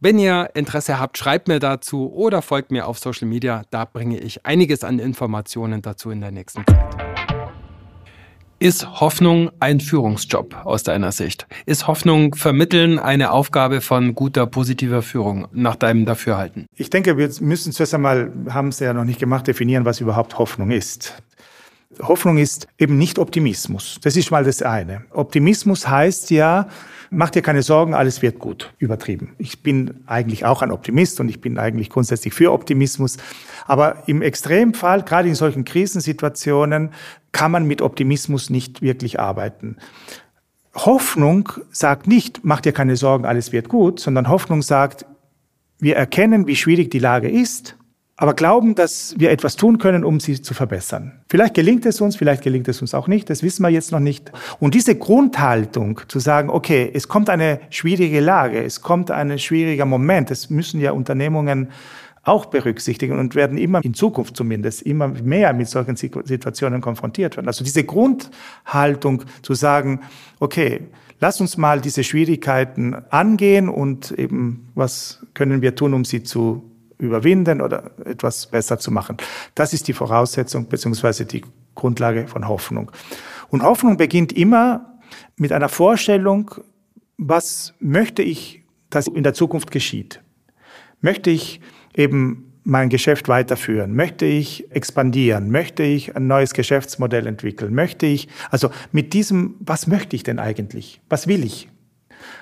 Wenn 0.00 0.18
ihr 0.18 0.50
Interesse 0.54 0.98
habt, 0.98 1.16
schreibt 1.16 1.48
mir 1.48 1.60
dazu 1.60 2.12
oder 2.12 2.42
folgt 2.42 2.72
mir 2.72 2.86
auf 2.86 2.98
Social 2.98 3.28
Media. 3.28 3.62
Da 3.70 3.84
bringe 3.84 4.18
ich 4.18 4.44
einiges 4.44 4.84
an 4.84 4.98
Informationen 4.98 5.80
dazu 5.80 6.10
in 6.10 6.20
der 6.20 6.32
nächsten 6.32 6.64
Zeit. 6.66 7.33
Ist 8.60 9.00
Hoffnung 9.00 9.50
ein 9.58 9.80
Führungsjob 9.80 10.54
aus 10.64 10.84
deiner 10.84 11.10
Sicht? 11.12 11.46
Ist 11.66 11.88
Hoffnung 11.88 12.34
vermitteln 12.36 12.98
eine 13.00 13.32
Aufgabe 13.32 13.80
von 13.80 14.14
guter, 14.14 14.46
positiver 14.46 15.02
Führung 15.02 15.48
nach 15.52 15.74
deinem 15.74 16.06
Dafürhalten? 16.06 16.66
Ich 16.76 16.88
denke, 16.88 17.18
wir 17.18 17.28
müssen 17.40 17.72
zuerst 17.72 17.94
einmal, 17.94 18.32
haben 18.48 18.68
es 18.68 18.78
ja 18.78 18.94
noch 18.94 19.04
nicht 19.04 19.18
gemacht, 19.18 19.48
definieren, 19.48 19.84
was 19.84 20.00
überhaupt 20.00 20.38
Hoffnung 20.38 20.70
ist. 20.70 21.14
Hoffnung 22.00 22.38
ist 22.38 22.68
eben 22.78 22.96
nicht 22.96 23.18
Optimismus. 23.18 23.98
Das 24.02 24.16
ist 24.16 24.30
mal 24.30 24.44
das 24.44 24.62
eine. 24.62 25.04
Optimismus 25.10 25.88
heißt 25.88 26.30
ja, 26.30 26.68
mach 27.10 27.30
dir 27.30 27.42
keine 27.42 27.62
Sorgen, 27.62 27.94
alles 27.94 28.22
wird 28.22 28.38
gut. 28.38 28.72
Übertrieben. 28.78 29.34
Ich 29.38 29.62
bin 29.62 30.02
eigentlich 30.06 30.44
auch 30.44 30.62
ein 30.62 30.70
Optimist 30.70 31.20
und 31.20 31.28
ich 31.28 31.40
bin 31.40 31.58
eigentlich 31.58 31.90
grundsätzlich 31.90 32.34
für 32.34 32.52
Optimismus. 32.52 33.16
Aber 33.66 34.04
im 34.06 34.22
Extremfall, 34.22 35.02
gerade 35.02 35.28
in 35.28 35.34
solchen 35.34 35.64
Krisensituationen, 35.64 36.90
kann 37.34 37.50
man 37.50 37.66
mit 37.66 37.82
Optimismus 37.82 38.48
nicht 38.48 38.80
wirklich 38.80 39.20
arbeiten. 39.20 39.76
Hoffnung 40.74 41.50
sagt 41.70 42.06
nicht, 42.06 42.40
mach 42.42 42.62
dir 42.62 42.72
keine 42.72 42.96
Sorgen, 42.96 43.26
alles 43.26 43.52
wird 43.52 43.68
gut, 43.68 44.00
sondern 44.00 44.28
Hoffnung 44.28 44.62
sagt, 44.62 45.04
wir 45.78 45.96
erkennen, 45.96 46.46
wie 46.46 46.56
schwierig 46.56 46.90
die 46.90 46.98
Lage 46.98 47.28
ist 47.28 47.76
aber 48.16 48.34
glauben, 48.34 48.76
dass 48.76 49.14
wir 49.18 49.30
etwas 49.30 49.56
tun 49.56 49.78
können, 49.78 50.04
um 50.04 50.20
sie 50.20 50.40
zu 50.40 50.54
verbessern. 50.54 51.20
Vielleicht 51.28 51.54
gelingt 51.54 51.84
es 51.84 52.00
uns, 52.00 52.14
vielleicht 52.14 52.42
gelingt 52.44 52.68
es 52.68 52.80
uns 52.80 52.94
auch 52.94 53.08
nicht, 53.08 53.28
das 53.28 53.42
wissen 53.42 53.62
wir 53.62 53.70
jetzt 53.70 53.90
noch 53.90 54.00
nicht. 54.00 54.30
Und 54.60 54.74
diese 54.74 54.94
Grundhaltung 54.94 56.00
zu 56.06 56.20
sagen, 56.20 56.48
okay, 56.48 56.88
es 56.94 57.08
kommt 57.08 57.28
eine 57.28 57.60
schwierige 57.70 58.20
Lage, 58.20 58.62
es 58.62 58.82
kommt 58.82 59.10
ein 59.10 59.36
schwieriger 59.38 59.84
Moment, 59.84 60.30
es 60.30 60.48
müssen 60.48 60.80
ja 60.80 60.92
Unternehmungen 60.92 61.70
auch 62.24 62.46
berücksichtigen 62.46 63.18
und 63.18 63.34
werden 63.34 63.58
immer 63.58 63.84
in 63.84 63.94
Zukunft 63.94 64.36
zumindest 64.36 64.82
immer 64.82 65.08
mehr 65.08 65.52
mit 65.52 65.68
solchen 65.68 65.96
Situationen 65.96 66.80
konfrontiert 66.80 67.36
werden. 67.36 67.46
Also 67.46 67.64
diese 67.64 67.84
Grundhaltung 67.84 69.24
zu 69.42 69.54
sagen, 69.54 70.00
okay, 70.40 70.88
lass 71.20 71.40
uns 71.40 71.56
mal 71.56 71.80
diese 71.80 72.02
Schwierigkeiten 72.04 72.94
angehen 73.10 73.68
und 73.68 74.10
eben, 74.12 74.68
was 74.74 75.24
können 75.34 75.62
wir 75.62 75.74
tun, 75.74 75.94
um 75.94 76.04
sie 76.04 76.22
zu 76.22 76.70
überwinden 76.98 77.60
oder 77.60 77.90
etwas 78.04 78.46
besser 78.46 78.78
zu 78.78 78.90
machen. 78.90 79.16
Das 79.54 79.72
ist 79.72 79.88
die 79.88 79.92
Voraussetzung 79.92 80.68
beziehungsweise 80.68 81.26
die 81.26 81.42
Grundlage 81.74 82.28
von 82.28 82.48
Hoffnung. 82.48 82.90
Und 83.48 83.62
Hoffnung 83.62 83.96
beginnt 83.96 84.32
immer 84.32 84.98
mit 85.36 85.52
einer 85.52 85.68
Vorstellung, 85.68 86.50
was 87.18 87.74
möchte 87.80 88.22
ich, 88.22 88.62
dass 88.90 89.06
in 89.06 89.22
der 89.22 89.34
Zukunft 89.34 89.70
geschieht? 89.70 90.22
Möchte 91.00 91.30
ich 91.30 91.60
eben 91.96 92.52
mein 92.64 92.88
Geschäft 92.88 93.28
weiterführen? 93.28 93.94
Möchte 93.94 94.24
ich 94.24 94.70
expandieren? 94.72 95.50
Möchte 95.50 95.82
ich 95.82 96.16
ein 96.16 96.26
neues 96.26 96.54
Geschäftsmodell 96.54 97.26
entwickeln? 97.26 97.74
Möchte 97.74 98.06
ich, 98.06 98.28
also 98.50 98.70
mit 98.90 99.12
diesem, 99.12 99.56
was 99.60 99.86
möchte 99.86 100.16
ich 100.16 100.22
denn 100.22 100.38
eigentlich? 100.38 101.00
Was 101.08 101.28
will 101.28 101.44
ich? 101.44 101.68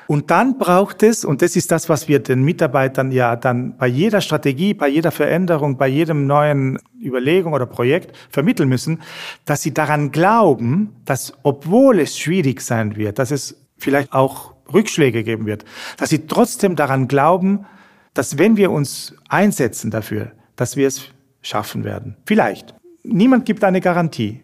Und 0.07 0.31
dann 0.31 0.59
braucht 0.59 1.03
es, 1.03 1.25
und 1.25 1.43
das 1.43 1.57
ist 1.57 1.71
das, 1.73 1.89
was 1.89 2.07
wir 2.09 2.21
den 2.21 2.43
Mitarbeitern 2.43 3.13
ja 3.13 3.35
dann 3.35 3.77
bei 3.77 3.87
jeder 3.87 4.21
Strategie, 4.21 4.75
bei 4.75 4.89
jeder 4.89 5.11
Veränderung, 5.11 5.77
bei 5.77 5.89
jedem 5.89 6.27
neuen 6.27 6.79
Überlegung 7.01 7.53
oder 7.53 7.67
Projekt 7.67 8.17
vermitteln 8.31 8.69
müssen, 8.69 9.01
dass 9.45 9.63
sie 9.63 9.75
daran 9.75 10.13
glauben, 10.13 10.95
dass 11.05 11.33
obwohl 11.43 11.99
es 11.99 12.19
schwierig 12.19 12.61
sein 12.61 12.97
wird, 12.97 13.19
dass 13.19 13.31
es 13.31 13.57
vielleicht 13.79 14.13
auch 14.13 14.55
Rückschläge 14.73 15.25
geben 15.25 15.47
wird, 15.47 15.65
dass 15.97 16.11
sie 16.11 16.27
trotzdem 16.27 16.77
daran 16.77 17.09
glauben, 17.09 17.67
dass 18.15 18.39
wenn 18.39 18.57
wir 18.57 18.71
uns 18.71 19.15
einsetzen 19.29 19.91
dafür, 19.91 20.33
dass 20.57 20.77
wir 20.77 20.89
es 20.89 21.09
schaffen 21.41 21.85
werden. 21.85 22.17
Vielleicht. 22.27 22.75
Niemand 23.03 23.45
gibt 23.47 23.65
eine 23.65 23.81
Garantie. 23.81 24.43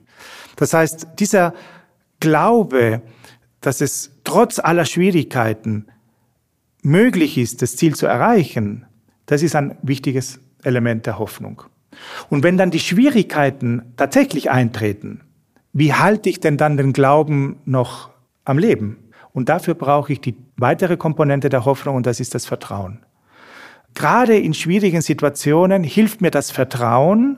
Das 0.57 0.75
heißt, 0.75 1.09
dieser 1.19 1.55
Glaube, 2.21 3.03
dass 3.61 3.81
es 3.81 4.11
trotz 4.25 4.59
aller 4.59 4.85
Schwierigkeiten 4.85 5.87
möglich 6.83 7.39
ist, 7.39 7.63
das 7.63 7.77
Ziel 7.77 7.95
zu 7.95 8.07
erreichen, 8.07 8.87
das 9.27 9.43
ist 9.43 9.55
ein 9.55 9.77
wichtiges 9.83 10.41
Element 10.63 11.07
der 11.07 11.19
Hoffnung. 11.19 11.63
Und 12.31 12.43
wenn 12.43 12.57
dann 12.57 12.71
die 12.71 12.81
Schwierigkeiten 12.81 13.93
tatsächlich 13.97 14.51
eintreten, 14.51 15.21
wie 15.73 15.93
halte 15.93 16.29
ich 16.29 16.41
denn 16.41 16.57
dann 16.57 16.77
den 16.77 16.93
Glauben 16.93 17.59
noch 17.65 18.11
am 18.45 18.59
Leben? 18.59 18.97
Und 19.33 19.49
dafür 19.49 19.75
brauche 19.75 20.13
ich 20.13 20.21
die 20.21 20.37
weitere 20.57 20.97
Komponente 20.97 21.49
der 21.49 21.65
Hoffnung 21.65 21.97
und 21.97 22.07
das 22.07 22.21
ist 22.21 22.35
das 22.35 22.47
Vertrauen. 22.47 23.01
Gerade 23.99 24.39
in 24.39 24.55
schwierigen 24.55 25.03
Situationen 25.03 25.83
hilft 25.83 26.21
mir 26.21 26.31
das 26.31 26.53
Vertrauen 26.53 27.37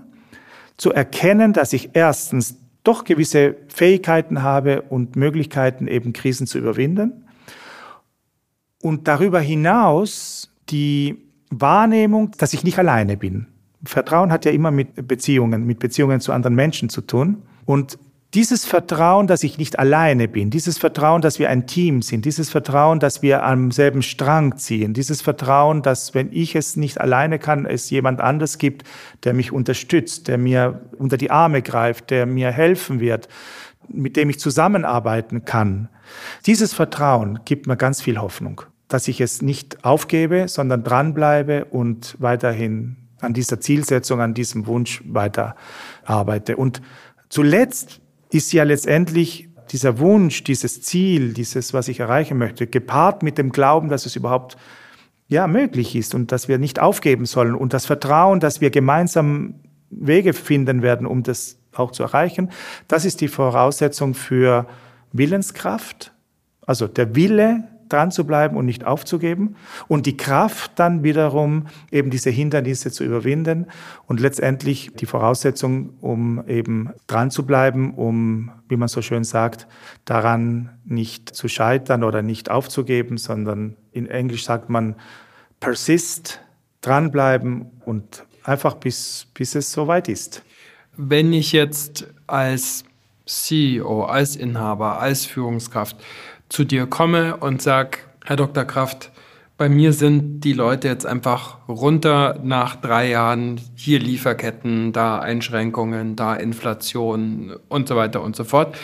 zu 0.76 0.92
erkennen, 0.92 1.54
dass 1.54 1.72
ich 1.72 1.92
erstens 1.94 2.58
doch 2.84 3.04
gewisse 3.04 3.56
Fähigkeiten 3.68 4.42
habe 4.42 4.82
und 4.82 5.16
Möglichkeiten, 5.16 5.88
eben 5.88 6.12
Krisen 6.12 6.46
zu 6.46 6.58
überwinden. 6.58 7.24
Und 8.82 9.08
darüber 9.08 9.40
hinaus 9.40 10.52
die 10.68 11.24
Wahrnehmung, 11.48 12.32
dass 12.36 12.52
ich 12.52 12.62
nicht 12.62 12.78
alleine 12.78 13.16
bin. 13.16 13.46
Vertrauen 13.82 14.30
hat 14.30 14.44
ja 14.44 14.50
immer 14.50 14.70
mit 14.70 15.08
Beziehungen, 15.08 15.64
mit 15.64 15.78
Beziehungen 15.78 16.20
zu 16.20 16.30
anderen 16.30 16.56
Menschen 16.56 16.90
zu 16.90 17.00
tun. 17.00 17.42
Und 17.64 17.98
dieses 18.34 18.64
Vertrauen, 18.64 19.26
dass 19.26 19.42
ich 19.42 19.58
nicht 19.58 19.78
alleine 19.78 20.28
bin, 20.28 20.50
dieses 20.50 20.78
Vertrauen, 20.78 21.20
dass 21.20 21.40
wir 21.40 21.50
ein 21.50 21.66
Team 21.66 22.00
sind, 22.00 22.24
dieses 22.24 22.48
Vertrauen, 22.48 23.00
dass 23.00 23.22
wir 23.22 23.42
am 23.42 23.72
selben 23.72 24.02
Strang 24.02 24.56
ziehen, 24.56 24.94
dieses 24.94 25.20
Vertrauen, 25.20 25.82
dass 25.82 26.14
wenn 26.14 26.32
ich 26.32 26.54
es 26.54 26.76
nicht 26.76 27.00
alleine 27.00 27.40
kann, 27.40 27.66
es 27.66 27.90
jemand 27.90 28.20
anders 28.20 28.58
gibt, 28.58 28.84
der 29.24 29.34
mich 29.34 29.50
unterstützt, 29.50 30.28
der 30.28 30.38
mir 30.38 30.80
unter 30.96 31.16
die 31.16 31.32
Arme 31.32 31.60
greift, 31.60 32.10
der 32.10 32.24
mir 32.26 32.52
helfen 32.52 33.00
wird, 33.00 33.28
mit 33.88 34.16
dem 34.16 34.30
ich 34.30 34.38
zusammenarbeiten 34.38 35.44
kann. 35.44 35.88
Dieses 36.46 36.72
Vertrauen 36.72 37.40
gibt 37.44 37.66
mir 37.66 37.76
ganz 37.76 38.00
viel 38.00 38.18
Hoffnung, 38.18 38.62
dass 38.86 39.08
ich 39.08 39.20
es 39.20 39.42
nicht 39.42 39.84
aufgebe, 39.84 40.46
sondern 40.46 40.84
dranbleibe 40.84 41.64
und 41.64 42.14
weiterhin 42.20 42.96
an 43.20 43.34
dieser 43.34 43.60
Zielsetzung, 43.60 44.20
an 44.20 44.34
diesem 44.34 44.66
Wunsch 44.68 45.02
weiter 45.04 45.56
arbeite. 46.04 46.56
Und 46.56 46.80
zuletzt 47.28 47.99
ist 48.30 48.52
ja 48.52 48.64
letztendlich 48.64 49.48
dieser 49.70 49.98
Wunsch, 49.98 50.44
dieses 50.44 50.82
Ziel, 50.82 51.32
dieses, 51.32 51.72
was 51.72 51.88
ich 51.88 52.00
erreichen 52.00 52.38
möchte, 52.38 52.66
gepaart 52.66 53.22
mit 53.22 53.38
dem 53.38 53.52
Glauben, 53.52 53.88
dass 53.88 54.06
es 54.06 54.16
überhaupt 54.16 54.56
ja, 55.28 55.46
möglich 55.46 55.94
ist 55.94 56.14
und 56.14 56.32
dass 56.32 56.48
wir 56.48 56.58
nicht 56.58 56.80
aufgeben 56.80 57.24
sollen 57.24 57.54
und 57.54 57.72
das 57.72 57.86
Vertrauen, 57.86 58.40
dass 58.40 58.60
wir 58.60 58.70
gemeinsam 58.70 59.54
Wege 59.90 60.32
finden 60.32 60.82
werden, 60.82 61.06
um 61.06 61.22
das 61.22 61.56
auch 61.72 61.92
zu 61.92 62.02
erreichen. 62.02 62.50
Das 62.88 63.04
ist 63.04 63.20
die 63.20 63.28
Voraussetzung 63.28 64.14
für 64.14 64.66
Willenskraft, 65.12 66.12
also 66.66 66.88
der 66.88 67.14
Wille, 67.14 67.64
dran 67.92 68.10
zu 68.10 68.24
bleiben 68.24 68.56
und 68.56 68.66
nicht 68.66 68.84
aufzugeben 68.84 69.56
und 69.88 70.06
die 70.06 70.16
Kraft 70.16 70.72
dann 70.76 71.02
wiederum 71.02 71.66
eben 71.90 72.10
diese 72.10 72.30
Hindernisse 72.30 72.90
zu 72.90 73.04
überwinden 73.04 73.66
und 74.06 74.20
letztendlich 74.20 74.92
die 74.94 75.06
Voraussetzung, 75.06 75.94
um 76.00 76.46
eben 76.46 76.90
dran 77.06 77.30
zu 77.30 77.44
bleiben, 77.44 77.94
um, 77.94 78.50
wie 78.68 78.76
man 78.76 78.88
so 78.88 79.02
schön 79.02 79.24
sagt, 79.24 79.66
daran 80.04 80.70
nicht 80.84 81.34
zu 81.34 81.48
scheitern 81.48 82.04
oder 82.04 82.22
nicht 82.22 82.50
aufzugeben, 82.50 83.18
sondern 83.18 83.76
in 83.92 84.06
Englisch 84.06 84.44
sagt 84.44 84.70
man 84.70 84.96
persist, 85.60 86.40
dranbleiben 86.80 87.70
und 87.84 88.24
einfach 88.44 88.74
bis, 88.74 89.26
bis 89.34 89.54
es 89.54 89.70
soweit 89.72 90.08
ist. 90.08 90.42
Wenn 90.96 91.32
ich 91.32 91.52
jetzt 91.52 92.06
als 92.26 92.84
CEO, 93.26 94.04
als 94.04 94.36
Inhaber, 94.36 95.00
als 95.00 95.24
Führungskraft 95.24 95.96
zu 96.50 96.64
dir 96.64 96.86
komme 96.86 97.38
und 97.38 97.62
sag, 97.62 98.06
Herr 98.24 98.36
Dr. 98.36 98.64
Kraft, 98.64 99.10
bei 99.56 99.68
mir 99.68 99.92
sind 99.92 100.40
die 100.40 100.54
Leute 100.54 100.88
jetzt 100.88 101.04
einfach 101.04 101.58
runter 101.68 102.40
nach 102.42 102.76
drei 102.76 103.10
Jahren, 103.10 103.60
hier 103.74 103.98
Lieferketten, 103.98 104.92
da 104.92 105.18
Einschränkungen, 105.18 106.16
da 106.16 106.34
Inflation 106.34 107.54
und 107.68 107.86
so 107.86 107.94
weiter 107.94 108.22
und 108.22 108.36
so 108.36 108.44
fort. 108.44 108.74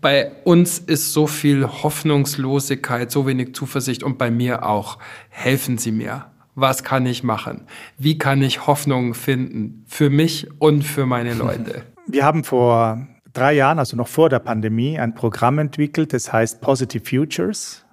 Bei 0.00 0.30
uns 0.44 0.78
ist 0.78 1.12
so 1.12 1.26
viel 1.26 1.66
Hoffnungslosigkeit, 1.66 3.10
so 3.10 3.26
wenig 3.26 3.56
Zuversicht 3.56 4.04
und 4.04 4.16
bei 4.16 4.30
mir 4.30 4.64
auch. 4.64 4.98
Helfen 5.30 5.78
Sie 5.78 5.90
mir. 5.90 6.26
Was 6.54 6.84
kann 6.84 7.06
ich 7.06 7.24
machen? 7.24 7.66
Wie 7.98 8.16
kann 8.16 8.40
ich 8.40 8.68
Hoffnung 8.68 9.14
finden 9.14 9.84
für 9.88 10.10
mich 10.10 10.46
und 10.60 10.82
für 10.82 11.06
meine 11.06 11.34
Leute? 11.34 11.82
Wir 12.06 12.24
haben 12.24 12.44
vor 12.44 13.04
drei 13.34 13.52
Jahren, 13.52 13.78
also 13.78 13.96
noch 13.96 14.08
vor 14.08 14.30
der 14.30 14.38
Pandemie, 14.38 14.98
ein 14.98 15.14
Programm 15.14 15.58
entwickelt, 15.58 16.12
das 16.12 16.32
heißt 16.32 16.60
Positive 16.60 17.04
Futures, 17.04 17.84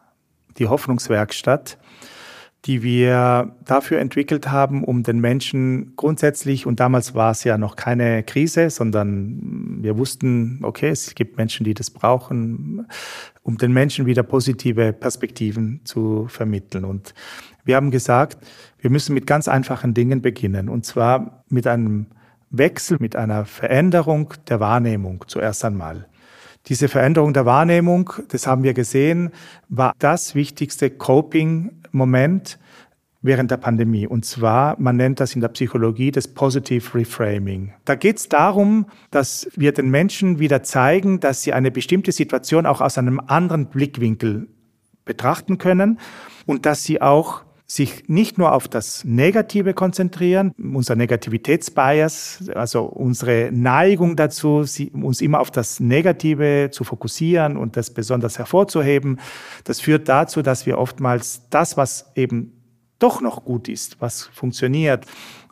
die 0.58 0.68
Hoffnungswerkstatt, 0.68 1.78
die 2.66 2.84
wir 2.84 3.56
dafür 3.66 4.00
entwickelt 4.00 4.52
haben, 4.52 4.84
um 4.84 5.02
den 5.02 5.20
Menschen 5.20 5.96
grundsätzlich, 5.96 6.68
und 6.68 6.80
damals 6.80 7.16
war 7.16 7.32
es 7.32 7.44
ja 7.44 7.58
noch 7.58 7.76
keine 7.76 8.22
Krise, 8.22 8.70
sondern 8.70 9.82
wir 9.82 9.98
wussten, 9.98 10.60
okay, 10.62 10.90
es 10.90 11.16
gibt 11.16 11.38
Menschen, 11.38 11.64
die 11.64 11.74
das 11.74 11.90
brauchen, 11.90 12.86
um 13.42 13.58
den 13.58 13.74
Menschen 13.74 14.06
wieder 14.06 14.22
positive 14.22 14.94
Perspektiven 14.94 15.82
zu 15.86 16.28
vermitteln. 16.28 16.86
Und 16.86 17.16
wir 17.64 17.76
haben 17.76 17.90
gesagt, 17.90 18.38
wir 18.78 18.92
müssen 18.92 19.16
mit 19.16 19.26
ganz 19.26 19.48
einfachen 19.48 19.96
Dingen 19.96 20.22
beginnen, 20.22 20.70
und 20.70 20.86
zwar 20.86 21.44
mit 21.50 21.66
einem 21.66 22.06
Wechsel, 22.52 22.98
mit 23.00 23.16
einer 23.16 23.46
Veränderung 23.46 24.34
der 24.48 24.60
Wahrnehmung 24.60 25.24
zuerst 25.28 25.66
einmal. 25.66 26.08
Diese 26.68 26.88
Veränderung 26.88 27.34
der 27.34 27.46
Wahrnehmung, 27.46 28.14
das 28.28 28.46
haben 28.46 28.64
wir 28.64 28.74
gesehen, 28.74 29.32
war 29.70 29.94
das 29.98 30.36
wichtigste 30.36 30.92
Coping-Moment 30.92 32.60
während 33.22 33.52
der 33.52 33.58
Pandemie. 33.58 34.06
Und 34.06 34.26
zwar, 34.26 34.80
man 34.80 34.98
nennt 34.98 35.20
das 35.20 35.34
in 35.34 35.42
der 35.42 35.50
Psychologie 35.50 36.12
das 36.12 36.28
Positive 36.28 36.94
Reframing. 36.96 37.74
Da 37.86 37.96
geht 37.96 38.18
es 38.18 38.30
darum, 38.30 38.88
dass 39.12 39.48
wir 39.56 39.72
den 39.72 39.90
Menschen 39.90 40.40
wieder 40.40 40.64
zeigen, 40.64 41.20
dass 41.20 41.42
sie 41.42 41.54
eine 41.54 41.72
bestimmte 41.72 42.12
Situation 42.12 42.66
auch 42.66 42.82
aus 42.82 42.98
einem 42.98 43.20
anderen 43.20 43.68
Blickwinkel 43.68 44.48
betrachten 45.06 45.58
können 45.58 46.00
und 46.46 46.66
dass 46.66 46.84
sie 46.84 47.02
auch 47.02 47.44
sich 47.74 48.10
nicht 48.10 48.38
nur 48.38 48.52
auf 48.52 48.68
das 48.68 49.06
Negative 49.06 49.74
konzentrieren, 49.74 50.54
unser 50.58 50.96
Negativitätsbias, 50.98 52.50
also 52.54 52.84
unsere 52.84 53.50
Neigung 53.54 54.18
dazu, 54.18 54.66
uns 54.92 55.22
immer 55.22 55.40
auf 55.40 55.52
das 55.52 55.80
Negative 55.80 56.70
zu 56.74 56.84
fokussieren 56.84 57.56
und 57.56 57.78
das 57.78 57.94
besonders 57.94 58.38
hervorzuheben, 58.38 59.22
das 59.64 59.80
führt 59.80 60.10
dazu, 60.10 60.42
dass 60.42 60.66
wir 60.66 60.78
oftmals 60.78 61.44
das, 61.50 61.78
was 61.78 62.12
eben 62.16 62.52
doch 63.00 63.22
noch 63.22 63.46
gut 63.46 63.70
ist, 63.70 64.02
was 64.02 64.24
funktioniert, 64.34 65.06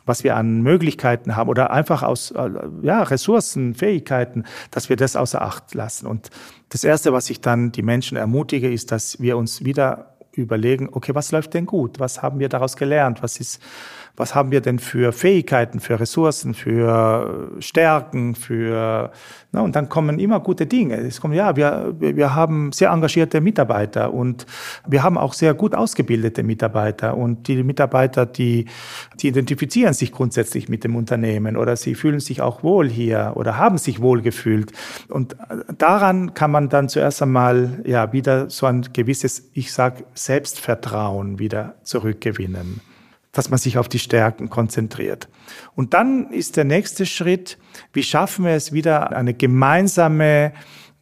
was 0.04 0.22
wir 0.22 0.36
an 0.36 0.60
Möglichkeiten 0.60 1.36
haben 1.36 1.48
oder 1.48 1.70
einfach 1.70 2.02
aus 2.02 2.32
äh, 2.32 2.50
ja, 2.82 3.02
Ressourcen, 3.02 3.74
Fähigkeiten, 3.74 4.44
dass 4.70 4.90
wir 4.90 4.96
das 4.96 5.16
außer 5.16 5.40
Acht 5.40 5.74
lassen. 5.74 6.06
Und 6.06 6.28
das 6.68 6.84
Erste, 6.84 7.14
was 7.14 7.30
ich 7.30 7.40
dann 7.40 7.72
die 7.72 7.82
Menschen 7.82 8.18
ermutige, 8.18 8.70
ist, 8.70 8.92
dass 8.92 9.20
wir 9.20 9.38
uns 9.38 9.64
wieder 9.64 10.16
überlegen, 10.32 10.88
okay, 10.92 11.14
was 11.14 11.32
läuft 11.32 11.54
denn 11.54 11.66
gut? 11.66 11.98
Was 11.98 12.22
haben 12.22 12.38
wir 12.38 12.48
daraus 12.48 12.76
gelernt? 12.76 13.22
Was 13.22 13.40
ist, 13.40 13.60
was 14.20 14.34
haben 14.34 14.50
wir 14.50 14.60
denn 14.60 14.78
für 14.78 15.12
Fähigkeiten, 15.12 15.80
für 15.80 15.98
Ressourcen, 15.98 16.54
für 16.54 17.50
Stärken, 17.58 18.34
für, 18.34 19.10
na, 19.50 19.62
und 19.62 19.74
dann 19.74 19.88
kommen 19.88 20.18
immer 20.18 20.40
gute 20.40 20.66
Dinge. 20.66 20.96
Es 20.98 21.20
kommt, 21.20 21.34
ja, 21.34 21.56
wir, 21.56 21.94
wir 21.98 22.34
haben 22.34 22.70
sehr 22.72 22.90
engagierte 22.90 23.40
Mitarbeiter 23.40 24.12
und 24.12 24.46
wir 24.86 25.02
haben 25.02 25.16
auch 25.16 25.32
sehr 25.32 25.54
gut 25.54 25.74
ausgebildete 25.74 26.42
Mitarbeiter 26.42 27.16
und 27.16 27.48
die 27.48 27.62
Mitarbeiter, 27.62 28.26
die, 28.26 28.66
die 29.18 29.28
identifizieren 29.28 29.94
sich 29.94 30.12
grundsätzlich 30.12 30.68
mit 30.68 30.84
dem 30.84 30.96
Unternehmen 30.96 31.56
oder 31.56 31.74
sie 31.76 31.94
fühlen 31.94 32.20
sich 32.20 32.42
auch 32.42 32.62
wohl 32.62 32.88
hier 32.88 33.32
oder 33.34 33.56
haben 33.56 33.78
sich 33.78 34.02
wohl 34.02 34.20
gefühlt. 34.20 34.72
Und 35.08 35.34
daran 35.78 36.34
kann 36.34 36.50
man 36.50 36.68
dann 36.68 36.90
zuerst 36.90 37.22
einmal, 37.22 37.80
ja, 37.86 38.12
wieder 38.12 38.50
so 38.50 38.66
ein 38.66 38.82
gewisses, 38.92 39.50
ich 39.54 39.72
sag, 39.72 40.04
Selbstvertrauen 40.14 41.38
wieder 41.38 41.74
zurückgewinnen 41.84 42.82
dass 43.32 43.50
man 43.50 43.58
sich 43.58 43.78
auf 43.78 43.88
die 43.88 43.98
Stärken 43.98 44.50
konzentriert. 44.50 45.28
Und 45.74 45.94
dann 45.94 46.30
ist 46.30 46.56
der 46.56 46.64
nächste 46.64 47.06
Schritt, 47.06 47.58
wie 47.92 48.02
schaffen 48.02 48.44
wir 48.44 48.52
es 48.52 48.72
wieder, 48.72 49.12
eine 49.12 49.34
gemeinsame 49.34 50.52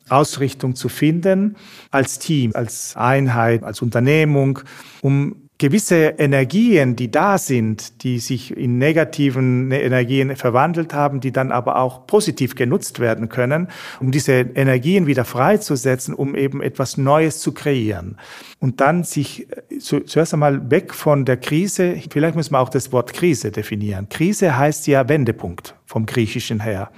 Ausrichtung 0.08 0.74
zu 0.74 0.88
finden, 0.88 1.56
als 1.90 2.18
Team, 2.18 2.52
als 2.54 2.96
Einheit, 2.96 3.62
als 3.62 3.82
Unternehmung, 3.82 4.60
um 5.02 5.47
gewisse 5.58 6.14
Energien, 6.18 6.94
die 6.94 7.10
da 7.10 7.36
sind, 7.36 8.04
die 8.04 8.20
sich 8.20 8.56
in 8.56 8.78
negativen 8.78 9.72
Energien 9.72 10.36
verwandelt 10.36 10.94
haben, 10.94 11.20
die 11.20 11.32
dann 11.32 11.50
aber 11.50 11.76
auch 11.76 12.06
positiv 12.06 12.54
genutzt 12.54 13.00
werden 13.00 13.28
können, 13.28 13.66
um 13.98 14.12
diese 14.12 14.32
Energien 14.32 15.08
wieder 15.08 15.24
freizusetzen, 15.24 16.14
um 16.14 16.36
eben 16.36 16.62
etwas 16.62 16.96
Neues 16.96 17.40
zu 17.40 17.52
kreieren. 17.52 18.18
Und 18.60 18.80
dann 18.80 19.02
sich 19.02 19.48
äh, 19.50 19.78
zuerst 19.78 20.32
einmal 20.32 20.70
weg 20.70 20.94
von 20.94 21.24
der 21.24 21.36
Krise, 21.36 21.96
vielleicht 22.08 22.36
müssen 22.36 22.52
wir 22.52 22.60
auch 22.60 22.68
das 22.68 22.92
Wort 22.92 23.12
Krise 23.12 23.50
definieren. 23.50 24.08
Krise 24.08 24.56
heißt 24.56 24.86
ja 24.86 25.08
Wendepunkt 25.08 25.74
vom 25.86 26.06
Griechischen 26.06 26.60
her. 26.60 26.90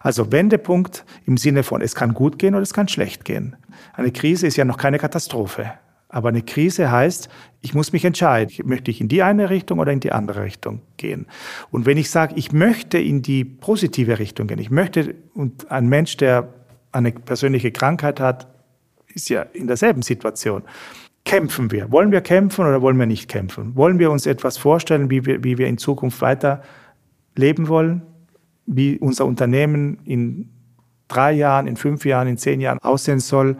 Also 0.00 0.30
Wendepunkt 0.30 1.04
im 1.24 1.36
Sinne 1.36 1.64
von, 1.64 1.80
es 1.80 1.96
kann 1.96 2.14
gut 2.14 2.38
gehen 2.38 2.54
oder 2.54 2.62
es 2.62 2.72
kann 2.72 2.86
schlecht 2.86 3.24
gehen. 3.24 3.56
Eine 3.94 4.12
Krise 4.12 4.46
ist 4.46 4.56
ja 4.56 4.64
noch 4.64 4.76
keine 4.76 4.98
Katastrophe. 4.98 5.72
Aber 6.08 6.28
eine 6.28 6.42
Krise 6.42 6.90
heißt, 6.90 7.28
ich 7.66 7.74
muss 7.74 7.92
mich 7.92 8.04
entscheiden, 8.04 8.54
möchte 8.64 8.92
ich 8.92 9.00
in 9.00 9.08
die 9.08 9.24
eine 9.24 9.50
Richtung 9.50 9.80
oder 9.80 9.90
in 9.90 9.98
die 9.98 10.12
andere 10.12 10.44
Richtung 10.44 10.82
gehen. 10.98 11.26
Und 11.72 11.84
wenn 11.84 11.98
ich 11.98 12.10
sage, 12.10 12.34
ich 12.36 12.52
möchte 12.52 12.96
in 12.96 13.22
die 13.22 13.44
positive 13.44 14.20
Richtung 14.20 14.46
gehen, 14.46 14.60
ich 14.60 14.70
möchte, 14.70 15.16
und 15.34 15.68
ein 15.68 15.88
Mensch, 15.88 16.16
der 16.16 16.48
eine 16.92 17.10
persönliche 17.10 17.72
Krankheit 17.72 18.20
hat, 18.20 18.46
ist 19.12 19.28
ja 19.30 19.42
in 19.42 19.66
derselben 19.66 20.02
Situation. 20.02 20.62
Kämpfen 21.24 21.72
wir? 21.72 21.90
Wollen 21.90 22.12
wir 22.12 22.20
kämpfen 22.20 22.66
oder 22.66 22.82
wollen 22.82 22.98
wir 23.00 23.06
nicht 23.06 23.28
kämpfen? 23.28 23.74
Wollen 23.74 23.98
wir 23.98 24.12
uns 24.12 24.26
etwas 24.26 24.58
vorstellen, 24.58 25.10
wie 25.10 25.26
wir, 25.26 25.42
wie 25.42 25.58
wir 25.58 25.66
in 25.66 25.76
Zukunft 25.76 26.20
weiter 26.20 26.62
leben 27.34 27.66
wollen? 27.66 28.02
Wie 28.66 28.96
unser 28.98 29.26
Unternehmen 29.26 29.98
in 30.04 30.50
drei 31.08 31.32
Jahren, 31.32 31.66
in 31.66 31.76
fünf 31.76 32.04
Jahren, 32.04 32.28
in 32.28 32.38
zehn 32.38 32.60
Jahren 32.60 32.78
aussehen 32.78 33.18
soll? 33.18 33.56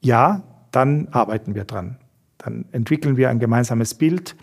Ja, 0.00 0.42
dann 0.72 1.06
arbeiten 1.12 1.54
wir 1.54 1.62
dran. 1.62 1.98
Dann 2.46 2.64
entwickeln 2.70 3.16
wir 3.16 3.28
ein 3.28 3.40
gemeinsames 3.40 3.94
Bild. 3.94 4.36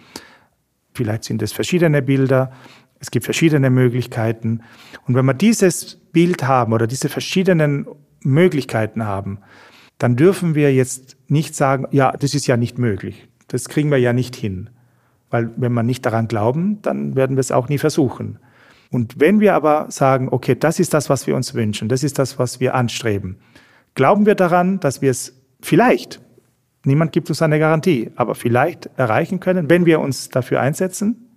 Vielleicht 0.94 1.24
sind 1.24 1.42
es 1.42 1.54
verschiedene 1.54 2.02
Bilder. 2.02 2.52
Es 3.00 3.12
gibt 3.12 3.26
verschiedene 3.26 3.70
Möglichkeiten. 3.70 4.62
Und 5.08 5.16
wenn 5.16 5.26
wir 5.26 5.34
dieses 5.34 5.96
Bild 6.12 6.44
haben 6.44 6.74
oder 6.74 6.86
diese 6.86 7.08
verschiedenen 7.08 7.88
Möglichkeiten 8.22 9.06
haben, 9.06 9.40
dann 9.98 10.18
dürfen 10.18 10.54
wir 10.54 10.74
jetzt 10.74 11.16
nicht 11.28 11.56
sagen, 11.56 11.88
ja, 11.92 12.12
das 12.12 12.34
ist 12.34 12.46
ja 12.46 12.58
nicht 12.58 12.78
möglich. 12.78 13.30
Das 13.48 13.70
kriegen 13.70 13.90
wir 13.90 14.00
ja 14.00 14.12
nicht 14.12 14.36
hin. 14.36 14.70
Weil 15.30 15.52
wenn 15.56 15.74
wir 15.74 15.84
nicht 15.84 16.06
daran 16.06 16.28
glauben, 16.28 16.82
dann 16.82 17.16
werden 17.16 17.38
wir 17.38 17.42
es 17.42 17.52
auch 17.52 17.70
nie 17.70 17.78
versuchen. 17.78 18.38
Und 18.92 19.20
wenn 19.20 19.40
wir 19.40 19.56
aber 19.56 19.90
sagen, 19.90 20.28
okay, 20.30 20.56
das 20.56 20.80
ist 20.80 20.94
das, 20.94 21.10
was 21.10 21.26
wir 21.26 21.36
uns 21.38 21.54
wünschen, 21.54 21.88
das 21.88 22.04
ist 22.04 22.20
das, 22.20 22.38
was 22.38 22.60
wir 22.60 22.76
anstreben, 22.76 23.38
glauben 23.96 24.26
wir 24.26 24.36
daran, 24.36 24.80
dass 24.82 25.02
wir 25.02 25.10
es 25.10 25.42
vielleicht, 25.62 26.20
niemand 26.86 27.12
gibt 27.12 27.30
uns 27.30 27.42
eine 27.42 27.60
Garantie, 27.60 28.12
aber 28.16 28.36
vielleicht 28.36 28.90
erreichen 28.98 29.40
können, 29.40 29.70
wenn 29.70 29.86
wir 29.86 30.00
uns 30.00 30.30
dafür 30.30 30.60
einsetzen? 30.62 31.30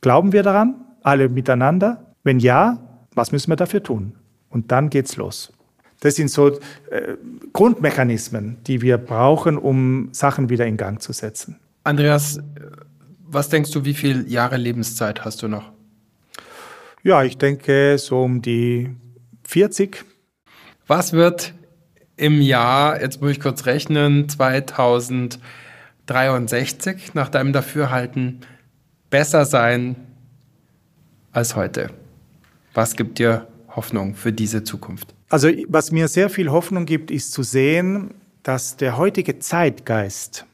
Glauben 0.00 0.32
wir 0.32 0.42
daran, 0.42 0.84
alle 1.02 1.28
miteinander? 1.28 2.14
Wenn 2.22 2.38
ja, 2.38 2.78
was 3.14 3.32
müssen 3.32 3.50
wir 3.50 3.56
dafür 3.56 3.82
tun? 3.82 4.14
Und 4.48 4.70
dann 4.72 4.90
geht's 4.90 5.16
los. 5.16 5.52
Das 6.00 6.16
sind 6.16 6.30
so 6.30 6.48
äh, 6.90 7.16
Grundmechanismen, 7.52 8.58
die 8.66 8.82
wir 8.82 8.98
brauchen, 8.98 9.56
um 9.56 10.10
Sachen 10.12 10.50
wieder 10.50 10.66
in 10.66 10.76
Gang 10.76 11.00
zu 11.00 11.12
setzen. 11.12 11.58
Andreas, 11.82 12.40
was 13.26 13.48
denkst 13.48 13.70
du, 13.70 13.84
wie 13.84 13.94
viele 13.94 14.22
Jahre 14.26 14.56
Lebenszeit 14.56 15.24
hast 15.24 15.42
du 15.42 15.48
noch? 15.48 15.72
Ja, 17.02 17.22
ich 17.22 17.36
denke 17.36 17.98
so 17.98 18.22
um 18.22 18.42
die 18.42 18.90
40. 19.44 20.04
Was 20.86 21.12
wird 21.12 21.54
im 22.16 22.40
Jahr, 22.40 23.00
jetzt 23.00 23.20
muss 23.20 23.32
ich 23.32 23.40
kurz 23.40 23.66
rechnen, 23.66 24.28
2063 24.28 27.14
nach 27.14 27.28
deinem 27.28 27.52
Dafürhalten 27.52 28.42
besser 29.10 29.44
sein 29.44 29.96
als 31.32 31.56
heute? 31.56 31.90
Was 32.72 32.94
gibt 32.96 33.18
dir 33.18 33.48
Hoffnung 33.68 34.14
für 34.14 34.32
diese 34.32 34.64
Zukunft? 34.64 35.14
Also 35.28 35.48
was 35.68 35.92
mir 35.92 36.08
sehr 36.08 36.30
viel 36.30 36.50
Hoffnung 36.50 36.86
gibt, 36.86 37.10
ist 37.10 37.32
zu 37.32 37.42
sehen, 37.42 38.14
dass 38.42 38.76
der 38.76 38.96
heutige 38.96 39.38
Zeitgeist 39.38 40.46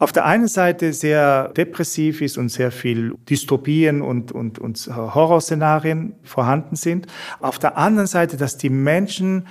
auf 0.00 0.12
der 0.12 0.24
einen 0.24 0.48
Seite 0.48 0.94
sehr 0.94 1.48
depressiv 1.48 2.22
ist 2.22 2.38
und 2.38 2.48
sehr 2.48 2.72
viel 2.72 3.14
Dystopien 3.28 4.00
und, 4.00 4.32
und, 4.32 4.58
und 4.58 4.88
Horrorszenarien 4.88 6.14
vorhanden 6.22 6.74
sind. 6.74 7.06
Auf 7.40 7.58
der 7.58 7.76
anderen 7.76 8.06
Seite, 8.06 8.38
dass 8.38 8.56
die 8.56 8.70
Menschen 8.70 9.46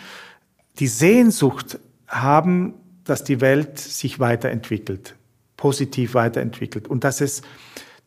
die 0.77 0.87
Sehnsucht 0.87 1.79
haben, 2.07 2.73
dass 3.03 3.23
die 3.23 3.41
Welt 3.41 3.79
sich 3.79 4.19
weiterentwickelt, 4.19 5.15
positiv 5.57 6.13
weiterentwickelt 6.13 6.87
und 6.87 7.03
dass 7.03 7.21
es 7.21 7.41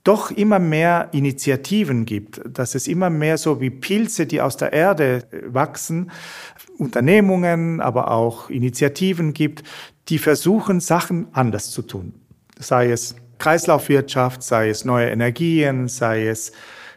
doch 0.05 0.31
immer 0.31 0.59
mehr 0.59 1.09
Initiativen 1.13 2.05
gibt, 2.05 2.41
dass 2.47 2.75
es 2.75 2.89
immer 2.89 3.11
mehr 3.11 3.39
so 3.39 3.61
wie 3.61 3.71
Pilze, 3.71 4.27
die 4.27 4.41
aus 4.41 4.57
der 4.57 4.73
Erde 4.73 5.25
wachsen, 5.47 6.11
Unternehmungen, 6.79 7.81
aber 7.81 8.11
auch 8.11 8.51
Initiativen 8.51 9.33
gibt, 9.33 9.63
die 10.09 10.19
versuchen, 10.19 10.81
Sachen 10.81 11.29
anders 11.33 11.71
zu 11.71 11.83
tun. 11.83 12.15
Sei 12.59 12.91
es 12.91 13.15
Kreislaufwirtschaft, 13.39 14.43
sei 14.43 14.69
es 14.69 14.85
neue 14.85 15.11
Energien, 15.11 15.89
sei 15.89 16.27
es 16.27 16.53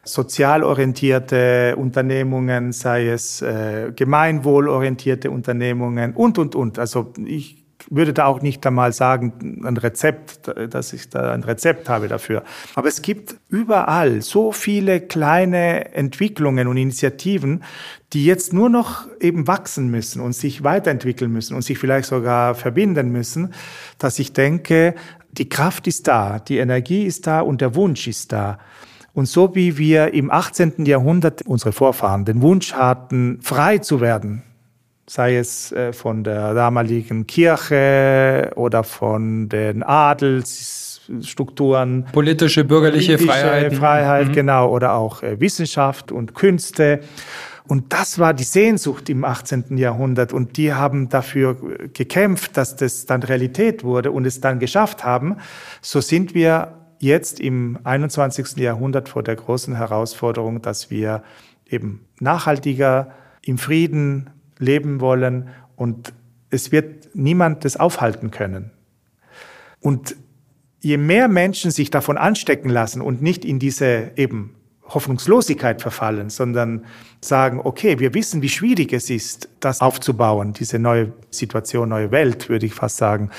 sozial 0.05 0.63
orientierte 0.63 1.75
Unternehmungen, 1.75 2.71
sei 2.71 3.09
es 3.09 3.41
äh, 3.41 3.91
gemeinwohlorientierte 3.95 5.31
Unternehmungen 5.31 6.13
und, 6.13 6.37
und, 6.37 6.55
und. 6.55 6.79
Also 6.79 7.11
ich 7.25 7.65
würde 7.89 8.13
da 8.13 8.25
auch 8.25 8.41
nicht 8.41 8.65
einmal 8.65 8.93
sagen, 8.93 9.61
ein 9.63 9.77
Rezept, 9.77 10.51
dass 10.69 10.93
ich 10.93 11.09
da 11.09 11.31
ein 11.33 11.43
Rezept 11.43 11.89
habe 11.89 12.07
dafür. 12.07 12.43
Aber 12.73 12.87
es 12.87 13.01
gibt 13.01 13.35
überall 13.49 14.21
so 14.21 14.51
viele 14.51 15.01
kleine 15.01 15.93
Entwicklungen 15.93 16.67
und 16.67 16.77
Initiativen, 16.77 17.63
die 18.13 18.25
jetzt 18.25 18.53
nur 18.53 18.69
noch 18.69 19.07
eben 19.19 19.47
wachsen 19.47 19.89
müssen 19.89 20.21
und 20.21 20.33
sich 20.33 20.63
weiterentwickeln 20.63 21.31
müssen 21.31 21.55
und 21.55 21.63
sich 21.63 21.77
vielleicht 21.77 22.07
sogar 22.07 22.55
verbinden 22.55 23.11
müssen, 23.11 23.53
dass 23.97 24.19
ich 24.19 24.33
denke, 24.33 24.95
die 25.31 25.49
Kraft 25.49 25.85
ist 25.87 26.07
da, 26.07 26.39
die 26.39 26.57
Energie 26.57 27.03
ist 27.03 27.27
da 27.27 27.41
und 27.41 27.61
der 27.61 27.75
Wunsch 27.75 28.07
ist 28.07 28.31
da. 28.31 28.57
Und 29.15 29.25
so 29.27 29.55
wie 29.55 29.77
wir 29.77 30.13
im 30.13 30.29
18. 30.29 30.85
Jahrhundert 30.85 31.41
unsere 31.43 31.71
Vorfahren 31.71 32.25
den 32.25 32.41
Wunsch 32.41 32.73
hatten, 32.73 33.39
frei 33.41 33.77
zu 33.77 34.01
werden, 34.01 34.43
sei 35.07 35.37
es 35.37 35.71
äh, 35.71 35.93
von 35.93 36.25
der 36.25 36.53
damaligen 36.53 37.25
Kirche 37.25 38.51
oder 38.57 38.83
von 38.83 39.47
den 39.47 39.83
Adelsstrukturen. 39.83 42.07
Politische, 42.11 42.65
bürgerliche 42.65 43.13
politische 43.13 43.39
Freiheit. 43.39 43.73
Freiheit, 43.73 44.27
mhm. 44.27 44.33
genau, 44.33 44.69
oder 44.69 44.95
auch 44.95 45.23
äh, 45.23 45.39
Wissenschaft 45.39 46.11
und 46.11 46.35
Künste. 46.35 46.99
Und 47.67 47.93
das 47.93 48.19
war 48.19 48.33
die 48.33 48.43
Sehnsucht 48.43 49.09
im 49.09 49.23
18. 49.23 49.77
Jahrhundert. 49.77 50.33
Und 50.33 50.57
die 50.57 50.73
haben 50.73 51.07
dafür 51.07 51.55
gekämpft, 51.93 52.57
dass 52.57 52.75
das 52.75 53.05
dann 53.05 53.23
Realität 53.23 53.85
wurde 53.85 54.11
und 54.11 54.27
es 54.27 54.41
dann 54.41 54.59
geschafft 54.59 55.05
haben. 55.05 55.37
So 55.81 56.01
sind 56.01 56.35
wir 56.35 56.84
jetzt 57.05 57.39
im 57.39 57.79
21. 57.83 58.57
Jahrhundert 58.57 59.07
vor 59.07 59.23
der 59.23 59.37
großen 59.37 59.75
Herausforderung, 59.75 60.61
dass 60.61 60.91
wir 60.91 61.23
eben 61.69 62.05
nachhaltiger 62.19 63.13
im 63.41 63.57
Frieden 63.57 64.29
leben 64.59 64.99
wollen 64.99 65.49
und 65.75 66.13
es 66.49 66.71
wird 66.71 67.15
niemand 67.15 67.63
das 67.63 67.77
aufhalten 67.77 68.31
können. 68.31 68.71
Und 69.79 70.15
je 70.81 70.97
mehr 70.97 71.27
Menschen 71.27 71.71
sich 71.71 71.89
davon 71.89 72.17
anstecken 72.17 72.69
lassen 72.69 73.01
und 73.01 73.21
nicht 73.21 73.45
in 73.45 73.59
diese 73.59 74.11
eben 74.15 74.55
Hoffnungslosigkeit 74.89 75.81
verfallen, 75.81 76.29
sondern 76.29 76.85
sagen, 77.21 77.59
okay, 77.63 77.99
wir 77.99 78.13
wissen, 78.13 78.41
wie 78.41 78.49
schwierig 78.49 78.93
es 78.93 79.09
ist, 79.09 79.49
das 79.59 79.81
aufzubauen, 79.81 80.53
diese 80.53 80.77
neue 80.77 81.11
Situation, 81.31 81.89
neue 81.89 82.11
Welt, 82.11 82.49
würde 82.49 82.65
ich 82.65 82.73
fast 82.73 82.97
sagen. 82.97 83.31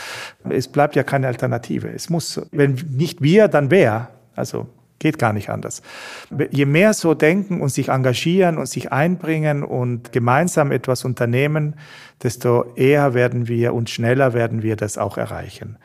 Es 0.49 0.69
bleibt 0.69 0.97
ja 0.97 1.05
keine 1.05 1.29
Alternative. 1.29 1.89
Es 1.89 2.11
muss, 2.11 2.41
wenn 2.51 2.75
nicht 2.91 3.23
wir, 3.23 3.49
dann 3.49 3.71
wer? 3.71 4.11
Also 4.35 4.67
Geht 4.99 5.19
gar 5.19 5.35
nicht 5.35 5.51
anders. 5.51 5.83
Je 6.51 6.65
mehr 6.65 6.95
so 6.95 7.13
denken 7.13 7.61
und 7.61 7.69
sich 7.69 7.89
engagieren 7.91 8.57
und 8.57 8.67
sich 8.67 8.93
einbringen 8.93 9.63
und 9.63 10.11
gemeinsam 10.13 10.73
etwas 10.73 11.05
unternehmen, 11.05 11.75
desto 12.23 12.73
eher 12.77 13.13
werden 13.13 13.47
wir 13.47 13.75
und 13.75 13.91
schneller 13.91 14.33
werden 14.33 14.63
wir 14.63 14.75
das 14.77 14.97
auch 14.97 15.19
erreichen. 15.19 15.77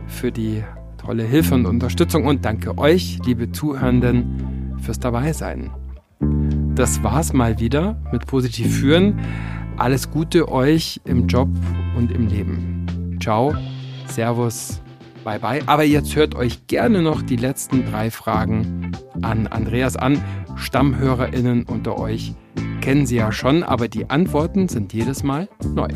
für 0.06 0.32
die 0.32 0.62
tolle 1.00 1.24
Hilfe 1.24 1.54
und 1.54 1.64
Unterstützung 1.64 2.26
und 2.26 2.44
danke 2.44 2.76
euch, 2.76 3.18
liebe 3.24 3.50
Zuhörenden, 3.50 4.76
fürs 4.82 5.00
Dabeisein. 5.00 5.70
Das 6.74 7.02
war's 7.02 7.32
mal 7.32 7.58
wieder 7.58 7.96
mit 8.12 8.26
Positiv 8.26 8.80
führen. 8.80 9.18
Alles 9.78 10.10
Gute 10.10 10.50
euch 10.50 11.00
im 11.04 11.26
Job 11.26 11.48
und 11.96 12.12
im 12.12 12.28
Leben. 12.28 13.16
Ciao, 13.18 13.54
Servus, 14.08 14.82
bye 15.24 15.38
bye. 15.38 15.62
Aber 15.66 15.84
jetzt 15.84 16.14
hört 16.16 16.34
euch 16.34 16.66
gerne 16.66 17.00
noch 17.00 17.22
die 17.22 17.36
letzten 17.36 17.86
drei 17.86 18.10
Fragen 18.10 18.92
an 19.22 19.46
Andreas 19.46 19.96
an. 19.96 20.22
StammhörerInnen 20.56 21.64
unter 21.64 21.98
euch 21.98 22.34
kennen 22.82 23.06
sie 23.06 23.16
ja 23.16 23.32
schon, 23.32 23.62
aber 23.62 23.88
die 23.88 24.10
Antworten 24.10 24.68
sind 24.68 24.92
jedes 24.92 25.22
Mal 25.22 25.48
neu. 25.74 25.88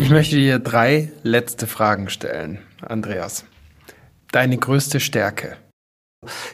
Ich 0.00 0.10
möchte 0.10 0.36
dir 0.36 0.58
drei 0.58 1.10
letzte 1.22 1.66
Fragen 1.66 2.10
stellen, 2.10 2.58
Andreas. 2.86 3.44
Deine 4.32 4.56
größte 4.58 5.00
Stärke? 5.00 5.56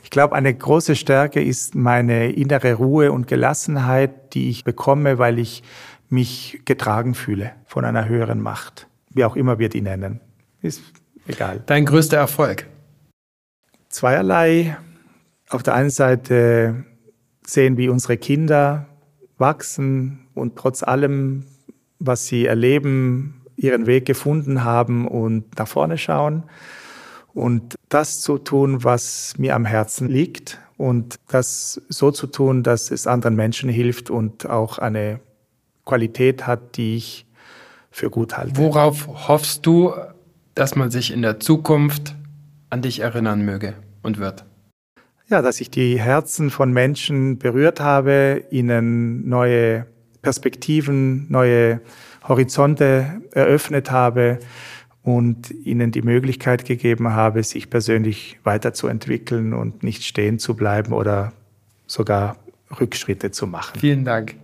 Ich 0.02 0.10
glaube, 0.10 0.34
eine 0.34 0.52
große 0.52 0.96
Stärke 0.96 1.42
ist 1.42 1.74
meine 1.74 2.32
innere 2.32 2.74
Ruhe 2.74 3.12
und 3.12 3.26
Gelassenheit, 3.26 4.34
die 4.34 4.50
ich 4.50 4.64
bekomme, 4.64 5.18
weil 5.18 5.38
ich 5.38 5.62
mich 6.08 6.60
getragen 6.64 7.14
fühle 7.14 7.52
von 7.66 7.84
einer 7.84 8.08
höheren 8.08 8.40
Macht. 8.40 8.86
Wie 9.10 9.24
auch 9.24 9.36
immer 9.36 9.58
wir 9.58 9.68
die 9.68 9.80
nennen. 9.80 10.20
Ist 10.60 10.82
egal. 11.26 11.62
Dein 11.66 11.86
größter 11.86 12.18
Erfolg? 12.18 12.66
Zweierlei. 13.88 14.76
Auf 15.48 15.62
der 15.62 15.74
einen 15.74 15.90
Seite 15.90 16.84
sehen, 17.46 17.76
wie 17.76 17.88
unsere 17.88 18.16
Kinder 18.16 18.86
wachsen 19.38 20.26
und 20.34 20.56
trotz 20.56 20.82
allem 20.82 21.44
was 22.04 22.26
sie 22.26 22.46
erleben, 22.46 23.41
ihren 23.56 23.86
Weg 23.86 24.06
gefunden 24.06 24.64
haben 24.64 25.06
und 25.06 25.58
nach 25.58 25.68
vorne 25.68 25.98
schauen 25.98 26.44
und 27.34 27.76
das 27.88 28.20
zu 28.20 28.38
tun, 28.38 28.84
was 28.84 29.34
mir 29.38 29.54
am 29.54 29.64
Herzen 29.64 30.08
liegt 30.08 30.58
und 30.76 31.16
das 31.28 31.80
so 31.88 32.10
zu 32.10 32.26
tun, 32.26 32.62
dass 32.62 32.90
es 32.90 33.06
anderen 33.06 33.36
Menschen 33.36 33.68
hilft 33.68 34.10
und 34.10 34.48
auch 34.48 34.78
eine 34.78 35.20
Qualität 35.84 36.46
hat, 36.46 36.76
die 36.76 36.96
ich 36.96 37.26
für 37.90 38.10
gut 38.10 38.36
halte. 38.36 38.56
Worauf 38.56 39.28
hoffst 39.28 39.66
du, 39.66 39.92
dass 40.54 40.76
man 40.76 40.90
sich 40.90 41.12
in 41.12 41.22
der 41.22 41.40
Zukunft 41.40 42.14
an 42.70 42.82
dich 42.82 43.00
erinnern 43.00 43.42
möge 43.44 43.74
und 44.02 44.18
wird? 44.18 44.44
Ja, 45.28 45.42
dass 45.42 45.60
ich 45.60 45.70
die 45.70 45.98
Herzen 45.98 46.50
von 46.50 46.72
Menschen 46.72 47.38
berührt 47.38 47.80
habe, 47.80 48.44
ihnen 48.50 49.28
neue 49.28 49.86
Perspektiven, 50.20 51.30
neue 51.30 51.80
Horizonte 52.28 53.20
eröffnet 53.32 53.90
habe 53.90 54.38
und 55.02 55.50
ihnen 55.50 55.90
die 55.90 56.02
Möglichkeit 56.02 56.64
gegeben 56.64 57.12
habe, 57.12 57.42
sich 57.42 57.70
persönlich 57.70 58.38
weiterzuentwickeln 58.44 59.52
und 59.52 59.82
nicht 59.82 60.04
stehen 60.04 60.38
zu 60.38 60.54
bleiben 60.54 60.92
oder 60.92 61.32
sogar 61.86 62.36
Rückschritte 62.80 63.30
zu 63.30 63.46
machen. 63.46 63.78
Vielen 63.80 64.04
Dank. 64.04 64.36